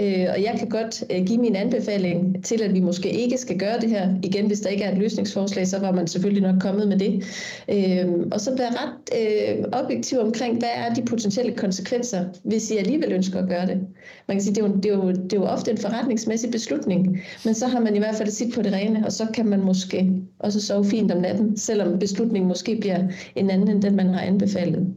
Øh, 0.00 0.26
og 0.34 0.42
jeg 0.42 0.54
kan 0.58 0.68
godt 0.68 1.04
øh, 1.10 1.26
give 1.26 1.38
min 1.38 1.56
anbefaling 1.56 2.44
til, 2.44 2.62
at 2.62 2.74
vi 2.74 2.80
måske 2.80 3.10
ikke 3.12 3.38
skal 3.38 3.58
gøre 3.58 3.80
det 3.80 3.90
her. 3.90 4.14
Igen, 4.22 4.46
hvis 4.46 4.60
der 4.60 4.68
ikke 4.68 4.84
er 4.84 4.92
et 4.92 4.98
løsningsforslag, 4.98 5.66
så 5.66 5.78
var 5.78 5.92
man 5.92 6.06
selvfølgelig 6.06 6.42
nok 6.42 6.60
kommet 6.60 6.88
med 6.88 6.98
det. 6.98 7.24
Øh, 7.68 8.08
og 8.32 8.40
så 8.40 8.56
være 8.56 8.70
ret 8.70 8.94
øh, 9.20 9.64
objektiv 9.72 10.18
omkring, 10.18 10.58
hvad 10.58 10.68
er 10.74 10.94
de 10.94 11.02
potentielle 11.02 11.52
konsekvenser, 11.52 12.24
hvis 12.44 12.70
I 12.70 12.76
alligevel 12.76 13.12
ønsker 13.12 13.42
at 13.42 13.48
gøre 13.48 13.66
det. 13.66 13.80
Man 14.28 14.36
kan 14.36 14.40
sige, 14.40 14.54
det 14.54 14.62
er 14.62 14.68
jo, 14.68 14.76
det 14.76 14.86
er 14.86 14.94
jo, 14.94 15.10
det 15.10 15.32
er 15.32 15.36
jo 15.36 15.44
ofte 15.44 15.70
en 15.70 15.78
forretningsmæssig 15.78 16.50
beslutning, 16.50 17.20
men 17.44 17.54
så 17.54 17.66
har 17.66 17.80
man 17.80 17.96
i 17.96 17.98
hvert 17.98 18.14
fald 18.14 18.30
sit 18.30 18.54
på 18.54 18.62
det 18.62 18.72
rene, 18.72 19.06
og 19.06 19.12
så 19.12 19.26
kan 19.34 19.46
man 19.46 19.60
måske 19.60 20.12
også 20.38 20.60
sove 20.60 20.84
fint 20.84 21.12
om 21.12 21.20
natten, 21.20 21.56
selvom 21.56 21.98
beslutningen 21.98 22.48
måske 22.48 22.76
bliver 22.80 23.08
en 23.36 23.50
anden 23.50 23.68
end 23.68 23.82
den, 23.82 23.96
man 23.96 24.06
har 24.06 24.20
anbefalet. 24.20 24.94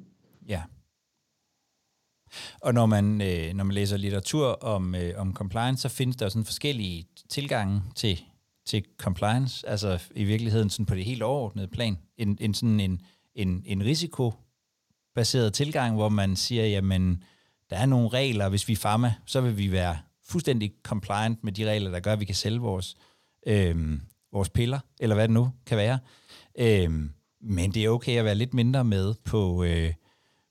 Og 2.64 2.74
når 2.74 2.86
man, 2.86 3.22
øh, 3.22 3.53
når 3.53 3.64
man 3.64 3.74
læser 3.74 3.97
litteratur 3.97 4.47
om, 4.47 4.95
øh, 4.95 5.14
om 5.18 5.34
compliance, 5.34 5.82
så 5.82 5.89
findes 5.89 6.18
der 6.18 6.30
sådan 6.30 6.45
forskellige 6.45 7.07
tilgange 7.30 7.82
til, 7.95 8.22
til 8.66 8.86
compliance, 8.97 9.70
altså 9.70 9.99
i 10.16 10.24
virkeligheden 10.24 10.70
sådan 10.70 10.86
på 10.86 10.95
det 10.95 11.05
helt 11.05 11.24
overordnede 11.24 11.68
plan. 11.68 11.97
En, 12.18 12.38
en 12.41 12.53
sådan 12.53 12.80
en, 12.80 13.01
en, 13.36 13.64
en 13.66 13.84
risikobaseret 13.84 15.53
tilgang, 15.53 15.95
hvor 15.95 16.09
man 16.09 16.36
siger, 16.36 16.66
jamen, 16.66 17.24
der 17.70 17.78
er 17.78 17.86
nogle 17.86 18.09
regler, 18.09 18.49
hvis 18.49 18.68
vi 18.68 18.74
er 18.74 18.78
farma, 18.78 19.14
så 19.26 19.41
vil 19.41 19.57
vi 19.57 19.72
være 19.72 19.97
fuldstændig 20.26 20.74
compliant 20.84 21.43
med 21.43 21.51
de 21.51 21.70
regler, 21.70 21.91
der 21.91 21.99
gør, 21.99 22.14
at 22.14 22.20
vi 22.20 22.26
kan 22.26 22.36
sælge 22.36 22.59
vores, 22.59 22.95
øh, 23.47 23.99
vores 24.32 24.49
piller, 24.49 24.80
eller 24.99 25.16
hvad 25.16 25.28
det 25.28 25.34
nu 25.34 25.51
kan 25.66 25.78
være. 25.78 25.99
Øh, 26.59 26.91
men 27.41 27.72
det 27.74 27.86
er 27.86 27.89
okay 27.89 28.18
at 28.18 28.26
være 28.26 28.36
lidt 28.36 28.53
mindre 28.53 28.84
med 28.84 29.14
på, 29.26 29.64
øh, 29.64 29.93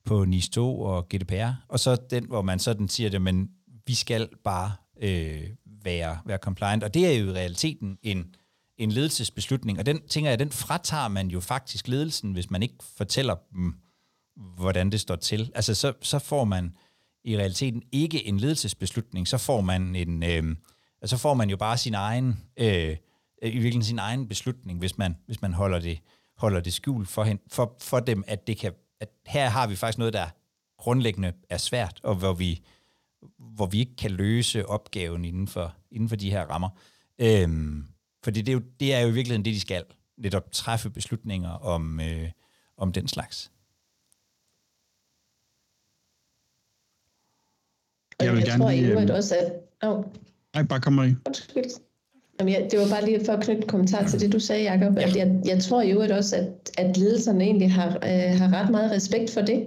på 0.04 0.24
NIS 0.24 0.48
2 0.48 0.80
og 0.80 1.08
GDPR, 1.08 1.50
og 1.68 1.80
så 1.80 1.96
den, 2.10 2.24
hvor 2.24 2.42
man 2.42 2.58
sådan 2.58 2.88
siger, 2.88 3.10
det, 3.10 3.22
men 3.22 3.50
vi 3.86 3.94
skal 3.94 4.28
bare 4.44 4.72
øh, 5.02 5.42
være, 5.84 6.18
være 6.24 6.38
compliant, 6.38 6.84
og 6.84 6.94
det 6.94 7.06
er 7.06 7.18
jo 7.18 7.26
i 7.26 7.32
realiteten 7.32 7.98
en, 8.02 8.34
en 8.78 8.92
ledelsesbeslutning, 8.92 9.78
og 9.78 9.86
den 9.86 10.00
tænker 10.08 10.30
jeg, 10.30 10.38
den 10.38 10.52
fratager 10.52 11.08
man 11.08 11.28
jo 11.28 11.40
faktisk 11.40 11.88
ledelsen, 11.88 12.32
hvis 12.32 12.50
man 12.50 12.62
ikke 12.62 12.74
fortæller 12.96 13.34
dem, 13.52 13.74
hvordan 14.36 14.92
det 14.92 15.00
står 15.00 15.16
til. 15.16 15.52
Altså 15.54 15.74
så, 15.74 15.92
så 16.00 16.18
får 16.18 16.44
man 16.44 16.76
i 17.24 17.36
realiteten 17.38 17.82
ikke 17.92 18.26
en 18.26 18.38
ledelsesbeslutning, 18.38 19.28
så 19.28 19.38
får 19.38 19.60
man 19.60 19.96
en, 19.96 20.22
øh, 20.22 20.56
så 21.04 21.16
får 21.16 21.34
man 21.34 21.50
jo 21.50 21.56
bare 21.56 21.78
sin 21.78 21.94
egen, 21.94 22.40
øh, 22.56 22.96
i 22.96 22.96
virkeligheden 23.42 23.84
sin 23.84 23.98
egen 23.98 24.28
beslutning, 24.28 24.78
hvis 24.78 24.98
man, 24.98 25.16
hvis 25.26 25.42
man 25.42 25.54
holder 25.54 25.78
det, 25.78 25.98
holder 26.36 26.60
det 26.60 26.72
skjult 26.72 27.08
for, 27.08 27.24
hen, 27.24 27.38
for, 27.48 27.76
for 27.80 28.00
dem, 28.00 28.24
at 28.26 28.46
det 28.46 28.58
kan 28.58 28.72
at 29.02 29.08
her 29.26 29.48
har 29.48 29.66
vi 29.66 29.76
faktisk 29.76 29.98
noget, 29.98 30.12
der 30.12 30.26
grundlæggende 30.78 31.32
er 31.48 31.56
svært, 31.56 32.00
og 32.02 32.14
hvor 32.14 32.32
vi, 32.32 32.64
hvor 33.38 33.66
vi 33.66 33.78
ikke 33.78 33.96
kan 33.96 34.10
løse 34.10 34.66
opgaven 34.66 35.24
inden 35.24 35.48
for, 35.48 35.76
inden 35.90 36.08
for 36.08 36.16
de 36.16 36.30
her 36.30 36.44
rammer. 36.46 36.68
Øhm, 37.18 37.86
fordi 38.24 38.42
det 38.42 38.48
er, 38.48 38.52
jo, 38.52 38.62
det 38.80 38.94
er 38.94 39.00
jo 39.00 39.08
i 39.08 39.12
virkeligheden 39.12 39.44
det, 39.44 39.54
de 39.54 39.60
skal. 39.60 39.84
Netop 40.16 40.52
træffe 40.52 40.90
beslutninger 40.90 41.50
om, 41.50 42.00
øh, 42.00 42.30
om 42.76 42.92
den 42.92 43.08
slags. 43.08 43.52
Jeg 48.20 48.32
vil 48.32 48.38
jeg 48.38 48.46
gerne 48.46 48.62
tror 48.62 48.70
lige... 48.70 49.00
Jeg 49.00 49.10
også, 49.10 49.36
at... 49.36 49.88
Oh. 49.88 50.04
Nej, 50.54 50.62
bare 50.62 50.80
kom 50.80 50.92
med 50.92 51.14
Undskyld. 51.26 51.91
Jamen, 52.42 52.54
ja, 52.54 52.68
det 52.70 52.78
var 52.78 52.88
bare 52.88 53.04
lige 53.04 53.24
for 53.24 53.32
at 53.32 53.44
knytte 53.44 53.62
en 53.62 53.68
kommentar 53.68 54.08
til 54.08 54.20
det, 54.20 54.32
du 54.32 54.38
sagde, 54.38 54.72
Jacob. 54.72 54.96
Ja. 54.96 55.02
At 55.02 55.16
jeg, 55.16 55.40
jeg 55.44 55.62
tror 55.62 55.82
jo 55.82 56.00
også, 56.16 56.36
at, 56.36 56.70
at 56.78 56.96
ledelserne 56.96 57.44
egentlig 57.44 57.72
har, 57.72 57.88
øh, 57.88 58.38
har 58.40 58.60
ret 58.60 58.70
meget 58.70 58.90
respekt 58.90 59.30
for 59.30 59.40
det. 59.40 59.66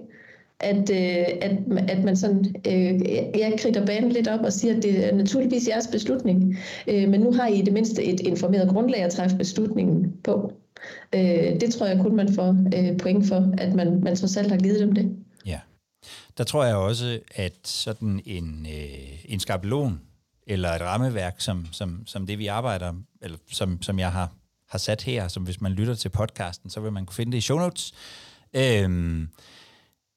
At, 0.60 0.90
øh, 0.90 1.26
at, 1.42 1.52
at 1.90 2.04
man 2.04 2.16
sådan, 2.16 2.56
øh, 2.68 3.02
jeg 3.40 3.54
kritter 3.58 3.86
banen 3.86 4.12
lidt 4.12 4.28
op 4.28 4.40
og 4.40 4.54
siger, 4.54 4.76
at 4.76 4.84
det 4.84 5.06
er 5.06 5.16
naturligvis 5.16 5.68
jeres 5.68 5.88
beslutning. 5.88 6.58
Øh, 6.88 7.10
men 7.10 7.22
nu 7.22 7.34
har 7.34 7.48
I 7.48 7.62
det 7.62 7.74
mindste 7.74 8.04
et 8.04 8.20
informeret 8.20 8.70
grundlag 8.70 9.04
at 9.04 9.12
træffe 9.12 9.38
beslutningen 9.38 10.14
på. 10.24 10.52
Øh, 11.16 11.62
det 11.62 11.74
tror 11.74 11.86
jeg 11.86 12.00
kun, 12.02 12.16
man 12.16 12.34
får 12.34 12.58
øh, 12.78 12.98
point 12.98 13.28
for, 13.28 13.54
at 13.58 13.74
man, 13.74 14.00
man 14.04 14.16
trods 14.16 14.38
alt 14.38 14.52
har 14.52 14.58
givet 14.58 14.80
dem 14.80 14.92
det. 14.92 15.16
Ja, 15.46 15.60
der 16.38 16.44
tror 16.44 16.66
jeg 16.66 16.76
også, 16.76 17.20
at 17.36 17.54
sådan 17.64 18.20
en, 18.26 18.68
øh, 18.70 19.26
en 19.26 19.40
skabelon, 19.40 20.00
eller 20.48 20.70
et 20.70 20.82
rammeværk, 20.82 21.36
som, 21.38 21.68
som, 21.72 22.04
som 22.08 22.28
det 22.28 22.40
vi 22.40 22.48
arbejder, 22.48 22.94
eller 23.22 23.38
som, 23.52 23.82
som 23.82 24.00
jeg 24.00 24.12
har, 24.12 24.32
har 24.70 24.78
sat 24.78 25.02
her, 25.02 25.28
som 25.28 25.44
hvis 25.44 25.62
man 25.62 25.72
lytter 25.72 25.96
til 25.96 26.10
podcasten, 26.10 26.70
så 26.70 26.80
vil 26.80 26.92
man 26.92 27.06
kunne 27.06 27.16
finde 27.16 27.32
det 27.32 27.38
i 27.38 27.42
show 27.42 27.60
notes. 27.60 27.94
Øhm, 28.54 29.30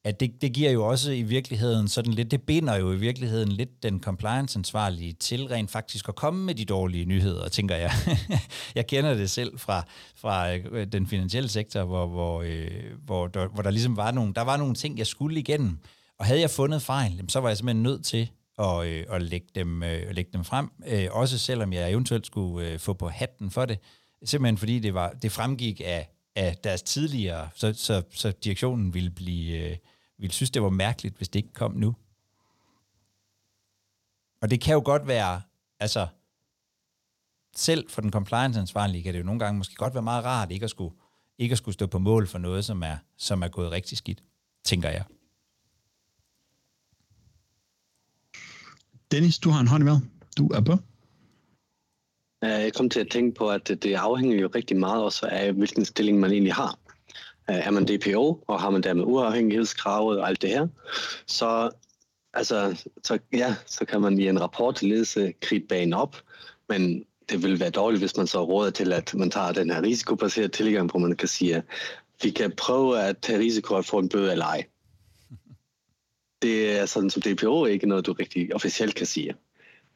at 0.05 0.21
det, 0.21 0.43
det 0.43 0.53
giver 0.53 0.71
jo 0.71 0.87
også 0.87 1.11
i 1.11 1.23
virkeligheden 1.23 1.89
sådan 1.89 2.13
lidt, 2.13 2.31
det 2.31 2.43
binder 2.43 2.77
jo 2.77 2.93
i 2.93 2.97
virkeligheden 2.97 3.53
lidt 3.53 3.83
den 3.83 4.01
compliance-ansvarlige 4.01 5.13
til 5.13 5.47
rent 5.47 5.71
faktisk 5.71 6.09
at 6.09 6.15
komme 6.15 6.45
med 6.45 6.55
de 6.55 6.65
dårlige 6.65 7.05
nyheder, 7.05 7.49
tænker 7.49 7.77
jeg. 7.77 7.93
jeg 8.75 8.87
kender 8.87 9.15
det 9.15 9.31
selv 9.31 9.59
fra, 9.59 9.85
fra 10.17 10.55
øh, 10.55 10.87
den 10.87 11.07
finansielle 11.07 11.49
sektor, 11.49 11.85
hvor, 11.85 12.07
hvor, 12.07 12.43
øh, 12.43 12.71
hvor, 13.05 13.27
der, 13.27 13.49
hvor 13.49 13.63
der 13.63 13.71
ligesom 13.71 13.97
var 13.97 14.11
nogle, 14.11 14.35
der 14.35 14.43
var 14.43 14.57
nogle 14.57 14.75
ting, 14.75 14.99
jeg 14.99 15.07
skulle 15.07 15.41
igennem, 15.41 15.79
og 16.19 16.27
havde 16.27 16.41
jeg 16.41 16.51
fundet 16.51 16.83
fejl, 16.83 17.25
så 17.29 17.41
var 17.41 17.49
jeg 17.49 17.57
simpelthen 17.57 17.83
nødt 17.83 18.05
til 18.05 18.31
og, 18.59 18.89
øh, 18.89 19.07
og 19.09 19.21
lægge, 19.21 19.47
dem, 19.55 19.83
øh, 19.83 20.11
lægge 20.11 20.33
dem 20.33 20.45
frem, 20.45 20.71
øh, 20.87 21.09
også 21.11 21.39
selvom 21.39 21.73
jeg 21.73 21.93
eventuelt 21.93 22.27
skulle 22.27 22.69
øh, 22.69 22.79
få 22.79 22.93
på 22.93 23.09
hatten 23.09 23.51
for 23.51 23.65
det, 23.65 23.79
simpelthen 24.25 24.59
fordi 24.59 24.79
det, 24.79 24.95
var, 24.95 25.13
det 25.13 25.33
fremgik 25.33 25.81
af, 25.85 26.11
af 26.37 26.57
deres 26.57 26.83
tidligere, 26.83 27.49
så, 27.55 27.73
så, 27.73 28.03
så 28.11 28.31
direktionen 28.31 28.95
ville, 28.95 29.11
blive, 29.11 29.71
øh, 29.71 29.77
ville 30.19 30.33
synes, 30.33 30.51
det 30.51 30.63
var 30.63 30.69
mærkeligt, 30.69 31.17
hvis 31.17 31.29
det 31.29 31.39
ikke 31.39 31.53
kom 31.53 31.73
nu. 31.73 31.95
Og 34.43 34.51
det 34.51 34.61
kan 34.61 34.75
jo 34.75 34.83
godt 34.85 35.07
være, 35.07 35.43
altså 35.81 36.07
selv 37.57 37.91
for 37.91 38.01
den 38.01 38.13
compliance-ansvarlige 38.13 39.03
kan 39.03 39.15
det 39.15 39.21
jo 39.21 39.25
nogle 39.25 39.41
gange 39.41 39.59
måske 39.59 39.75
godt 39.75 39.95
være 39.95 40.03
meget 40.03 40.25
rart 40.25 40.51
ikke 40.51 40.65
at 40.65 40.71
skulle, 40.71 40.95
ikke 41.39 41.53
at 41.53 41.59
skulle 41.59 41.75
stå 41.75 41.87
på 41.87 41.99
mål 41.99 42.27
for 42.27 42.39
noget, 42.39 42.65
som 42.65 42.83
er, 42.83 42.97
som 43.17 43.43
er 43.43 43.49
gået 43.49 43.71
rigtig 43.71 43.99
skidt, 43.99 44.23
tænker 44.65 44.89
jeg. 44.89 45.05
Dennis, 49.11 49.39
du 49.39 49.51
har 49.51 49.61
en 49.61 49.69
hånd 49.69 49.89
i. 49.89 49.93
Du 50.39 50.49
er 50.49 50.61
på. 50.61 50.73
Jeg 52.43 52.73
kom 52.75 52.91
til 52.91 53.01
at 53.01 53.11
tænke 53.11 53.35
på, 53.35 53.51
at 53.51 53.69
det 53.69 53.95
afhænger 53.95 54.39
jo 54.39 54.51
rigtig 54.55 54.77
meget 54.77 55.03
også 55.03 55.27
af, 55.27 55.53
hvilken 55.53 55.85
stilling 55.85 56.21
man 56.21 56.33
egentlig 56.33 56.55
har. 56.55 56.79
Øh, 57.51 57.57
er 57.57 57.71
man 57.71 57.85
DPO, 57.85 58.45
og 58.49 58.61
har 58.61 58.71
man 58.71 58.83
dermed 58.83 59.05
uafhængighedskravet 59.05 60.21
og 60.21 60.29
alt 60.29 60.43
det 60.43 60.51
her, 60.51 60.67
så, 61.27 61.71
altså, 62.35 62.85
så, 63.05 63.19
ja, 63.33 63.55
så 63.67 63.85
kan 63.85 64.01
man 64.01 64.19
i 64.19 64.29
en 64.29 64.41
rapport 64.41 64.75
til 64.75 64.89
ledelse 64.89 65.33
kridte 65.43 65.67
banen 65.67 65.95
op, 65.95 66.17
men 66.69 67.05
det 67.31 67.43
vil 67.43 67.61
være 67.61 67.71
dårligt, 67.71 68.03
hvis 68.03 68.17
man 68.17 68.27
så 68.27 68.45
råder 68.45 68.71
til, 68.71 68.93
at 68.93 69.15
man 69.15 69.31
tager 69.31 69.53
den 69.53 69.71
her 69.71 69.83
risikobaserede 69.83 70.49
tilgang, 70.49 70.91
hvor 70.91 71.01
man 71.01 71.17
kan 71.17 71.29
sige, 71.29 71.57
at 71.57 71.65
vi 72.23 72.31
kan 72.31 72.53
prøve 72.57 73.01
at 73.01 73.19
tage 73.19 73.39
risiko 73.39 73.75
at 73.75 73.87
få 73.87 73.99
en 73.99 74.09
bøde 74.09 74.33
eller 74.33 74.45
ej. 74.45 74.65
Det 76.43 76.79
er 76.79 76.87
sådan 76.87 77.11
som 77.11 77.23
DPO 77.23 77.65
ikke 77.67 77.87
noget, 77.87 78.07
du 78.07 78.13
rigtig 78.13 78.55
officielt 78.55 78.95
kan 78.95 79.07
sige. 79.07 79.35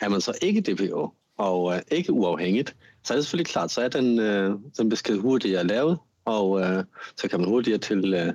Er 0.01 0.09
man 0.09 0.21
så 0.21 0.39
ikke 0.43 0.61
DPO 0.61 1.15
og 1.37 1.65
uh, 1.65 1.75
ikke 1.91 2.13
uafhængigt, 2.13 2.77
så 3.05 3.15
er 3.15 3.17
det 3.17 3.25
selvfølgelig 3.25 3.47
klart, 3.47 3.71
så 3.71 3.81
er 3.83 3.89
den, 3.89 4.19
uh, 4.19 4.61
den 4.79 4.89
besked 4.89 5.19
hurtigere 5.19 5.65
lavet, 5.65 5.99
og 6.25 6.51
uh, 6.51 6.85
så 7.17 7.29
kan 7.29 7.41
man 7.41 7.49
hurtigere 7.49 7.79
til 7.79 8.15
uh, 8.15 8.35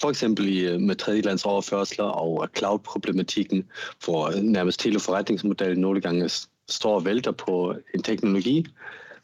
for 0.00 0.10
eksempel 0.10 0.48
i, 0.48 0.78
med 0.78 0.96
tredjelands 0.96 1.44
overførsler 1.44 2.04
og 2.04 2.48
cloud-problematikken, 2.56 3.68
hvor 4.04 4.42
nærmest 4.42 4.82
hele 4.82 5.00
forretningsmodellen 5.00 5.80
nogle 5.80 6.00
gange 6.00 6.30
står 6.68 6.94
og 6.94 7.04
vælter 7.04 7.32
på 7.32 7.74
en 7.94 8.02
teknologi, 8.02 8.66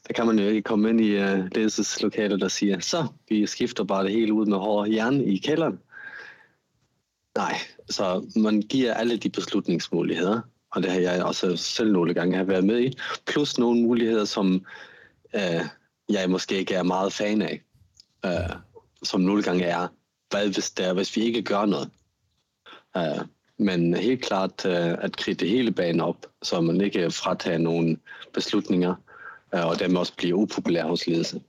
der 0.09 0.15
kan 0.15 0.27
man 0.27 0.39
jo 0.39 0.49
ikke 0.49 0.63
komme 0.63 0.91
ind 0.91 1.01
i 1.01 1.17
uh, 1.17 1.55
ledelseslokalet 1.55 2.43
og 2.43 2.51
sige, 2.51 2.81
så 2.81 3.07
vi 3.29 3.47
skifter 3.47 3.85
bare 3.85 4.05
det 4.05 4.13
hele 4.13 4.33
ud 4.33 4.47
med 4.47 4.59
hård 4.59 4.89
jern 4.89 5.21
i 5.21 5.37
kælderen. 5.37 5.79
Nej, 7.37 7.55
så 7.91 8.31
man 8.37 8.63
giver 8.63 8.95
alle 8.95 9.17
de 9.17 9.31
beslutningsmuligheder, 9.31 10.41
og 10.71 10.83
det 10.83 10.93
har 10.93 11.01
jeg 11.01 11.25
også 11.25 11.57
selv 11.57 11.93
nogle 11.93 12.15
gange 12.15 12.37
har 12.37 12.45
været 12.45 12.65
med 12.65 12.81
i, 12.81 12.99
plus 13.27 13.59
nogle 13.59 13.83
muligheder, 13.83 14.25
som 14.25 14.67
øh, 15.35 15.63
jeg 16.09 16.31
måske 16.31 16.59
ikke 16.59 16.75
er 16.75 16.83
meget 16.83 17.13
fan 17.13 17.43
af, 17.43 17.63
øh, 18.25 18.57
som 19.03 19.21
nogle 19.21 19.43
gange 19.43 19.65
er, 19.65 19.89
hvad 20.31 20.49
hvis, 20.49 20.71
der, 20.71 20.93
hvis 20.93 21.17
vi 21.17 21.23
ikke 21.23 21.43
gør 21.43 21.67
noget. 21.67 21.91
Øh, 22.97 23.25
men 23.59 23.95
helt 23.95 24.25
klart 24.25 24.67
øh, 24.67 24.97
at 25.01 25.17
kridte 25.17 25.47
hele 25.47 25.73
banen 25.73 26.01
op, 26.01 26.27
så 26.43 26.61
man 26.61 26.81
ikke 26.81 27.11
fratager 27.11 27.59
nogle 27.59 27.97
beslutninger, 28.35 28.95
øh, 29.55 29.67
og 29.67 29.79
dermed 29.79 29.97
også 30.01 30.17
blive 30.17 30.35
upopulær 30.35 30.85
hos 30.85 31.07
ledelse. 31.07 31.43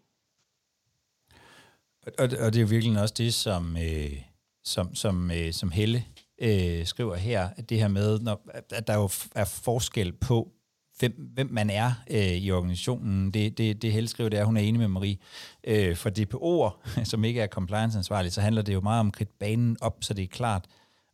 Og, 2.02 2.14
og 2.18 2.54
det 2.54 2.56
er 2.56 2.62
jo 2.62 2.68
virkelig 2.68 3.02
også 3.02 3.16
det, 3.18 3.34
som, 3.34 3.78
øh, 3.78 4.22
som, 4.64 4.96
som, 4.96 5.32
øh, 5.32 5.54
som 5.54 5.72
Helle 5.72 6.06
øh, 6.42 6.86
skriver 6.86 7.16
her, 7.16 7.50
at 7.58 7.70
det 7.70 7.80
her 7.80 7.88
med, 7.88 8.20
når, 8.20 8.42
at 8.72 8.88
der 8.88 8.96
jo 8.96 9.10
er 9.36 9.46
forskel 9.46 10.14
på, 10.14 10.52
hvem, 11.00 11.30
hvem 11.34 11.50
man 11.52 11.70
er 11.70 11.92
øh, 12.10 12.34
i 12.34 12.52
organisationen. 12.52 13.32
Det, 13.32 13.58
det, 13.58 13.82
det 13.82 13.92
Helle 13.92 14.10
skriver, 14.10 14.30
det 14.30 14.38
er, 14.38 14.42
at 14.42 14.46
hun 14.46 14.58
er 14.58 14.62
enig 14.62 14.80
med 14.80 14.88
Marie. 14.88 15.18
Øh, 15.64 15.96
for 15.96 16.10
DPO'er, 16.10 17.04
som 17.12 17.24
ikke 17.24 17.42
er 17.42 17.48
compliance-ansvarlige, 17.48 18.32
så 18.32 18.42
handler 18.42 18.62
det 18.62 18.74
jo 18.74 18.82
meget 18.82 19.00
om 19.00 19.12
at 19.20 19.28
banen 19.40 19.78
op, 19.82 19.98
så 20.02 20.14
det 20.14 20.24
er 20.24 20.28
klart, 20.28 20.66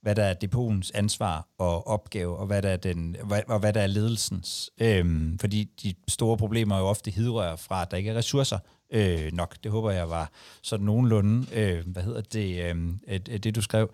hvad 0.02 0.16
der 0.16 0.24
er 0.24 0.34
depotens 0.34 0.92
ansvar 0.92 1.48
og 1.58 1.88
opgave, 1.88 2.38
og 2.38 2.48
hvad 2.48 2.62
der 2.62 2.70
er, 2.70 2.78
den, 2.78 3.16
hvad, 3.24 3.42
og 3.48 3.60
hvad 3.60 3.74
der 3.74 3.82
er 3.82 3.88
ledelsens. 3.88 4.72
Øhm, 4.82 5.40
fordi 5.40 5.64
de 5.84 5.94
store 6.08 6.38
problemer 6.38 6.76
er 6.76 6.80
jo 6.80 6.86
ofte 6.86 7.12
hidrører 7.12 7.56
fra, 7.56 7.82
at 7.82 7.92
der 7.92 7.98
ikke 7.98 8.10
er 8.10 8.16
ressourcer 8.16 8.60
øh, 8.92 9.34
nok. 9.34 9.56
Det 9.64 9.72
håber 9.72 9.92
jeg 9.92 10.10
var 10.10 10.32
sådan 10.62 10.86
nogenlunde, 10.86 11.46
øh, 11.54 11.88
hvad 11.88 12.04
hedder 12.04 12.22
det, 12.22 12.76
øh, 13.08 13.20
det 13.20 13.56
du 13.56 13.62
skrev, 13.62 13.90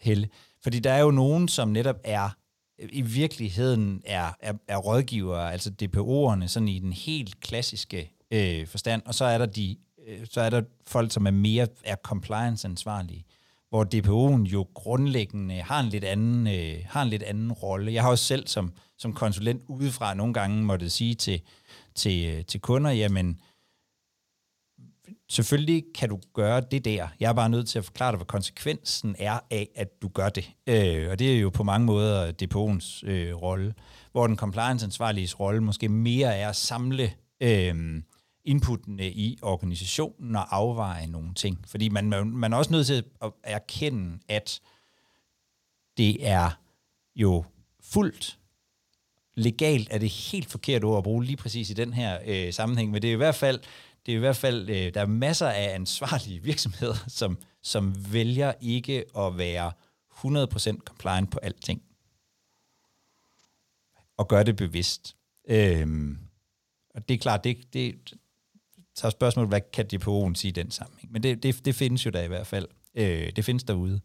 Helle. 0.00 0.28
Fordi 0.64 0.78
der 0.78 0.92
er 0.92 1.00
jo 1.00 1.10
nogen, 1.10 1.48
som 1.48 1.68
netop 1.68 2.00
er 2.04 2.30
i 2.78 3.02
virkeligheden 3.02 4.02
er, 4.04 4.32
er, 4.40 4.52
er 4.68 4.76
rådgivere, 4.76 5.52
altså 5.52 5.70
DPO'erne, 5.82 6.46
sådan 6.46 6.68
i 6.68 6.78
den 6.78 6.92
helt 6.92 7.40
klassiske 7.40 8.10
øh, 8.30 8.66
forstand, 8.66 9.02
og 9.06 9.14
så 9.14 9.24
er 9.24 9.38
der 9.38 9.46
de, 9.46 9.76
øh, 10.08 10.26
så 10.30 10.40
er 10.40 10.50
der 10.50 10.62
folk, 10.86 11.12
som 11.12 11.26
er 11.26 11.30
mere 11.30 11.66
er 11.84 11.96
compliance-ansvarlige 11.96 13.26
hvor 13.74 13.84
DPO'en 13.84 14.44
jo 14.52 14.66
grundlæggende 14.74 15.62
har 15.62 15.80
en 15.80 15.88
lidt 15.88 16.04
anden, 16.04 16.46
øh, 16.46 16.84
har 16.86 17.02
en 17.02 17.08
lidt 17.08 17.22
anden 17.22 17.52
rolle. 17.52 17.92
Jeg 17.92 18.02
har 18.02 18.10
også 18.10 18.24
selv 18.24 18.46
som, 18.46 18.72
som 18.98 19.12
konsulent 19.12 19.62
udefra 19.68 20.14
nogle 20.14 20.34
gange 20.34 20.64
måtte 20.64 20.90
sige 20.90 21.14
til, 21.14 21.40
til, 21.94 22.34
øh, 22.34 22.44
til 22.44 22.60
kunder, 22.60 22.90
jamen, 22.90 23.40
selvfølgelig 25.28 25.84
kan 25.94 26.08
du 26.08 26.20
gøre 26.34 26.60
det 26.60 26.84
der. 26.84 27.08
Jeg 27.20 27.28
er 27.28 27.32
bare 27.32 27.48
nødt 27.48 27.68
til 27.68 27.78
at 27.78 27.84
forklare 27.84 28.12
dig, 28.12 28.16
hvad 28.16 28.26
konsekvensen 28.26 29.16
er 29.18 29.40
af, 29.50 29.68
at 29.74 30.02
du 30.02 30.08
gør 30.08 30.28
det. 30.28 30.50
Øh, 30.66 31.10
og 31.10 31.18
det 31.18 31.34
er 31.34 31.40
jo 31.40 31.50
på 31.50 31.62
mange 31.62 31.86
måder 31.86 32.32
depotens 32.32 33.04
øh, 33.06 33.34
rolle, 33.34 33.74
hvor 34.12 34.26
den 34.26 34.36
compliance-ansvarliges 34.36 35.40
rolle 35.40 35.60
måske 35.60 35.88
mere 35.88 36.36
er 36.36 36.48
at 36.48 36.56
samle 36.56 37.12
øh, 37.40 38.02
inputtene 38.44 39.10
i 39.10 39.38
organisationen 39.42 40.36
og 40.36 40.56
afveje 40.56 41.06
nogle 41.06 41.34
ting. 41.34 41.58
Fordi 41.66 41.88
man, 41.88 42.04
man 42.26 42.52
er 42.52 42.56
også 42.56 42.72
nødt 42.72 42.86
til 42.86 43.04
at 43.22 43.32
erkende, 43.42 44.18
at 44.28 44.60
det 45.96 46.28
er 46.28 46.50
jo 47.16 47.44
fuldt 47.82 48.38
legalt, 49.36 49.88
er 49.90 49.98
det 49.98 50.10
helt 50.10 50.50
forkert 50.50 50.84
ord 50.84 50.98
at 50.98 51.04
bruge 51.04 51.24
lige 51.24 51.36
præcis 51.36 51.70
i 51.70 51.74
den 51.74 51.92
her 51.92 52.18
øh, 52.26 52.52
sammenhæng, 52.52 52.90
men 52.90 53.02
det 53.02 53.08
er 53.08 53.14
i 53.14 53.16
hvert 53.16 53.34
fald, 53.34 53.60
det 54.06 54.12
er 54.12 54.16
i 54.16 54.20
hvert 54.20 54.36
fald 54.36 54.68
øh, 54.70 54.94
der 54.94 55.00
er 55.00 55.06
masser 55.06 55.48
af 55.48 55.74
ansvarlige 55.74 56.42
virksomheder, 56.50 57.04
som, 57.08 57.38
som 57.62 58.12
vælger 58.12 58.52
ikke 58.60 59.04
at 59.18 59.38
være 59.38 59.72
100% 60.10 60.84
compliant 60.84 61.30
på 61.30 61.38
alting. 61.38 61.82
Og 64.16 64.28
gør 64.28 64.42
det 64.42 64.56
bevidst. 64.56 65.16
Øhm, 65.48 66.18
og 66.94 67.08
det 67.08 67.14
er 67.14 67.18
klart, 67.18 67.44
det, 67.44 67.72
det, 67.72 68.14
tager 68.94 69.10
spørgsmålet, 69.10 69.50
hvad 69.50 69.60
kan 69.72 69.86
DPO'en 69.92 70.34
sige 70.34 70.48
i 70.48 70.52
den 70.52 70.70
sammenhæng? 70.70 71.12
Men 71.12 71.22
det, 71.22 71.42
det, 71.42 71.64
det 71.64 71.74
findes 71.74 72.06
jo 72.06 72.10
der 72.10 72.22
i 72.22 72.28
hvert 72.28 72.46
fald. 72.46 72.68
Øh, 72.94 73.32
det 73.36 73.44
findes 73.44 73.64
derude. 73.64 74.00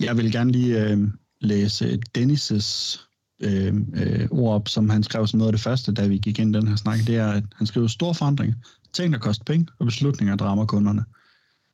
Jeg 0.00 0.16
vil 0.16 0.32
gerne 0.32 0.52
lige 0.52 0.82
øh, 0.82 0.98
læse 1.40 2.00
Dennis' 2.18 3.09
øh, 3.40 3.74
øh, 3.94 4.28
ord 4.30 4.54
op, 4.54 4.68
som 4.68 4.90
han 4.90 5.02
skrev 5.02 5.26
som 5.26 5.38
noget 5.38 5.48
af 5.48 5.52
det 5.52 5.62
første, 5.62 5.92
da 5.92 6.06
vi 6.06 6.18
gik 6.18 6.38
ind 6.38 6.56
i 6.56 6.58
den 6.58 6.68
her 6.68 6.76
snak. 6.76 6.98
Det 7.06 7.16
er, 7.16 7.28
at 7.28 7.44
han 7.54 7.66
skriver 7.66 7.86
store 7.86 8.14
forandringer, 8.14 8.56
ting, 8.92 9.12
der 9.12 9.18
koster 9.18 9.44
penge, 9.44 9.66
og 9.78 9.86
beslutninger, 9.86 10.36
der 10.36 10.44
rammer 10.44 10.66
kunderne. 10.66 11.04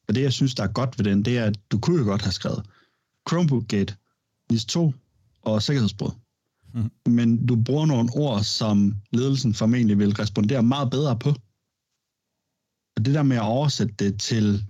Og 0.09 0.15
det, 0.15 0.23
jeg 0.23 0.33
synes, 0.33 0.55
der 0.55 0.63
er 0.63 0.73
godt 0.73 0.99
ved 0.99 1.05
den, 1.05 1.23
det 1.23 1.39
er, 1.39 1.45
at 1.45 1.59
du 1.71 1.79
kunne 1.79 1.99
jo 1.99 2.05
godt 2.05 2.23
have 2.23 2.33
skrevet 2.33 2.63
Chromebook 3.29 3.69
Gate, 3.69 3.97
NIS 4.51 4.65
2 4.65 4.95
og 5.43 5.63
sikkerhedsbrud. 5.63 6.11
Mm. 6.75 7.13
Men 7.13 7.47
du 7.47 7.57
bruger 7.57 7.87
nogle 7.87 8.11
ord, 8.15 8.43
som 8.43 8.97
ledelsen 9.13 9.55
formentlig 9.55 9.99
vil 9.99 10.15
respondere 10.15 10.63
meget 10.63 10.91
bedre 10.91 11.19
på. 11.19 11.29
Og 12.97 13.05
det 13.05 13.15
der 13.15 13.23
med 13.23 13.37
at 13.37 13.43
oversætte 13.43 13.95
det 13.99 14.21
til, 14.21 14.65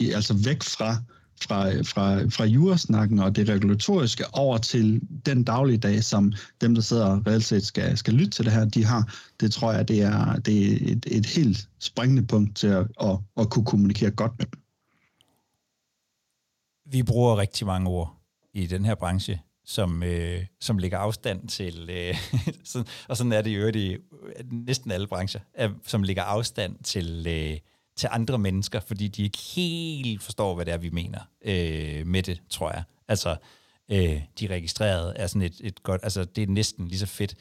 altså 0.00 0.34
væk 0.44 0.62
fra, 0.62 0.96
fra, 1.42 1.70
fra, 1.70 2.24
fra 2.28 2.44
jurasnakken 2.44 3.18
og 3.18 3.36
det 3.36 3.48
regulatoriske 3.48 4.24
over 4.32 4.58
til 4.58 5.00
den 5.26 5.44
daglige 5.44 5.78
dag, 5.78 6.04
som 6.04 6.32
dem, 6.60 6.74
der 6.74 6.82
sidder 6.82 7.26
reelt 7.26 7.44
set 7.44 7.66
skal, 7.66 7.98
skal 7.98 8.14
lytte 8.14 8.30
til 8.30 8.44
det 8.44 8.52
her, 8.52 8.64
de 8.64 8.84
har, 8.84 9.14
det 9.40 9.52
tror 9.52 9.72
jeg, 9.72 9.88
det 9.88 10.02
er, 10.02 10.36
det 10.36 10.72
er 10.72 10.92
et, 10.92 11.06
et 11.10 11.26
helt 11.26 11.68
springende 11.78 12.26
punkt 12.26 12.56
til 12.56 12.66
at, 12.66 12.86
at, 13.00 13.18
at 13.36 13.50
kunne 13.50 13.64
kommunikere 13.64 14.10
godt 14.10 14.32
med 14.38 14.46
dem. 14.46 14.60
Vi 16.92 17.02
bruger 17.02 17.38
rigtig 17.38 17.66
mange 17.66 17.88
ord 17.88 18.16
i 18.54 18.66
den 18.66 18.84
her 18.84 18.94
branche 18.94 19.40
som, 19.64 20.02
øh, 20.02 20.46
som 20.60 20.78
ligger 20.78 20.98
afstand 20.98 21.48
til, 21.48 21.90
øh, 21.90 22.14
sådan, 22.64 22.86
og 23.08 23.16
sådan 23.16 23.32
er 23.32 23.42
det 23.42 23.50
jo 23.50 23.68
i 23.68 23.96
næsten 24.50 24.90
alle 24.90 25.06
brancher, 25.06 25.40
som 25.86 26.02
ligger 26.02 26.22
afstand 26.22 26.76
til, 26.84 27.26
øh, 27.28 27.58
til 28.02 28.08
andre 28.12 28.38
mennesker, 28.38 28.80
fordi 28.80 29.08
de 29.08 29.22
ikke 29.22 29.38
helt 29.38 30.22
forstår, 30.22 30.54
hvad 30.54 30.66
det 30.66 30.74
er, 30.74 30.78
vi 30.78 30.90
mener 30.90 31.20
øh, 31.44 32.06
med 32.06 32.22
det, 32.22 32.42
tror 32.50 32.70
jeg. 32.70 32.82
Altså, 33.08 33.36
øh, 33.90 34.20
de 34.40 34.46
registrerede 34.46 35.12
er 35.16 35.26
sådan 35.26 35.42
et, 35.42 35.60
et 35.60 35.82
godt, 35.82 36.00
altså 36.04 36.24
det 36.24 36.42
er 36.42 36.46
næsten 36.46 36.88
lige 36.88 36.98
så 36.98 37.06
fedt 37.06 37.34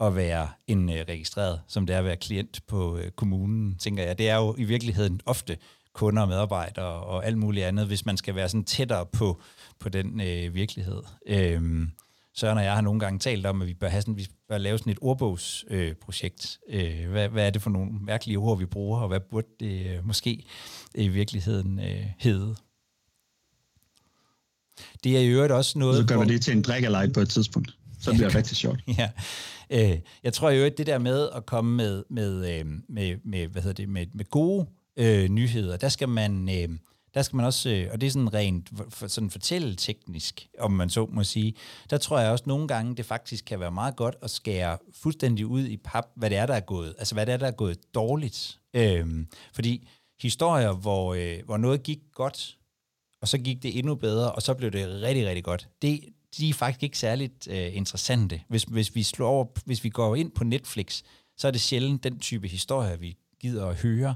at 0.00 0.16
være 0.16 0.48
en 0.66 0.90
øh, 0.90 1.04
registreret, 1.08 1.60
som 1.68 1.86
det 1.86 1.94
er 1.94 1.98
at 1.98 2.04
være 2.04 2.16
klient 2.16 2.60
på 2.66 2.96
øh, 2.96 3.10
kommunen, 3.10 3.76
tænker 3.76 4.02
jeg. 4.02 4.18
Det 4.18 4.28
er 4.28 4.36
jo 4.36 4.54
i 4.58 4.64
virkeligheden 4.64 5.20
ofte 5.26 5.56
kunder 5.92 6.22
og 6.22 6.28
medarbejdere 6.28 7.02
og 7.02 7.26
alt 7.26 7.38
muligt 7.38 7.66
andet, 7.66 7.86
hvis 7.86 8.06
man 8.06 8.16
skal 8.16 8.34
være 8.34 8.48
sådan 8.48 8.64
tættere 8.64 9.06
på, 9.06 9.40
på 9.78 9.88
den 9.88 10.20
øh, 10.20 10.54
virkelighed. 10.54 11.02
Øh, 11.26 11.62
Søren 12.34 12.58
og 12.58 12.64
jeg 12.64 12.74
har 12.74 12.80
nogle 12.80 13.00
gange 13.00 13.18
talt 13.18 13.46
om, 13.46 13.62
at 13.62 13.68
vi 13.68 13.74
bør, 13.74 13.88
have 13.88 14.02
sådan, 14.02 14.16
vi 14.16 14.28
bør 14.52 14.58
lave 14.58 14.78
sådan 14.78 14.92
et 14.92 14.98
ordbogsprojekt. 15.00 16.58
Øh, 16.68 17.10
hvad, 17.10 17.28
hvad 17.28 17.46
er 17.46 17.50
det 17.50 17.62
for 17.62 17.70
nogle 17.70 17.90
mærkelige 18.00 18.38
ord, 18.38 18.58
vi 18.58 18.66
bruger, 18.66 19.00
og 19.00 19.08
hvad 19.08 19.20
burde 19.20 19.46
det 19.60 19.86
øh, 19.86 20.06
måske 20.06 20.44
i 20.94 21.08
virkeligheden 21.08 21.78
øh, 21.78 22.06
hedde? 22.18 22.56
Det 25.04 25.16
er 25.16 25.20
i 25.20 25.28
øvrigt 25.28 25.52
også 25.52 25.78
noget... 25.78 25.96
Så 25.96 26.14
gør 26.14 26.24
vi 26.24 26.32
det 26.32 26.42
til 26.42 26.56
en 26.56 26.62
drikkelej 26.62 27.12
på 27.12 27.20
et 27.20 27.28
tidspunkt. 27.28 27.76
Så 28.00 28.12
bliver 28.12 28.28
det 28.28 28.36
rigtig 28.36 28.56
sjovt. 28.56 28.80
ja. 28.98 29.10
Øh, 29.70 29.98
jeg 30.22 30.32
tror 30.32 30.50
jo, 30.50 30.64
at 30.64 30.78
det 30.78 30.86
der 30.86 30.98
med 30.98 31.28
at 31.34 31.46
komme 31.46 31.76
med, 31.76 32.04
med, 32.10 32.58
øh, 32.58 32.66
med, 32.88 33.16
med, 33.24 33.46
hvad 33.46 33.62
hedder 33.62 33.82
det, 33.82 33.88
med, 33.88 34.06
med 34.14 34.24
gode 34.30 34.66
øh, 34.96 35.28
nyheder, 35.28 35.76
der 35.76 35.88
skal 35.88 36.08
man... 36.08 36.48
Øh, 36.48 36.68
der 37.14 37.22
skal 37.22 37.36
man 37.36 37.46
også, 37.46 37.70
øh, 37.70 37.88
og 37.92 38.00
det 38.00 38.06
er 38.06 38.10
sådan 38.10 38.34
rent 38.34 38.70
for, 38.88 39.06
sådan 39.06 39.30
fortælleteknisk, 39.30 40.48
om 40.58 40.72
man 40.72 40.90
så 40.90 41.06
må 41.10 41.24
sige, 41.24 41.54
der 41.90 41.98
tror 41.98 42.18
jeg 42.18 42.30
også 42.30 42.44
nogle 42.46 42.68
gange, 42.68 42.96
det 42.96 43.06
faktisk 43.06 43.44
kan 43.44 43.60
være 43.60 43.70
meget 43.70 43.96
godt 43.96 44.16
at 44.22 44.30
skære 44.30 44.78
fuldstændig 45.02 45.46
ud 45.46 45.66
i 45.66 45.76
pap, 45.76 46.04
hvad 46.16 46.30
det 46.30 46.38
er, 46.38 46.46
der 46.46 46.54
er 46.54 46.60
gået, 46.60 46.94
altså 46.98 47.14
hvad 47.14 47.26
det 47.26 47.32
er, 47.32 47.36
der 47.36 47.46
er 47.46 47.50
gået 47.50 47.94
dårligt. 47.94 48.60
Øhm, 48.74 49.28
fordi 49.52 49.88
historier, 50.22 50.72
hvor, 50.72 51.14
øh, 51.14 51.38
hvor 51.44 51.56
noget 51.56 51.82
gik 51.82 51.98
godt, 52.12 52.58
og 53.22 53.28
så 53.28 53.38
gik 53.38 53.62
det 53.62 53.78
endnu 53.78 53.94
bedre, 53.94 54.32
og 54.32 54.42
så 54.42 54.54
blev 54.54 54.70
det 54.70 55.02
rigtig, 55.02 55.26
rigtig 55.26 55.44
godt, 55.44 55.68
det, 55.82 56.00
de 56.38 56.48
er 56.48 56.54
faktisk 56.54 56.82
ikke 56.82 56.98
særligt 56.98 57.48
øh, 57.48 57.76
interessante. 57.76 58.40
Hvis, 58.48 58.62
hvis, 58.62 58.94
vi 58.94 59.02
slår 59.02 59.28
over, 59.28 59.46
hvis 59.64 59.84
vi 59.84 59.88
går 59.88 60.16
ind 60.16 60.30
på 60.30 60.44
Netflix, 60.44 61.02
så 61.36 61.46
er 61.46 61.50
det 61.50 61.60
sjældent 61.60 62.04
den 62.04 62.18
type 62.18 62.48
historie, 62.48 63.00
vi 63.00 63.16
gider 63.42 63.66
at 63.66 63.76
høre. 63.82 64.14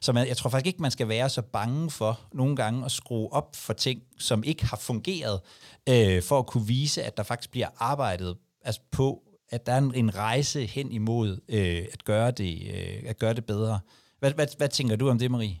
Så 0.00 0.12
man, 0.12 0.28
jeg 0.28 0.36
tror 0.36 0.50
faktisk 0.50 0.66
ikke, 0.66 0.82
man 0.82 0.90
skal 0.90 1.08
være 1.08 1.28
så 1.28 1.42
bange 1.42 1.90
for 1.90 2.20
nogle 2.32 2.56
gange 2.56 2.84
at 2.84 2.90
skrue 2.90 3.32
op 3.32 3.56
for 3.56 3.72
ting, 3.72 4.02
som 4.18 4.44
ikke 4.44 4.66
har 4.66 4.76
fungeret, 4.76 5.40
øh, 5.88 6.22
for 6.22 6.38
at 6.38 6.46
kunne 6.46 6.66
vise, 6.66 7.02
at 7.02 7.16
der 7.16 7.22
faktisk 7.22 7.50
bliver 7.50 7.68
arbejdet 7.78 8.36
altså 8.64 8.80
på, 8.90 9.22
at 9.50 9.66
der 9.66 9.72
er 9.72 9.78
en, 9.78 9.94
en 9.94 10.16
rejse 10.16 10.66
hen 10.66 10.92
imod 10.92 11.40
øh, 11.48 11.84
at, 11.92 12.04
gøre 12.04 12.30
det, 12.30 12.62
øh, 12.74 13.10
at 13.10 13.18
gøre 13.18 13.34
det 13.34 13.44
bedre. 13.44 13.80
Hvad, 14.18 14.32
hvad, 14.32 14.46
hvad 14.56 14.68
tænker 14.68 14.96
du 14.96 15.08
om 15.08 15.18
det, 15.18 15.30
Marie? 15.30 15.58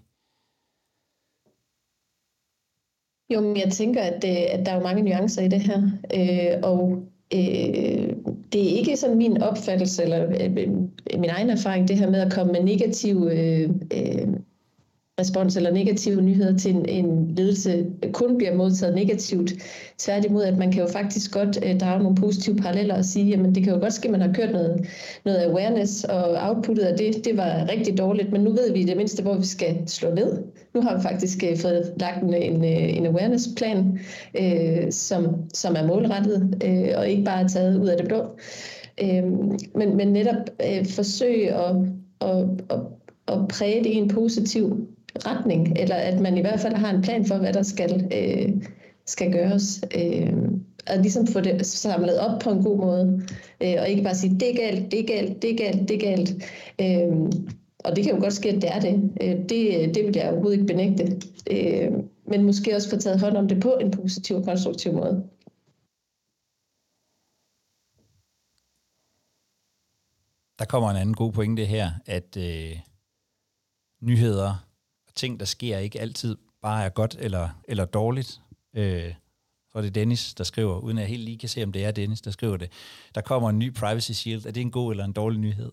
Jo, 3.34 3.40
men 3.40 3.56
jeg 3.56 3.72
tænker, 3.72 4.02
at, 4.02 4.22
det, 4.22 4.36
at 4.36 4.66
der 4.66 4.72
er 4.72 4.76
jo 4.76 4.82
mange 4.82 5.02
nuancer 5.02 5.42
i 5.42 5.48
det 5.48 5.60
her, 5.60 5.82
øh, 6.14 6.60
og 6.62 7.08
øh, 7.34 8.16
det 8.52 8.62
er 8.62 8.78
ikke 8.78 8.96
sådan 8.96 9.18
min 9.18 9.42
opfattelse 9.42 10.02
eller 10.02 10.26
øh, 10.26 10.56
øh, 11.12 11.20
min 11.20 11.30
egen 11.30 11.50
erfaring, 11.50 11.88
det 11.88 11.98
her 11.98 12.10
med 12.10 12.20
at 12.20 12.32
komme 12.32 12.52
med 12.52 12.62
negative 12.62 13.32
øh, 13.32 13.70
øh, 13.94 14.28
respons 15.20 15.56
eller 15.56 15.70
negative 15.70 16.22
nyheder 16.22 16.58
til 16.58 16.74
en, 16.74 16.88
en 16.88 17.34
ledelse 17.34 17.86
kun 18.12 18.38
bliver 18.38 18.56
modtaget 18.56 18.94
negativt. 18.94 19.52
Tværtimod, 19.98 20.44
at 20.44 20.58
man 20.58 20.72
kan 20.72 20.82
jo 20.82 20.88
faktisk 20.88 21.32
godt 21.32 21.58
øh, 21.64 21.80
drage 21.80 22.02
nogle 22.02 22.16
positive 22.16 22.56
paralleller 22.56 22.96
og 22.96 23.04
sige, 23.04 23.26
jamen 23.26 23.54
det 23.54 23.64
kan 23.64 23.72
jo 23.72 23.80
godt 23.80 23.92
ske, 23.92 24.08
at 24.08 24.12
man 24.12 24.20
har 24.20 24.32
kørt 24.32 24.52
noget, 24.52 24.86
noget 25.24 25.38
awareness, 25.38 26.04
og 26.04 26.36
outputtet 26.48 26.82
af 26.82 26.96
det, 26.98 27.24
det 27.24 27.36
var 27.36 27.68
rigtig 27.70 27.98
dårligt, 27.98 28.32
men 28.32 28.40
nu 28.40 28.50
ved 28.50 28.72
vi 28.72 28.84
det 28.84 28.96
mindste, 28.96 29.22
hvor 29.22 29.36
vi 29.36 29.46
skal 29.46 29.88
slå 29.88 30.14
ned. 30.14 30.42
Nu 30.74 30.80
har 30.80 30.96
vi 30.96 31.02
faktisk 31.02 31.44
øh, 31.50 31.58
fået 31.58 31.92
lagt 31.96 32.22
en, 32.22 32.34
en, 32.34 32.64
øh, 32.64 32.96
en 32.96 33.06
awareness-plan, 33.06 33.98
øh, 34.40 34.92
som, 34.92 35.50
som 35.54 35.74
er 35.76 35.86
målrettet, 35.86 36.62
øh, 36.64 36.88
og 36.96 37.08
ikke 37.08 37.24
bare 37.24 37.48
taget 37.48 37.80
ud 37.80 37.86
af 37.86 37.96
det 37.96 38.08
blå. 38.08 38.24
Øh, 39.02 39.24
men, 39.74 39.96
men 39.96 40.08
netop 40.08 40.50
øh, 40.66 40.86
forsøge 40.86 41.54
at, 41.54 41.76
at, 42.20 42.44
at, 42.70 42.80
at 43.28 43.48
præge 43.48 43.84
det 43.84 43.90
i 43.90 43.96
en 43.96 44.08
positiv 44.08 44.88
retning, 45.26 45.78
eller 45.78 45.94
at 45.94 46.20
man 46.20 46.38
i 46.38 46.40
hvert 46.40 46.60
fald 46.60 46.74
har 46.74 46.94
en 46.94 47.02
plan 47.02 47.24
for, 47.24 47.36
hvad 47.36 47.52
der 47.52 47.62
skal, 47.62 48.10
øh, 48.14 48.52
skal 49.06 49.32
gøres. 49.32 49.80
Øh, 49.96 50.32
og 50.90 50.98
ligesom 50.98 51.26
få 51.26 51.40
det 51.40 51.66
samlet 51.66 52.18
op 52.18 52.40
på 52.40 52.50
en 52.50 52.62
god 52.62 52.78
måde, 52.78 53.22
øh, 53.62 53.74
og 53.78 53.88
ikke 53.88 54.02
bare 54.02 54.14
sige, 54.14 54.36
det 54.40 54.50
er 54.50 54.56
galt, 54.56 54.92
det 54.92 55.00
er 55.00 55.06
galt, 55.06 55.42
det 55.42 55.52
er 55.52 55.56
galt, 55.56 55.88
det 55.88 55.96
er 55.96 56.10
galt. 56.10 56.34
Øh, 56.80 57.32
og 57.88 57.96
det 57.96 58.04
kan 58.04 58.14
jo 58.14 58.20
godt 58.20 58.32
ske, 58.32 58.48
at 58.48 58.62
det 58.62 58.70
er 58.70 58.80
det. 58.80 59.12
Øh, 59.20 59.48
det, 59.48 59.94
det 59.94 60.04
vil 60.04 60.16
jeg 60.16 60.30
overhovedet 60.30 60.58
ikke 60.58 60.66
benægte. 60.66 61.20
Øh, 61.50 61.92
men 62.26 62.44
måske 62.44 62.76
også 62.76 62.90
få 62.90 62.96
taget 62.96 63.20
hånd 63.20 63.36
om 63.36 63.48
det 63.48 63.62
på 63.62 63.76
en 63.80 63.90
positiv 63.90 64.36
og 64.36 64.44
konstruktiv 64.44 64.92
måde. 64.92 65.28
Der 70.58 70.64
kommer 70.64 70.90
en 70.90 70.96
anden 70.96 71.14
god 71.14 71.32
pointe 71.32 71.64
her, 71.64 71.90
at 72.06 72.36
øh, 72.36 72.80
nyheder 74.02 74.66
og 75.06 75.14
ting, 75.14 75.40
der 75.40 75.46
sker, 75.46 75.78
ikke 75.78 76.00
altid 76.00 76.36
bare 76.62 76.84
er 76.84 76.88
godt 76.88 77.16
eller, 77.20 77.48
eller 77.68 77.84
dårligt. 77.84 78.40
Øh, 78.74 79.14
så 79.72 79.78
er 79.78 79.82
det 79.82 79.94
Dennis, 79.94 80.34
der 80.34 80.44
skriver, 80.44 80.78
uden 80.78 80.98
at 80.98 81.02
jeg 81.02 81.08
helt 81.08 81.22
lige 81.22 81.38
kan 81.38 81.48
se, 81.48 81.62
om 81.62 81.72
det 81.72 81.84
er 81.84 81.90
Dennis, 81.90 82.20
der 82.20 82.30
skriver 82.30 82.56
det. 82.56 82.72
Der 83.14 83.20
kommer 83.20 83.50
en 83.50 83.58
ny 83.58 83.74
privacy 83.74 84.12
shield. 84.12 84.46
Er 84.46 84.50
det 84.50 84.60
en 84.60 84.70
god 84.70 84.90
eller 84.90 85.04
en 85.04 85.12
dårlig 85.12 85.40
nyhed? 85.40 85.72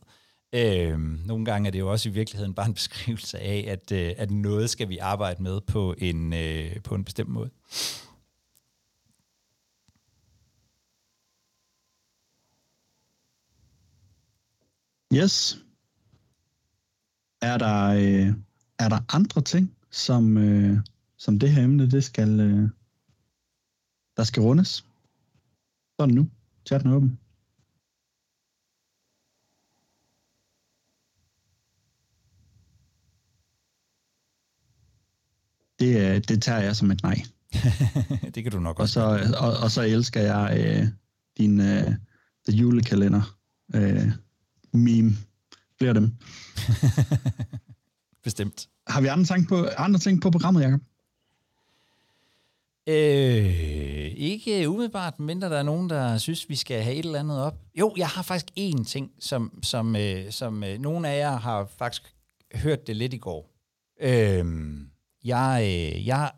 Øh, 0.56 0.99
nogle 0.99 1.45
gange 1.45 1.68
er 1.68 1.72
det 1.72 1.80
jo 1.80 1.91
også 1.91 2.10
i 2.10 2.12
virkeligheden 2.12 2.53
bare 2.53 2.66
en 2.68 2.74
beskrivelse 2.74 3.39
af, 3.39 3.66
at, 3.68 3.91
øh, 3.91 4.14
at 4.18 4.32
noget 4.32 4.70
skal 4.70 4.89
vi 4.89 4.97
arbejde 4.97 5.43
med 5.43 5.62
på 5.62 5.95
en, 5.97 6.34
øh, 6.34 6.82
på 6.84 6.95
en 6.95 7.03
bestemt 7.03 7.30
måde. 7.30 7.49
Yes. 15.14 15.58
Er 17.41 17.58
der, 17.58 17.88
øh, 17.88 18.34
er 18.80 18.89
der 18.89 19.16
andre 19.16 19.41
ting, 19.41 19.76
som, 19.91 20.38
øh, 20.38 20.78
som 21.18 21.39
det 21.39 21.51
her 21.51 21.64
emne, 21.64 21.91
det 21.91 22.03
skal, 22.03 22.39
øh, 22.39 22.70
der 24.18 24.24
skal 24.24 24.43
rundes? 24.43 24.86
Sådan 25.99 26.16
nu. 26.16 26.30
Chatten 26.68 26.91
er 26.91 26.95
åben. 26.95 27.24
Det, 35.80 36.15
øh, 36.15 36.21
det 36.28 36.41
tager 36.41 36.59
jeg 36.59 36.76
som 36.76 36.91
et 36.91 37.03
nej. 37.03 37.21
det 38.36 38.43
kan 38.43 38.51
du 38.51 38.59
nok 38.59 38.80
også. 38.80 39.01
Og 39.01 39.19
så, 39.19 39.36
og, 39.39 39.57
og 39.63 39.71
så 39.71 39.82
elsker 39.82 40.21
jeg 40.21 40.57
øh, 40.59 40.88
din 41.38 41.61
øh, 41.61 41.91
the 42.47 42.57
julekalender 42.57 43.38
øh, 43.76 44.11
meme. 44.73 45.11
Flere 45.78 45.89
af 45.89 45.93
dem. 45.93 46.15
Bestemt. 48.23 48.67
Har 48.88 49.01
vi 49.01 49.07
andre 49.07 49.26
ting 49.26 49.47
på, 49.47 49.67
andre 49.78 49.99
ting 49.99 50.21
på 50.21 50.32
programmet, 50.32 50.61
Jacob? 50.61 50.80
Øh, 52.88 54.11
ikke 54.17 54.69
umiddelbart, 54.69 55.19
mindre 55.19 55.49
der 55.49 55.57
er 55.57 55.63
nogen, 55.63 55.89
der 55.89 56.17
synes, 56.17 56.49
vi 56.49 56.55
skal 56.55 56.84
have 56.84 56.95
et 56.95 57.05
eller 57.05 57.19
andet 57.19 57.41
op. 57.41 57.59
Jo, 57.76 57.93
jeg 57.97 58.07
har 58.07 58.21
faktisk 58.21 58.45
én 58.59 58.84
ting, 58.84 59.11
som, 59.19 59.59
som, 59.63 59.95
øh, 59.95 60.32
som 60.32 60.63
øh, 60.63 60.80
nogle 60.80 61.09
af 61.09 61.17
jer 61.17 61.38
har 61.38 61.65
faktisk 61.78 62.15
hørt 62.55 62.88
det 62.88 62.95
lidt 62.95 63.13
i 63.13 63.17
går. 63.17 63.49
Øh, 64.01 64.45
jeg, 65.26 65.61
øh, 65.63 66.07
jeg, 66.07 66.32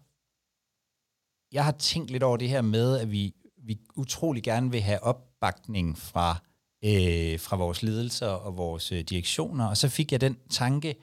jeg 1.52 1.66
har 1.66 1.72
tænkt 1.72 2.12
lidt 2.12 2.24
over 2.24 2.38
det 2.38 2.50
her 2.50 2.62
med, 2.62 2.98
at 2.98 3.12
vi, 3.12 3.34
vi 3.58 3.80
utrolig 3.96 4.44
gerne 4.44 4.72
vil 4.72 4.82
have 4.82 5.04
opbakning 5.04 5.98
fra, 5.98 6.38
øh, 6.84 7.40
fra 7.40 7.56
vores 7.56 7.84
ledelser 7.84 8.28
og 8.28 8.58
vores 8.58 8.92
øh, 8.92 9.00
direktioner, 9.00 9.66
og 9.66 9.78
så 9.78 9.90
fik 9.90 10.12
jeg 10.12 10.22
den 10.22 10.38
tanke, 10.50 10.96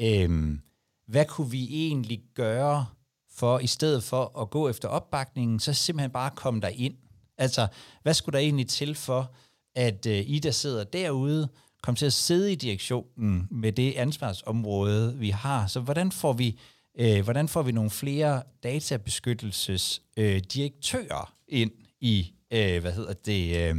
øh, 0.00 0.58
hvad 1.06 1.24
kunne 1.24 1.50
vi 1.50 1.86
egentlig 1.86 2.22
gøre 2.34 2.86
for, 3.30 3.58
i 3.58 3.66
stedet 3.66 4.02
for 4.02 4.40
at 4.40 4.50
gå 4.50 4.68
efter 4.68 4.88
opbakningen, 4.88 5.60
så 5.60 5.72
simpelthen 5.72 6.10
bare 6.10 6.30
komme 6.30 6.60
der 6.60 6.68
ind. 6.68 6.94
Altså, 7.38 7.66
hvad 8.02 8.14
skulle 8.14 8.32
der 8.32 8.44
egentlig 8.44 8.68
til 8.68 8.94
for, 8.94 9.34
at 9.74 10.06
øh, 10.06 10.24
I, 10.26 10.38
der 10.38 10.50
sidder 10.50 10.84
derude, 10.84 11.48
kom 11.82 11.94
til 11.94 12.06
at 12.06 12.12
sidde 12.12 12.52
i 12.52 12.54
direktionen 12.54 13.48
med 13.50 13.72
det 13.72 13.92
ansvarsområde, 13.92 15.18
vi 15.18 15.30
har. 15.30 15.66
Så 15.66 15.80
hvordan 15.80 16.12
får 16.12 16.32
vi, 16.32 16.58
øh, 16.98 17.22
hvordan 17.22 17.48
får 17.48 17.62
vi 17.62 17.72
nogle 17.72 17.90
flere 17.90 18.42
databeskyttelses 18.62 20.02
øh, 20.16 20.40
ind 21.48 21.70
i 22.00 22.32
øh, 22.52 22.80
hvad 22.80 22.92
hedder 22.92 23.12
det, 23.12 23.56
øh, 23.56 23.76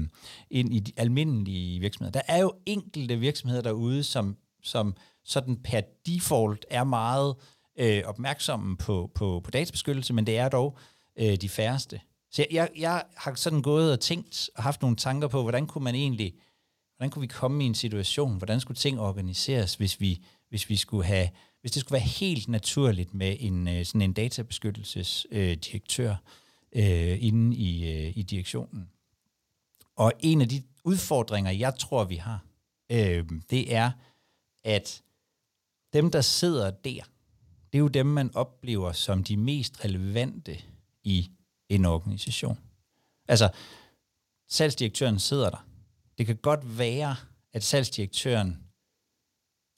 ind 0.50 0.74
i 0.74 0.80
de 0.80 0.92
almindelige 0.98 1.80
virksomheder. 1.80 2.12
Der 2.12 2.34
er 2.34 2.42
jo 2.42 2.54
enkelte 2.66 3.20
virksomheder 3.20 3.62
derude, 3.62 4.04
som, 4.04 4.38
som 4.64 4.96
sådan 5.24 5.56
per 5.56 5.82
default 6.06 6.66
er 6.70 6.84
meget 6.84 7.36
øh, 7.80 8.04
opmærksomme 8.06 8.78
på, 8.78 9.12
på, 9.16 9.42
på 9.44 9.52
databeskyttelse, 9.52 10.14
men 10.14 10.28
det 10.28 10.38
er 10.38 10.50
dog 10.50 10.78
øh, 11.20 11.36
de 11.36 11.50
færreste. 11.50 12.02
Så 12.32 12.42
jeg, 12.42 12.48
jeg, 12.54 12.70
jeg 12.78 13.04
har 13.18 13.36
sådan 13.36 13.62
gået 13.62 13.92
og 13.92 14.00
tænkt 14.00 14.50
og 14.56 14.64
haft 14.64 14.82
nogle 14.82 14.98
tanker 14.98 15.28
på, 15.28 15.42
hvordan 15.42 15.68
kunne 15.68 15.84
man 15.84 15.96
egentlig, 15.96 16.34
hvordan 16.98 17.12
kunne 17.12 17.22
vi 17.22 17.28
komme 17.28 17.64
i 17.64 17.68
en 17.68 17.76
situation, 17.76 18.38
hvordan 18.38 18.60
skulle 18.60 18.78
ting 18.78 19.00
organiseres, 19.00 19.76
hvis 19.76 20.02
vi, 20.02 20.24
hvis 20.50 20.70
vi 20.70 20.76
skulle 20.76 21.06
have, 21.06 21.30
hvis 21.64 21.72
det 21.72 21.80
skulle 21.80 21.94
være 21.94 22.02
helt 22.02 22.48
naturligt 22.48 23.14
med 23.14 23.38
en 23.40 23.68
øh, 23.68 23.86
sådan 23.86 24.02
en 24.02 24.14
databeskyttelsesdirektør 24.14 26.12
øh, 26.12 27.12
øh, 27.12 27.24
inde 27.24 27.56
i, 27.56 27.92
øh, 27.92 28.18
i 28.18 28.22
direktionen. 28.22 28.90
Og 29.96 30.14
en 30.20 30.42
af 30.42 30.50
de 30.50 30.64
udfordringer, 30.84 31.52
jeg 31.52 31.76
tror, 31.76 32.04
vi 32.04 32.16
har, 32.16 32.46
øh, 32.92 33.26
det 33.50 33.76
er, 33.76 33.92
at 34.64 35.04
dem, 35.94 36.12
der 36.12 36.22
sidder 36.22 36.72
der, 36.72 37.04
det 37.72 37.78
er 37.78 37.80
jo 37.80 37.88
dem, 37.88 38.06
man 38.06 38.36
oplever 38.36 38.92
som 38.92 39.24
de 39.24 39.38
mest 39.38 39.86
relevante 39.86 40.58
i 41.04 41.32
en 41.70 41.86
organisation. 41.86 42.60
Altså, 43.28 43.50
salgsdirektøren 44.50 45.20
sidder 45.20 45.50
der. 45.50 45.68
Det 46.18 46.26
kan 46.26 46.36
godt 46.36 46.78
være, 46.78 47.16
at 47.54 47.64
salgsdirektøren 47.64 48.63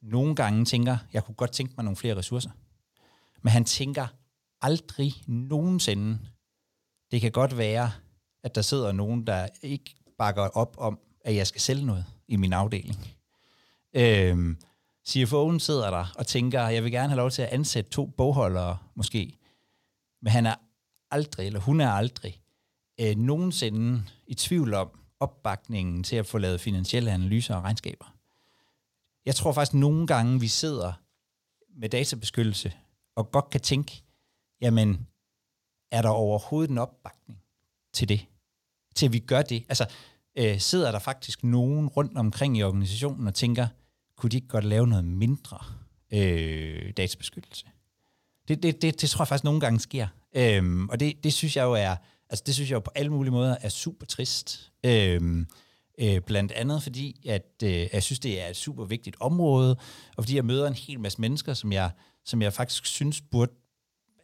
nogle 0.06 0.36
gange 0.36 0.66
tænker, 0.66 0.98
jeg 1.14 1.24
kunne 1.24 1.36
godt 1.36 1.52
tænke 1.52 1.74
mig 1.78 1.84
nogle 1.84 1.98
flere 1.98 2.16
ressourcer. 2.16 2.50
Men 3.42 3.52
han 3.52 3.66
tænker 3.66 4.08
aldrig 4.62 5.14
nogensinde, 5.28 6.20
det 7.12 7.22
kan 7.22 7.32
godt 7.32 7.58
være, 7.58 7.92
at 8.44 8.56
der 8.56 8.62
sidder 8.62 8.92
nogen, 8.92 9.28
der 9.28 9.48
ikke 9.62 9.96
bakker 10.18 10.42
op 10.42 10.76
om, 10.78 11.00
at 11.22 11.36
jeg 11.36 11.48
skal 11.48 11.62
sælge 11.62 11.86
noget 11.86 12.06
i 12.28 12.36
min 12.36 12.54
afdeling. 12.54 12.98
Øhm, 13.94 14.58
CFO'en 15.10 15.60
sidder 15.60 15.90
der 15.90 16.14
og 16.16 16.28
tænker, 16.28 16.68
jeg 16.68 16.84
vil 16.84 16.92
gerne 16.92 17.10
have 17.10 17.18
lov 17.18 17.32
til 17.32 17.42
at 17.42 17.50
ansætte 17.50 17.90
to 17.90 18.06
bogholdere, 18.06 18.78
måske. 18.96 19.40
Men 20.22 20.32
han 20.32 20.46
er 20.46 20.56
aldrig, 21.12 21.48
eller 21.48 21.60
hun 21.60 21.82
er 21.82 21.92
aldrig, 21.92 22.42
øh, 23.02 23.16
nogensinde 23.16 24.04
i 24.28 24.34
tvivl 24.34 24.74
om 24.74 25.00
opbakningen 25.20 26.04
til 26.04 26.16
at 26.16 26.26
få 26.26 26.38
lavet 26.38 26.62
finansielle 26.62 27.12
analyser 27.12 27.56
og 27.56 27.64
regnskaber. 27.64 28.15
Jeg 29.26 29.36
tror 29.36 29.52
faktisk 29.52 29.74
nogle 29.74 30.08
gange, 30.08 30.40
vi 30.40 30.48
sidder 30.48 30.94
med 31.80 31.90
databeskyttelse 31.90 32.74
og 33.16 33.32
godt 33.32 33.50
kan 33.50 33.62
tænke, 33.62 34.04
jamen, 34.62 35.08
er 35.92 36.02
der 36.02 36.10
overhovedet 36.10 36.72
en 36.72 36.78
opbakning 36.78 37.40
til 37.94 38.10
det? 38.10 38.26
Til 38.96 39.06
at 39.06 39.14
vi 39.14 39.20
gør 39.20 39.42
det? 39.42 39.66
Altså, 39.70 39.88
øh, 40.38 40.60
sidder 40.60 40.92
der 40.92 41.00
faktisk 41.00 41.44
nogen 41.44 41.88
rundt 41.88 42.18
omkring 42.18 42.58
i 42.58 42.64
organisationen 42.64 43.28
og 43.28 43.36
tænker, 43.36 43.68
kunne 44.18 44.30
de 44.30 44.38
ikke 44.38 44.48
godt 44.48 44.64
lave 44.64 44.88
noget 44.88 45.06
mindre 45.06 45.58
øh, 46.12 46.94
databeskyttelse? 46.98 47.66
Det, 48.48 48.64
det, 48.64 48.82
det, 48.82 49.02
det 49.02 49.10
tror 49.10 49.24
jeg 49.24 49.28
faktisk 49.28 49.44
nogle 49.44 49.60
gange 49.60 49.80
sker. 49.80 50.08
Øhm, 50.36 50.90
og 50.90 51.00
det, 51.00 51.24
det 51.24 51.34
synes 51.34 51.58
jeg 51.58 51.64
jo 51.64 51.74
er, 51.74 51.96
altså 52.30 52.44
det 52.46 52.54
synes 52.54 52.70
jeg 52.70 52.76
jo 52.76 52.80
på 52.80 52.92
alle 52.96 53.12
mulige 53.12 53.32
måder 53.32 53.58
er 53.62 53.70
super 53.70 54.06
trist. 54.06 54.72
Øhm, 54.84 55.48
øh, 55.98 56.22
blandt 56.22 56.52
andet 56.52 56.84
fordi, 56.84 57.22
at 57.28 57.64
øh, 57.64 57.88
jeg 57.94 58.04
synes, 58.04 58.20
det 58.20 58.42
er 58.42 58.48
et 58.48 58.56
super 58.56 58.86
vigtigt 58.86 59.16
område, 59.20 59.78
og 60.18 60.24
fordi 60.24 60.36
jeg 60.36 60.46
møder 60.46 60.68
en 60.68 60.74
hel 60.74 61.00
masse 61.00 61.22
mennesker, 61.22 61.54
som 61.54 61.72
jeg, 61.72 61.92
som 62.26 62.42
jeg 62.42 62.54
faktisk 62.54 62.86
synes 62.86 63.22
burde 63.22 63.52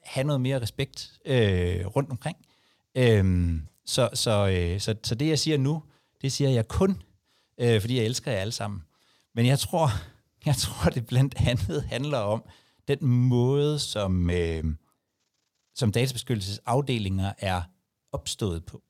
have 0.03 0.23
noget 0.23 0.41
mere 0.41 0.61
respekt 0.61 1.19
øh, 1.25 1.85
rundt 1.85 2.11
omkring. 2.11 2.37
Øh, 2.95 3.53
så, 3.85 4.09
så, 4.13 4.47
øh, 4.47 4.79
så, 4.79 4.95
så 5.03 5.15
det, 5.15 5.27
jeg 5.27 5.39
siger 5.39 5.57
nu, 5.57 5.83
det 6.21 6.31
siger 6.31 6.49
jeg 6.49 6.67
kun, 6.67 7.01
øh, 7.57 7.81
fordi 7.81 7.97
jeg 7.97 8.05
elsker 8.05 8.31
jer 8.31 8.39
alle 8.39 8.51
sammen. 8.51 8.81
Men 9.35 9.45
jeg 9.45 9.59
tror, 9.59 9.89
jeg 10.45 10.55
tror, 10.55 10.89
det 10.89 11.05
blandt 11.05 11.35
andet 11.37 11.83
handler 11.83 12.17
om 12.17 12.43
den 12.87 13.07
måde, 13.07 13.79
som, 13.79 14.29
øh, 14.29 14.63
som 15.75 15.91
databeskyttelsesafdelinger 15.91 17.33
er 17.37 17.61
opstået 18.11 18.65
på. 18.65 18.81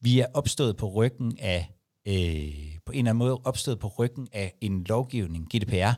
Vi 0.00 0.20
er 0.20 0.26
opstået 0.34 0.76
på 0.76 0.88
ryggen 0.88 1.38
af, 1.38 1.75
øh, 2.06 2.78
på 2.86 2.92
en 2.92 2.98
eller 2.98 3.10
anden 3.10 3.16
måde 3.16 3.40
opstået 3.44 3.78
på 3.78 3.88
ryggen 3.88 4.28
af 4.32 4.54
en 4.60 4.84
lovgivning, 4.84 5.48
GDPR. 5.56 5.92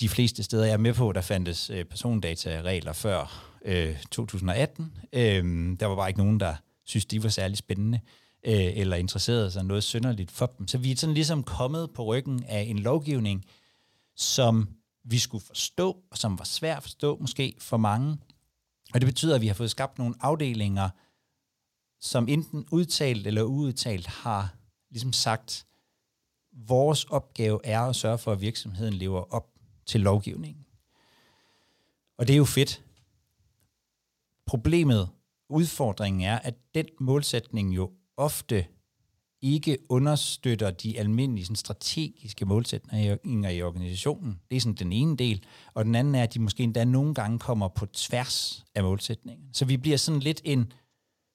De 0.00 0.08
fleste 0.08 0.42
steder, 0.42 0.64
jeg 0.64 0.72
er 0.72 0.76
med 0.76 0.94
på, 0.94 1.12
der 1.12 1.20
fandtes 1.20 1.70
øh, 1.70 1.84
persondataregler 1.84 2.92
før 2.92 3.52
øh, 3.64 4.02
2018. 4.10 4.92
Øh, 5.12 5.76
der 5.80 5.86
var 5.86 5.96
bare 5.96 6.08
ikke 6.08 6.20
nogen, 6.20 6.40
der 6.40 6.54
synes, 6.84 7.06
de 7.06 7.22
var 7.22 7.28
særlig 7.28 7.58
spændende 7.58 8.00
øh, 8.46 8.76
eller 8.76 8.96
interesserede 8.96 9.50
sig 9.50 9.64
noget 9.64 9.84
synderligt 9.84 10.30
for 10.30 10.46
dem. 10.46 10.68
Så 10.68 10.78
vi 10.78 10.92
er 10.92 10.96
sådan 10.96 11.14
ligesom 11.14 11.42
kommet 11.42 11.90
på 11.90 12.04
ryggen 12.04 12.44
af 12.48 12.60
en 12.60 12.78
lovgivning, 12.78 13.44
som 14.16 14.68
vi 15.04 15.18
skulle 15.18 15.44
forstå, 15.46 15.96
og 16.10 16.18
som 16.18 16.38
var 16.38 16.44
svært 16.44 16.76
at 16.76 16.82
forstå 16.82 17.18
måske 17.20 17.54
for 17.58 17.76
mange. 17.76 18.18
Og 18.94 19.00
det 19.00 19.06
betyder, 19.06 19.34
at 19.34 19.40
vi 19.40 19.46
har 19.46 19.54
fået 19.54 19.70
skabt 19.70 19.98
nogle 19.98 20.14
afdelinger, 20.20 20.88
som 22.02 22.28
enten 22.28 22.66
udtalt 22.70 23.26
eller 23.26 23.42
uudtalt 23.42 24.06
har 24.06 24.54
ligesom 24.90 25.12
sagt, 25.12 25.66
vores 26.52 27.04
opgave 27.04 27.60
er 27.64 27.80
at 27.80 27.96
sørge 27.96 28.18
for, 28.18 28.32
at 28.32 28.40
virksomheden 28.40 28.94
lever 28.94 29.34
op 29.34 29.48
til 29.86 30.00
lovgivningen. 30.00 30.66
Og 32.18 32.26
det 32.26 32.32
er 32.32 32.38
jo 32.38 32.44
fedt. 32.44 32.82
Problemet, 34.46 35.08
udfordringen 35.48 36.22
er, 36.22 36.38
at 36.38 36.54
den 36.74 36.86
målsætning 37.00 37.76
jo 37.76 37.90
ofte 38.16 38.66
ikke 39.42 39.78
understøtter 39.88 40.70
de 40.70 40.98
almindelige 40.98 41.44
sådan, 41.44 41.56
strategiske 41.56 42.44
målsætninger 42.44 43.50
i 43.50 43.62
organisationen. 43.62 44.40
Det 44.50 44.56
er 44.56 44.60
sådan 44.60 44.74
den 44.74 44.92
ene 44.92 45.16
del. 45.16 45.44
Og 45.74 45.84
den 45.84 45.94
anden 45.94 46.14
er, 46.14 46.22
at 46.22 46.34
de 46.34 46.40
måske 46.40 46.62
endda 46.62 46.84
nogle 46.84 47.14
gange 47.14 47.38
kommer 47.38 47.68
på 47.68 47.86
tværs 47.86 48.64
af 48.74 48.82
målsætningen. 48.82 49.54
Så 49.54 49.64
vi 49.64 49.76
bliver 49.76 49.96
sådan 49.96 50.20
lidt 50.20 50.40
en, 50.44 50.72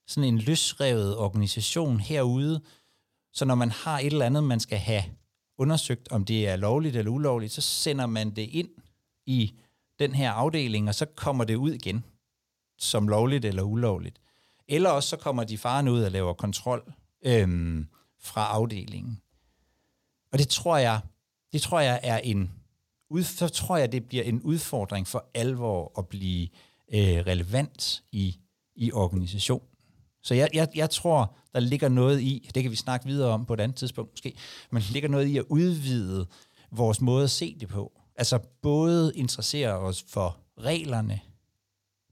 sådan 0.08 0.28
en 0.28 0.40
løsrevet 0.40 1.18
organisation 1.18 2.00
herude. 2.00 2.62
Så 3.34 3.46
når 3.46 3.56
man 3.56 3.72
har 3.72 4.00
et 4.00 4.06
eller 4.06 4.26
andet, 4.26 4.44
man 4.44 4.60
skal 4.60 4.78
have 4.78 5.04
undersøgt, 5.58 6.12
om 6.12 6.26
det 6.26 6.48
er 6.48 6.56
lovligt 6.56 6.96
eller 6.96 7.12
ulovligt, 7.12 7.54
så 7.54 7.62
sender 7.62 8.06
man 8.06 8.36
det 8.36 8.42
ind 8.42 8.70
i 9.26 9.54
den 10.00 10.16
her 10.16 10.32
afdeling, 10.32 10.88
og 10.88 10.96
så 10.96 11.06
kommer 11.06 11.44
det 11.44 11.56
ud 11.56 11.72
igen 11.72 12.04
som 12.78 13.08
lovligt 13.08 13.46
eller 13.46 13.64
ulovligt. 13.64 14.22
Eller 14.68 14.90
også 14.90 15.10
så 15.10 15.18
kommer 15.18 15.44
de 15.44 15.58
farne 15.58 15.92
ud 15.92 16.04
og 16.04 16.12
laver 16.12 16.34
kontrol 16.34 16.94
øhm, 17.26 17.88
fra 18.20 18.46
afdelingen. 18.46 19.22
Og 20.32 20.40
det 20.40 20.48
tror 20.48 20.78
jeg, 20.78 21.00
det 21.54 21.62
tror 21.62 21.80
jeg 21.80 22.00
er 22.04 22.18
en 22.18 22.52
så 23.24 23.48
tror 23.48 23.78
jeg, 23.78 23.92
det 23.92 24.08
bliver 24.08 24.24
en 24.24 24.42
udfordring 24.42 25.08
for 25.08 25.30
alvor 25.34 25.92
at 25.98 26.08
blive 26.08 26.48
øh, 26.94 27.18
relevant 27.28 28.04
i, 28.12 28.38
i 28.76 28.92
organisationen. 28.92 29.68
Så 30.28 30.34
jeg, 30.34 30.50
jeg, 30.54 30.68
jeg 30.76 30.90
tror, 30.90 31.36
der 31.54 31.60
ligger 31.60 31.90
noget 31.90 32.22
i, 32.22 32.50
det 32.56 32.64
kan 32.64 32.72
vi 32.72 32.76
snakke 32.76 33.06
videre 33.06 33.30
om 33.30 33.46
på 33.46 33.54
et 33.54 33.60
andet 33.60 33.78
tidspunkt 33.78 34.12
måske, 34.12 34.36
men 34.72 34.82
der 34.82 34.92
ligger 34.92 35.10
noget 35.10 35.28
i 35.28 35.38
at 35.38 35.46
udvide 35.50 36.28
vores 36.72 37.02
måde 37.02 37.24
at 37.24 37.32
se 37.32 37.56
det 37.60 37.68
på. 37.68 38.02
Altså 38.16 38.40
både 38.62 39.12
interessere 39.16 39.74
os 39.74 40.06
for 40.08 40.38
reglerne, 40.58 41.20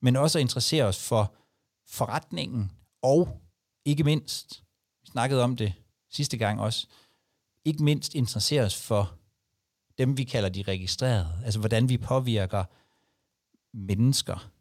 men 0.02 0.16
også 0.16 0.40
at 0.40 0.42
interessere 0.42 0.84
os 0.84 1.08
for 1.08 1.34
forretningen, 1.88 2.72
og 3.02 3.42
ikke 3.86 4.04
mindst, 4.04 4.64
vi 5.02 5.08
snakkede 5.12 5.44
om 5.44 5.56
det 5.56 5.74
sidste 6.12 6.38
gang 6.38 6.62
også, 6.62 6.88
ikke 7.66 7.84
mindst 7.84 8.16
interessere 8.16 8.64
os 8.64 8.76
for 8.76 9.14
dem, 9.98 10.18
vi 10.18 10.24
kalder 10.24 10.50
de 10.50 10.64
registrerede, 10.68 11.42
altså 11.46 11.60
hvordan 11.60 11.90
vi 11.90 11.98
påvirker 11.98 12.64
mennesker. 13.74 14.52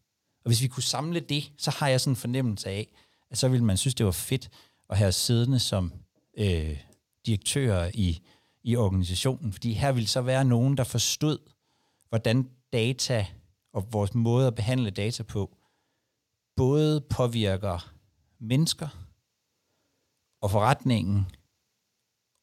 Og 0.44 0.48
hvis 0.48 0.62
vi 0.62 0.68
kunne 0.68 0.82
samle 0.82 1.20
det, 1.20 1.52
så 1.58 1.70
har 1.70 1.88
jeg 1.88 2.00
sådan 2.00 2.12
en 2.12 2.16
fornemmelse 2.16 2.70
af, 2.70 2.88
at 3.34 3.38
så 3.38 3.48
ville 3.48 3.64
man 3.64 3.76
synes, 3.76 3.94
det 3.94 4.06
var 4.06 4.12
fedt 4.12 4.50
at 4.90 4.98
have 4.98 5.12
siddende 5.12 5.58
som 5.58 5.92
øh, 6.38 6.78
direktører 7.26 7.90
i, 7.94 8.22
i 8.62 8.76
organisationen, 8.76 9.52
fordi 9.52 9.72
her 9.72 9.92
ville 9.92 10.06
så 10.06 10.20
være 10.20 10.44
nogen, 10.44 10.76
der 10.76 10.84
forstod, 10.84 11.38
hvordan 12.08 12.50
data 12.72 13.26
og 13.72 13.92
vores 13.92 14.14
måde 14.14 14.46
at 14.46 14.54
behandle 14.54 14.90
data 14.90 15.22
på, 15.22 15.56
både 16.56 17.00
påvirker 17.00 17.94
mennesker 18.40 18.88
og 20.42 20.50
forretningen 20.50 21.26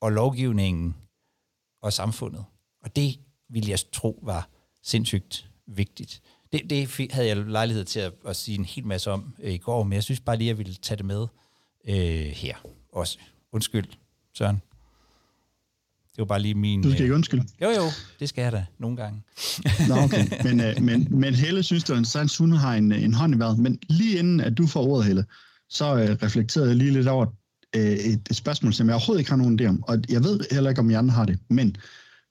og 0.02 0.12
lovgivningen 0.12 0.96
og 1.82 1.94
samfundet. 1.94 2.46
Og 2.82 2.96
det 2.96 3.20
ville 3.50 3.70
jeg 3.70 3.80
tro 3.92 4.20
var 4.24 4.50
sindssygt 4.84 5.52
vigtigt. 5.68 6.22
Det, 6.54 6.70
det 6.70 7.12
havde 7.12 7.28
jeg 7.28 7.38
lejlighed 7.38 7.86
til 7.86 7.99
at, 7.99 8.14
at 8.28 8.36
sige 8.36 8.58
en 8.58 8.66
hel 8.66 8.86
masse 8.86 9.12
om 9.12 9.34
øh, 9.43 9.54
i 9.54 9.58
går, 9.58 9.84
men 9.84 9.93
jeg 9.93 10.04
synes 10.04 10.20
bare 10.20 10.38
lige, 10.38 10.47
at 10.47 10.49
jeg 10.49 10.58
ville 10.58 10.76
tage 10.82 10.97
det 10.97 11.06
med 11.06 11.28
øh, 11.88 12.26
her 12.26 12.56
også. 12.93 13.18
Undskyld, 13.52 13.86
Søren. 14.38 14.62
Det 16.12 16.18
var 16.18 16.26
bare 16.26 16.41
lige 16.41 16.56
min... 16.56 16.82
Du 16.82 16.89
skal 16.91 17.02
ikke 17.02 17.12
øh, 17.12 17.16
undskylde. 17.16 17.43
Jo, 17.62 17.70
jo, 17.70 17.84
det 18.20 18.30
skal 18.30 18.41
jeg 18.41 18.52
da 18.52 18.66
nogle 18.80 18.97
gange. 18.97 19.24
Nå, 19.89 19.95
okay. 19.95 20.28
Men, 20.43 20.60
øh, 20.60 20.82
men, 20.82 21.08
men 21.10 21.36
Helle 21.36 21.64
synes, 21.64 21.84
det 21.84 21.93
er 21.93 22.38
hun 22.39 22.52
har 22.52 22.76
en, 22.76 22.91
en 22.91 23.14
hånd 23.14 23.36
i 23.36 23.39
vejret. 23.39 23.60
Men 23.60 23.80
lige 23.89 24.20
inden, 24.20 24.39
at 24.39 24.58
du 24.58 24.68
får 24.68 24.88
ordet, 24.88 25.06
Helle, 25.06 25.26
så 25.70 25.95
øh, 25.95 26.18
reflekterede 26.24 26.70
jeg 26.70 26.78
lige 26.78 26.91
lidt 26.91 27.08
over 27.08 27.26
øh, 27.76 27.82
et, 27.82 28.28
et 28.30 28.36
spørgsmål, 28.36 28.74
som 28.74 28.88
jeg 28.88 28.95
overhovedet 28.95 29.22
ikke 29.22 29.32
har 29.32 29.38
nogen 29.38 29.60
idé 29.62 29.66
om. 29.66 29.84
Og 29.84 29.97
jeg 30.10 30.24
ved 30.24 30.39
heller 30.52 30.70
ikke, 30.70 30.80
om 30.80 30.89
I 30.89 30.93
andre 30.93 31.14
har 31.14 31.26
det. 31.26 31.39
Men 31.49 31.76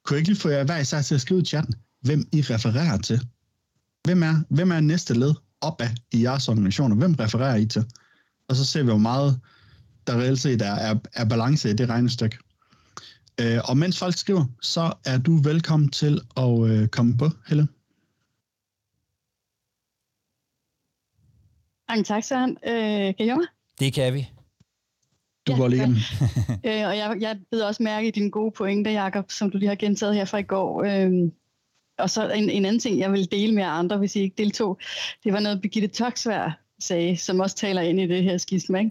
kunne 0.04 0.14
jeg 0.14 0.18
ikke 0.18 0.30
lige 0.30 0.40
få 0.40 0.48
jer 0.48 0.64
hver 0.64 0.78
især 0.78 1.02
til 1.02 1.14
at 1.14 1.20
skrive 1.20 1.40
i 1.40 1.44
chatten, 1.44 1.74
hvem 2.02 2.28
I 2.32 2.40
refererer 2.40 2.98
til? 2.98 3.20
Hvem 4.04 4.22
er, 4.22 4.54
hvem 4.54 4.70
er 4.70 4.80
næste 4.80 5.14
led 5.14 5.34
opad 5.60 5.88
i 6.12 6.22
jeres 6.22 6.48
organisationer? 6.48 6.96
Hvem 6.96 7.14
refererer 7.14 7.56
I 7.56 7.66
til? 7.66 7.84
Og 8.48 8.56
så 8.56 8.64
ser 8.64 8.82
vi, 8.82 8.88
hvor 8.88 8.98
meget 8.98 9.40
der 10.06 10.16
reelt 10.20 10.40
set 10.40 10.62
er, 10.62 10.74
er, 10.74 10.94
er 11.12 11.28
balance 11.28 11.70
i 11.70 11.72
det 11.72 11.88
regnestykke. 11.88 12.38
Øh, 13.40 13.58
og 13.68 13.76
mens 13.76 13.98
folk 13.98 14.16
skriver, 14.16 14.44
så 14.62 14.92
er 15.04 15.18
du 15.18 15.36
velkommen 15.36 15.88
til 15.88 16.20
at 16.36 16.70
øh, 16.70 16.88
komme 16.88 17.16
på, 17.18 17.28
Helle. 17.48 17.68
Mange 21.88 22.04
tak, 22.04 22.24
Søren. 22.24 22.50
Øh, 22.66 23.14
kan 23.16 23.26
I 23.26 23.28
høre 23.28 23.36
mig? 23.36 23.46
Det 23.80 23.92
kan 23.92 24.14
vi. 24.14 24.28
Du 25.46 25.52
ja, 25.52 25.58
går 25.58 25.68
lige 25.68 25.82
øh, 26.68 26.88
Og 26.88 26.96
jeg, 26.96 27.16
jeg 27.20 27.38
beder 27.50 27.66
også 27.66 27.82
mærke 27.82 28.08
i 28.08 28.10
dine 28.10 28.30
gode 28.30 28.52
pointer, 28.56 28.90
Jacob, 28.90 29.30
som 29.30 29.50
du 29.50 29.58
lige 29.58 29.68
har 29.68 29.74
gentaget 29.74 30.14
her 30.14 30.24
fra 30.24 30.38
i 30.38 30.42
går. 30.42 30.84
Øh, 30.84 31.30
og 32.02 32.10
så 32.10 32.30
en, 32.30 32.50
en 32.50 32.64
anden 32.64 32.80
ting, 32.80 32.98
jeg 32.98 33.12
vil 33.12 33.32
dele 33.32 33.54
med 33.54 33.64
andre, 33.66 33.96
hvis 33.96 34.16
I 34.16 34.20
ikke 34.20 34.34
deltog, 34.38 34.78
det 35.24 35.32
var 35.32 35.40
noget, 35.40 35.60
Birgitte 35.60 35.88
Toksvær 35.88 36.60
sagde, 36.80 37.16
som 37.16 37.40
også 37.40 37.56
taler 37.56 37.82
ind 37.82 38.00
i 38.00 38.06
det 38.06 38.22
her 38.22 38.38
skisma. 38.38 38.78
Ikke? 38.78 38.90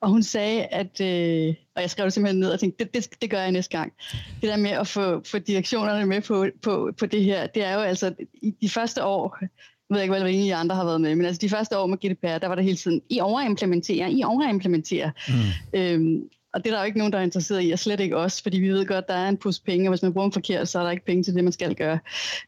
Og 0.00 0.08
hun 0.08 0.22
sagde, 0.22 0.64
at, 0.64 1.00
øh, 1.00 1.54
og 1.76 1.82
jeg 1.82 1.90
skrev 1.90 2.04
det 2.04 2.12
simpelthen 2.12 2.40
ned 2.40 2.50
og 2.50 2.60
tænkte, 2.60 2.84
det, 2.84 2.94
det, 2.94 3.22
det 3.22 3.30
gør 3.30 3.40
jeg 3.40 3.52
næste 3.52 3.78
gang. 3.78 3.92
Det 4.40 4.48
der 4.48 4.56
med 4.56 4.70
at 4.70 4.88
få, 4.88 5.22
få 5.24 5.38
direktionerne 5.38 6.06
med 6.06 6.20
på, 6.20 6.46
på, 6.62 6.92
på 6.98 7.06
det 7.06 7.24
her, 7.24 7.46
det 7.46 7.64
er 7.64 7.74
jo 7.74 7.80
altså, 7.80 8.14
i 8.42 8.54
de 8.60 8.68
første 8.68 9.04
år, 9.04 9.38
jeg 9.40 9.48
ved 9.94 10.02
ikke, 10.02 10.18
hvad 10.18 10.30
I 10.30 10.50
andre 10.50 10.76
har 10.76 10.84
været 10.84 11.00
med, 11.00 11.14
men 11.14 11.26
altså 11.26 11.40
de 11.40 11.48
første 11.48 11.78
år 11.78 11.86
med 11.86 11.98
GDPR, 11.98 12.38
der 12.38 12.48
var 12.48 12.54
der 12.54 12.62
hele 12.62 12.76
tiden, 12.76 13.00
I 13.10 13.20
overimplementerer, 13.20 14.08
I 14.08 14.22
overimplementerer. 14.22 15.10
Mm. 15.28 15.80
Øhm, 15.80 16.22
og 16.58 16.64
det 16.64 16.70
er 16.70 16.74
der 16.74 16.82
jo 16.82 16.86
ikke 16.86 16.98
nogen, 16.98 17.12
der 17.12 17.18
er 17.18 17.22
interesseret 17.22 17.64
i, 17.64 17.70
og 17.70 17.78
slet 17.78 18.00
ikke 18.00 18.16
os, 18.16 18.42
fordi 18.42 18.58
vi 18.58 18.68
ved 18.68 18.86
godt, 18.86 19.08
der 19.08 19.14
er 19.14 19.28
en 19.28 19.36
pus 19.36 19.60
penge, 19.60 19.88
og 19.88 19.92
hvis 19.92 20.02
man 20.02 20.12
bruger 20.12 20.26
dem 20.26 20.32
forkert, 20.32 20.68
så 20.68 20.78
er 20.78 20.82
der 20.82 20.90
ikke 20.90 21.04
penge 21.04 21.22
til 21.22 21.34
det, 21.34 21.44
man 21.44 21.52
skal 21.52 21.74
gøre. 21.74 21.98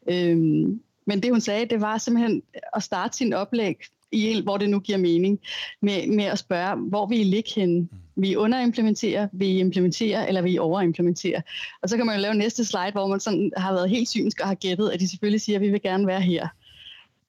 Øhm, 0.09 0.81
men 1.05 1.23
det 1.23 1.31
hun 1.31 1.41
sagde, 1.41 1.65
det 1.65 1.81
var 1.81 1.97
simpelthen 1.97 2.43
at 2.75 2.83
starte 2.83 3.17
sin 3.17 3.33
oplæg, 3.33 3.75
i, 4.11 4.41
hvor 4.43 4.57
det 4.57 4.69
nu 4.69 4.79
giver 4.79 4.97
mening, 4.97 5.39
med, 5.81 6.07
med 6.07 6.23
at 6.23 6.39
spørge, 6.39 6.75
hvor 6.89 7.05
vi 7.05 7.15
ligger 7.15 7.29
ligge 7.29 7.51
henne? 7.55 7.87
Vi 8.15 8.35
underimplementerer, 8.35 9.27
vi 9.31 9.59
implementerer, 9.59 10.25
eller 10.25 10.41
vi 10.41 10.57
overimplementerer. 10.57 11.41
Og 11.81 11.89
så 11.89 11.97
kan 11.97 12.05
man 12.05 12.15
jo 12.15 12.21
lave 12.21 12.35
næste 12.35 12.65
slide, 12.65 12.91
hvor 12.91 13.07
man 13.07 13.19
sådan 13.19 13.51
har 13.57 13.73
været 13.73 13.89
helt 13.89 14.09
synsk 14.09 14.39
og 14.41 14.47
har 14.47 14.55
gættet, 14.55 14.89
at 14.89 14.99
de 14.99 15.07
selvfølgelig 15.09 15.41
siger, 15.41 15.57
at 15.57 15.61
vi 15.61 15.69
vil 15.69 15.81
gerne 15.81 16.07
være 16.07 16.21
her. 16.21 16.47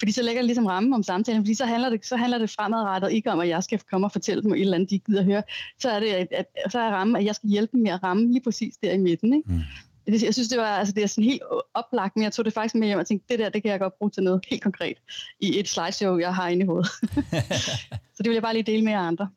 Fordi 0.03 0.12
så 0.12 0.22
lægger 0.22 0.42
det 0.42 0.46
ligesom 0.46 0.66
ramme 0.66 0.96
om 0.96 1.03
samtalen, 1.03 1.42
fordi 1.42 1.55
så 1.55 1.66
handler 1.66 1.88
det, 1.90 2.07
så 2.07 2.16
handler 2.16 2.38
det 2.38 2.50
fremadrettet 2.50 3.12
ikke 3.12 3.30
om, 3.30 3.40
at 3.40 3.48
jeg 3.48 3.62
skal 3.62 3.80
komme 3.90 4.07
og 4.07 4.12
fortælle 4.12 4.42
dem 4.42 4.53
et 4.53 4.61
eller 4.61 4.74
andet, 4.74 4.90
de 4.90 4.98
gider 4.98 5.22
høre. 5.22 5.42
Så 5.78 5.90
er 5.90 6.00
det 6.00 6.07
at, 6.07 6.28
at, 6.30 6.46
så 6.72 6.78
er 6.78 6.90
ramme, 6.90 7.18
at 7.18 7.24
jeg 7.24 7.34
skal 7.34 7.50
hjælpe 7.50 7.72
dem 7.72 7.82
med 7.82 7.90
at 7.90 8.03
ramme 8.03 8.26
lige 8.26 8.40
præcis 8.40 8.76
der 8.76 8.92
i 8.92 8.98
midten. 8.98 9.34
Ikke? 9.34 9.53
Mm. 9.53 9.61
Jeg 10.07 10.34
synes, 10.34 10.48
det 10.48 10.59
var 10.59 10.64
altså, 10.66 10.94
det 10.94 11.03
er 11.03 11.07
sådan 11.07 11.24
helt 11.24 11.42
oplagt, 11.74 12.16
men 12.16 12.22
jeg 12.22 12.32
tog 12.32 12.44
det 12.44 12.53
faktisk 12.53 12.74
med 12.74 12.86
hjem 12.86 12.98
og 12.98 13.07
tænkte, 13.07 13.26
det 13.28 13.38
der, 13.38 13.48
det 13.48 13.62
kan 13.62 13.70
jeg 13.70 13.80
godt 13.80 13.98
bruge 13.98 14.11
til 14.11 14.22
noget 14.22 14.44
helt 14.50 14.62
konkret 14.62 14.96
i 15.40 15.59
et 15.59 15.68
slideshow, 15.68 16.18
jeg 16.18 16.34
har 16.34 16.48
inde 16.48 16.64
i 16.64 16.66
hovedet. 16.66 16.90
så 18.14 18.18
det 18.18 18.26
vil 18.26 18.32
jeg 18.32 18.42
bare 18.42 18.55
lige 18.55 18.62
dele 18.62 18.84
med 18.84 18.92
jer 18.92 19.00
andre. 19.00 19.28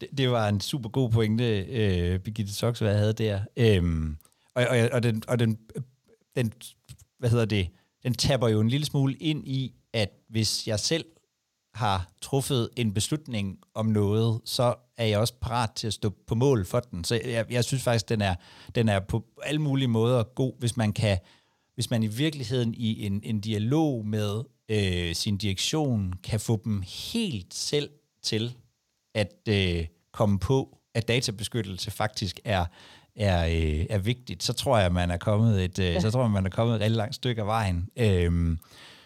Det, 0.00 0.08
det 0.18 0.30
var 0.30 0.48
en 0.48 0.60
super 0.60 0.88
god 0.88 1.10
pointe, 1.10 1.60
øh, 1.60 2.18
Birgitte 2.18 2.54
Soksvær 2.54 2.96
havde 2.96 3.12
der. 3.12 3.40
Øhm, 3.56 4.16
og, 4.54 4.66
og, 4.70 4.76
og, 4.92 5.02
den, 5.02 5.22
og 5.28 5.38
den, 5.38 5.58
den, 6.36 6.52
hvad 7.18 7.30
hedder 7.30 7.44
det, 7.44 7.68
den 8.04 8.14
taber 8.14 8.48
jo 8.48 8.60
en 8.60 8.68
lille 8.68 8.86
smule 8.86 9.14
ind 9.14 9.48
i, 9.48 9.74
at 9.92 10.10
hvis 10.28 10.66
jeg 10.66 10.80
selv 10.80 11.04
har 11.74 12.12
truffet 12.20 12.68
en 12.76 12.94
beslutning 12.94 13.58
om 13.74 13.86
noget, 13.86 14.40
så 14.44 14.74
er 14.96 15.04
jeg 15.04 15.18
også 15.18 15.34
parat 15.40 15.70
til 15.72 15.86
at 15.86 15.92
stå 15.92 16.12
på 16.26 16.34
mål 16.34 16.66
for 16.66 16.80
den. 16.80 17.04
Så 17.04 17.20
jeg, 17.24 17.46
jeg 17.50 17.64
synes 17.64 17.82
faktisk, 17.82 18.08
den 18.08 18.20
er, 18.20 18.34
den 18.74 18.88
er 18.88 19.00
på 19.00 19.24
alle 19.42 19.60
mulige 19.60 19.88
måder 19.88 20.22
god, 20.22 20.52
hvis 20.58 20.76
man 20.76 20.92
kan, 20.92 21.18
hvis 21.74 21.90
man 21.90 22.02
i 22.02 22.06
virkeligheden 22.06 22.74
i 22.74 23.06
en, 23.06 23.20
en 23.24 23.40
dialog 23.40 24.06
med 24.06 24.42
øh, 24.68 25.14
sin 25.14 25.36
direktion 25.36 26.12
kan 26.22 26.40
få 26.40 26.60
dem 26.64 26.82
helt 26.86 27.54
selv 27.54 27.90
til 28.22 28.54
at 29.14 29.34
øh, 29.48 29.86
komme 30.12 30.38
på, 30.38 30.78
at 30.94 31.08
databeskyttelse 31.08 31.90
faktisk 31.90 32.40
er 32.44 32.64
er, 33.16 33.46
øh, 33.46 33.86
er 33.90 33.98
vigtigt, 33.98 34.42
så 34.42 34.52
tror 34.52 34.78
jeg, 34.78 34.92
man 34.92 35.10
er 35.10 35.16
kommet 35.16 35.64
et, 35.64 35.78
øh, 35.78 35.84
ja. 35.84 36.00
så 36.00 36.10
tror 36.10 36.22
jeg, 36.22 36.30
man 36.30 36.46
er 36.46 36.50
kommet 36.50 36.74
et 36.74 36.80
rigtig 36.80 36.96
langt 36.96 37.14
stykke 37.14 37.40
af 37.42 37.46
vejen. 37.46 37.88
Øhm, 37.96 38.58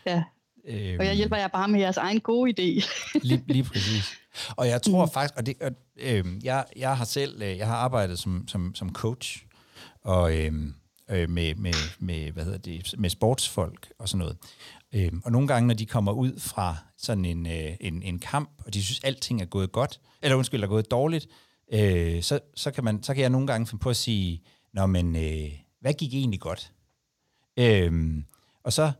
ja. 0.06 0.22
Øhm, 0.68 0.98
og 0.98 1.06
jeg 1.06 1.14
hjælper 1.14 1.36
jer 1.36 1.48
bare 1.48 1.68
med 1.68 1.80
jeres 1.80 1.96
egen 1.96 2.20
gode 2.20 2.50
idé. 2.50 2.88
lige, 3.28 3.44
lige 3.46 3.64
præcis. 3.64 4.18
Og 4.56 4.68
jeg 4.68 4.82
tror 4.82 5.04
mm. 5.04 5.10
faktisk, 5.10 5.34
og 5.36 5.46
det, 5.46 5.56
øh, 5.96 6.24
jeg, 6.44 6.64
jeg 6.76 6.96
har 6.96 7.04
selv, 7.04 7.42
øh, 7.42 7.58
jeg 7.58 7.66
har 7.66 7.76
arbejdet 7.76 8.18
som, 8.18 8.48
som, 8.48 8.74
som 8.74 8.92
coach, 8.92 9.44
og 10.04 10.36
øh, 10.36 10.52
øh, 11.10 11.30
med, 11.30 11.54
med, 11.54 11.72
med, 11.98 12.32
hvad 12.32 12.44
hedder 12.44 12.58
det, 12.58 12.94
med 12.98 13.10
sportsfolk 13.10 13.92
og 13.98 14.08
sådan 14.08 14.18
noget. 14.18 14.36
Øh, 14.94 15.12
og 15.24 15.32
nogle 15.32 15.48
gange, 15.48 15.66
når 15.66 15.74
de 15.74 15.86
kommer 15.86 16.12
ud 16.12 16.40
fra 16.40 16.76
sådan 16.98 17.24
en, 17.24 17.46
øh, 17.46 17.76
en, 17.80 18.02
en 18.02 18.18
kamp, 18.18 18.50
og 18.66 18.74
de 18.74 18.84
synes, 18.84 19.00
alting 19.04 19.42
er 19.42 19.46
gået 19.46 19.72
godt, 19.72 20.00
eller 20.22 20.36
undskyld, 20.36 20.62
er 20.62 20.66
gået 20.66 20.90
dårligt, 20.90 21.26
øh, 21.72 22.22
så, 22.22 22.40
så, 22.54 22.70
kan 22.70 22.84
man, 22.84 23.02
så 23.02 23.14
kan 23.14 23.22
jeg 23.22 23.30
nogle 23.30 23.46
gange 23.46 23.66
finde 23.66 23.82
på 23.82 23.90
at 23.90 23.96
sige, 23.96 24.42
Nå, 24.72 24.86
men 24.86 25.16
øh, 25.16 25.52
hvad 25.80 25.92
gik 25.92 26.14
egentlig 26.14 26.40
godt? 26.40 26.72
Øh, 27.56 28.22
og 28.62 28.72
så 28.72 28.92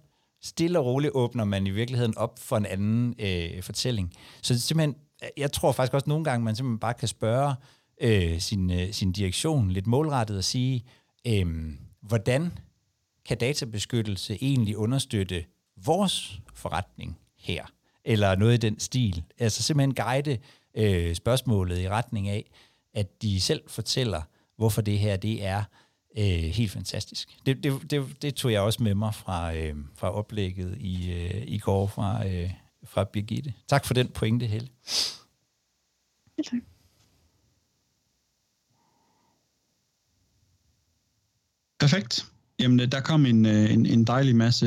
stille 0.42 0.78
og 0.78 0.84
roligt 0.84 1.12
åbner 1.14 1.44
man 1.44 1.66
i 1.66 1.70
virkeligheden 1.70 2.18
op 2.18 2.38
for 2.38 2.56
en 2.56 2.66
anden 2.66 3.14
øh, 3.18 3.62
fortælling. 3.62 4.12
Så 4.42 4.60
simpelthen, 4.60 4.96
jeg 5.36 5.52
tror 5.52 5.72
faktisk 5.72 5.94
også 5.94 6.08
nogle 6.08 6.24
gange, 6.24 6.44
man 6.44 6.56
simpelthen 6.56 6.78
bare 6.78 6.94
kan 6.94 7.08
spørge 7.08 7.54
øh, 8.00 8.40
sin, 8.40 8.70
øh, 8.70 8.92
sin 8.92 9.12
direktion 9.12 9.70
lidt 9.70 9.86
målrettet 9.86 10.36
og 10.36 10.44
sige, 10.44 10.84
øh, 11.26 11.46
hvordan 12.02 12.58
kan 13.26 13.38
databeskyttelse 13.38 14.38
egentlig 14.40 14.76
understøtte 14.76 15.44
vores 15.84 16.40
forretning 16.54 17.18
her? 17.38 17.64
Eller 18.04 18.36
noget 18.36 18.54
i 18.54 18.56
den 18.56 18.78
stil. 18.78 19.22
Altså 19.38 19.62
simpelthen 19.62 19.94
guide 19.94 20.38
øh, 20.74 21.14
spørgsmålet 21.14 21.78
i 21.78 21.88
retning 21.88 22.28
af, 22.28 22.50
at 22.94 23.22
de 23.22 23.40
selv 23.40 23.62
fortæller, 23.66 24.22
hvorfor 24.56 24.82
det 24.82 24.98
her 24.98 25.16
det 25.16 25.44
er 25.44 25.64
øh, 26.18 26.24
helt 26.24 26.70
fantastisk. 26.70 27.28
Det, 27.46 27.62
det, 27.64 27.90
det, 27.90 28.22
det 28.22 28.34
tog 28.34 28.52
jeg 28.52 28.60
også 28.60 28.82
med 28.82 28.94
mig 28.94 29.14
fra, 29.14 29.54
øh, 29.54 29.76
fra 29.94 30.10
oplægget 30.10 30.76
i, 30.80 31.12
øh, 31.12 31.42
i 31.46 31.58
går 31.58 31.86
fra, 31.86 32.26
øh, 32.28 32.50
fra 32.84 33.04
Birgitte. 33.04 33.54
Tak 33.68 33.84
for 33.84 33.94
den 33.94 34.08
pointe, 34.08 34.46
Helle. 34.46 34.68
tak. 36.50 36.60
Perfekt. 41.80 42.26
Jamen, 42.58 42.78
der 42.78 43.00
kom 43.00 43.26
en, 43.26 43.46
øh, 43.46 43.72
en, 43.72 43.86
en 43.86 44.04
dejlig 44.04 44.36
masse 44.36 44.66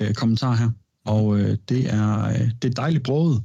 øh, 0.00 0.14
kommentarer 0.14 0.56
her, 0.56 0.70
og 1.04 1.38
øh, 1.38 1.58
det 1.68 1.94
er 1.94 2.24
øh, 2.24 2.50
det 2.62 2.70
er 2.70 2.74
dejligt 2.74 3.04
broget. 3.04 3.44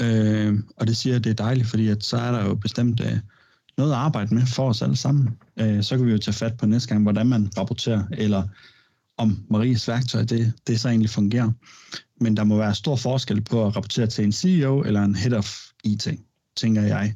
Øh, 0.00 0.58
og 0.76 0.86
det 0.86 0.96
siger, 0.96 1.16
at 1.16 1.24
det 1.24 1.30
er 1.30 1.34
dejligt, 1.34 1.68
fordi 1.68 1.88
at 1.88 2.04
så 2.04 2.16
er 2.16 2.32
der 2.32 2.44
jo 2.44 2.54
bestemt 2.54 3.00
øh, 3.00 3.18
noget 3.78 3.92
at 3.92 3.98
arbejde 3.98 4.34
med 4.34 4.46
for 4.46 4.68
os 4.68 4.82
alle 4.82 4.96
sammen. 4.96 5.28
Øh, 5.56 5.82
så 5.82 5.96
kan 5.96 6.06
vi 6.06 6.12
jo 6.12 6.18
tage 6.18 6.34
fat 6.34 6.56
på 6.56 6.66
næste 6.66 6.88
gang, 6.88 7.02
hvordan 7.02 7.26
man 7.26 7.50
rapporterer, 7.58 8.04
eller 8.12 8.42
om 9.16 9.44
Maries 9.50 9.88
værktøj, 9.88 10.22
det, 10.22 10.52
det 10.66 10.80
så 10.80 10.88
egentlig 10.88 11.10
fungerer. 11.10 11.50
Men 12.20 12.36
der 12.36 12.44
må 12.44 12.56
være 12.56 12.74
stor 12.74 12.96
forskel 12.96 13.40
på 13.40 13.66
at 13.66 13.76
rapportere 13.76 14.06
til 14.06 14.24
en 14.24 14.32
CEO 14.32 14.82
eller 14.82 15.02
en 15.02 15.14
head 15.14 15.32
of 15.32 15.56
IT, 15.84 16.08
tænker 16.56 16.82
jeg. 16.82 17.14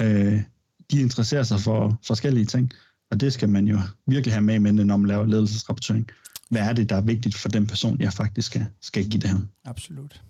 Øh, 0.00 0.42
de 0.90 1.00
interesserer 1.00 1.42
sig 1.42 1.60
for 1.60 2.00
forskellige 2.06 2.46
ting, 2.46 2.72
og 3.10 3.20
det 3.20 3.32
skal 3.32 3.48
man 3.48 3.68
jo 3.68 3.80
virkelig 4.06 4.34
have 4.34 4.42
med 4.42 4.54
i 4.54 4.58
mente, 4.58 4.84
når 4.84 4.96
man 4.96 5.08
laver 5.08 5.26
ledelsesrapportering. 5.26 6.08
Hvad 6.50 6.62
er 6.62 6.72
det, 6.72 6.88
der 6.88 6.96
er 6.96 7.00
vigtigt 7.00 7.36
for 7.36 7.48
den 7.48 7.66
person, 7.66 8.00
jeg 8.00 8.12
faktisk 8.12 8.46
skal, 8.46 8.66
skal 8.80 9.08
give 9.08 9.20
det 9.20 9.30
her? 9.30 9.38
Absolut. 9.64 10.22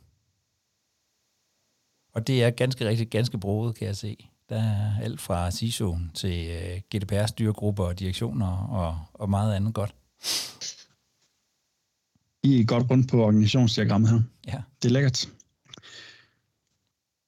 Og 2.12 2.26
det 2.26 2.42
er 2.44 2.50
ganske 2.50 2.88
rigtigt, 2.88 3.11
ganske 3.11 3.38
broet, 3.38 3.74
kan 3.74 3.86
jeg 3.86 3.96
se. 3.96 4.28
Der 4.48 4.62
er 4.62 5.00
alt 5.02 5.20
fra 5.20 5.50
CISO 5.50 5.98
til 6.14 6.48
øh, 6.50 6.80
GDPR 6.96 7.26
styregrupper 7.26 7.84
og 7.84 7.98
direktioner 7.98 8.46
og, 8.46 8.98
og 9.14 9.30
meget 9.30 9.54
andet 9.54 9.74
godt. 9.74 9.94
I 12.42 12.61
er 12.61 12.64
godt 12.64 12.90
rundt 12.90 13.11
på 13.11 13.24
organisationsdiagrammet 13.24 14.11
her. 14.11 14.20
Ja. 14.46 14.62
Det 14.82 14.88
er 14.88 14.92
lækkert. 14.92 15.28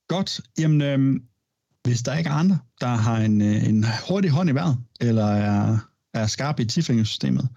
Godt. 0.09 0.41
Jamen, 0.59 0.83
øh, 0.83 1.21
hvis 1.85 2.03
der 2.03 2.17
ikke 2.17 2.31
er 2.31 2.35
andre, 2.35 2.59
der 2.81 2.87
har 2.87 3.17
en, 3.17 3.41
øh, 3.43 3.69
en 3.69 3.85
hurtig 4.09 4.31
hånd 4.31 4.51
i 4.51 4.53
vejret, 4.53 4.79
eller 5.01 5.27
er, 5.27 5.79
er 6.15 6.27
skarp 6.27 6.61
i 6.61 6.65
tifingersystemet, 6.65 7.49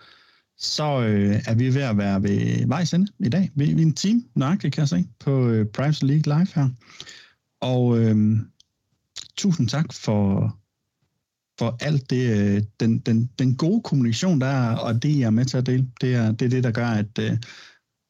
så 0.58 1.02
øh, 1.02 1.42
er 1.46 1.56
vi 1.56 1.74
ved 1.74 1.82
at 1.82 1.98
være 1.98 2.24
ved 2.24 2.68
vejs 2.68 2.94
ende 2.94 3.12
i 3.20 3.30
dag. 3.30 3.52
Vi, 3.56 3.74
vi 3.74 3.82
er 3.82 3.86
en 3.86 3.94
team, 3.94 4.26
nøjagtigt 4.36 4.74
kan 4.74 4.82
jeg 4.82 4.90
se, 4.90 5.06
på 5.20 5.48
øh, 5.50 5.66
Privacy 5.66 6.04
League 6.04 6.38
Live 6.38 6.48
her. 6.56 6.70
Og 7.62 8.00
øh, 8.00 8.38
tusind 9.38 9.70
tak 9.70 9.94
for, 9.94 10.56
for 11.60 11.78
alt 11.80 12.10
det, 12.10 12.56
øh, 12.56 12.64
den, 12.80 13.00
den, 13.00 13.30
den 13.40 13.56
gode 13.56 13.82
kommunikation, 13.82 14.42
der 14.42 14.48
er, 14.48 14.76
og 14.76 15.04
det, 15.04 15.10
I 15.10 15.22
er 15.22 15.30
med 15.30 15.46
til 15.46 15.58
at 15.58 15.66
dele. 15.66 15.88
Det 16.02 16.16
er 16.16 16.32
det, 16.32 16.46
er 16.46 16.50
det 16.50 16.64
der 16.64 16.72
gør, 16.72 16.88
at, 16.88 17.20
øh, 17.20 17.38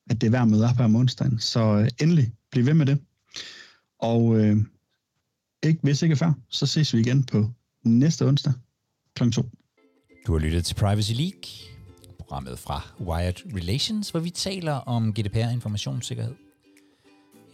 at 0.10 0.22
det 0.22 0.28
er 0.28 0.32
værd 0.32 0.42
at 0.42 0.48
møde 0.48 0.70
op 0.70 0.78
her 0.78 0.86
om 0.86 0.96
onsdagen. 0.96 1.40
Så 1.40 1.60
øh, 1.60 1.90
endelig, 2.02 2.34
bliv 2.52 2.66
ved 2.66 2.74
med 2.74 2.86
det. 2.86 3.00
Og 4.00 4.40
øh, 4.40 4.58
ikke, 5.64 5.80
hvis 5.84 6.02
ikke 6.02 6.16
før, 6.16 6.34
så 6.50 6.66
ses 6.66 6.94
vi 6.94 7.00
igen 7.00 7.24
på 7.24 7.52
næste 7.84 8.26
onsdag 8.26 8.54
kl. 9.16 9.30
2. 9.30 9.50
Du 10.28 10.32
har 10.32 10.40
lyttet 10.40 10.66
til 10.66 10.76
Privacy 10.76 11.12
League, 11.12 11.73
programmet 12.34 12.60
fra 12.60 12.82
Wired 13.00 13.56
Relations, 13.56 14.10
hvor 14.10 14.20
vi 14.20 14.30
taler 14.30 14.74
om 14.74 15.14
GDPR 15.14 15.38
informationssikkerhed. 15.38 16.36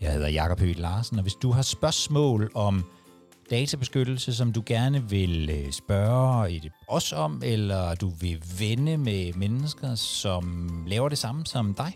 Jeg 0.01 0.13
hedder 0.13 0.27
Jakob 0.27 0.59
Høgh 0.59 0.79
Larsen, 0.79 1.17
og 1.17 1.21
hvis 1.21 1.33
du 1.33 1.51
har 1.51 1.61
spørgsmål 1.61 2.51
om 2.55 2.85
databeskyttelse, 3.49 4.33
som 4.33 4.53
du 4.53 4.63
gerne 4.65 5.09
vil 5.09 5.49
øh, 5.49 5.71
spørge 5.71 6.71
os 6.87 7.13
om, 7.13 7.41
eller 7.45 7.95
du 7.95 8.09
vil 8.09 8.43
vende 8.59 8.97
med 8.97 9.33
mennesker, 9.33 9.95
som 9.95 10.69
laver 10.87 11.09
det 11.09 11.17
samme 11.17 11.45
som 11.45 11.73
dig, 11.73 11.93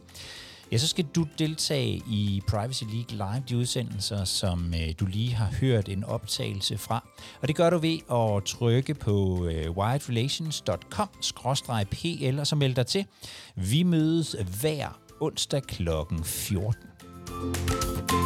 ja, 0.74 0.78
så 0.78 0.88
skal 0.88 1.06
du 1.16 1.28
deltage 1.40 2.02
i 2.08 2.42
Privacy 2.48 2.84
League 2.84 3.12
Live, 3.12 3.44
de 3.50 3.58
udsendelser, 3.58 4.24
som 4.24 4.74
øh, 4.74 4.94
du 5.00 5.06
lige 5.06 5.34
har 5.34 5.50
hørt 5.62 5.90
en 5.90 6.04
optagelse 6.04 6.78
fra. 6.78 7.08
Og 7.42 7.48
det 7.48 7.56
gør 7.56 7.70
du 7.70 7.78
ved 7.78 7.98
at 8.12 8.44
trykke 8.44 8.94
på 8.94 9.46
øh, 9.46 9.72
wiredrelations.com-pl 9.72 12.40
og 12.40 12.48
så 12.48 12.56
melde 12.56 12.76
dig 12.76 12.88
til. 12.88 13.06
Vi 13.56 13.84
mødes 13.84 14.36
hver 14.62 15.00
onsdag 15.20 15.64
kl. 15.64 15.88
14. 16.24 18.23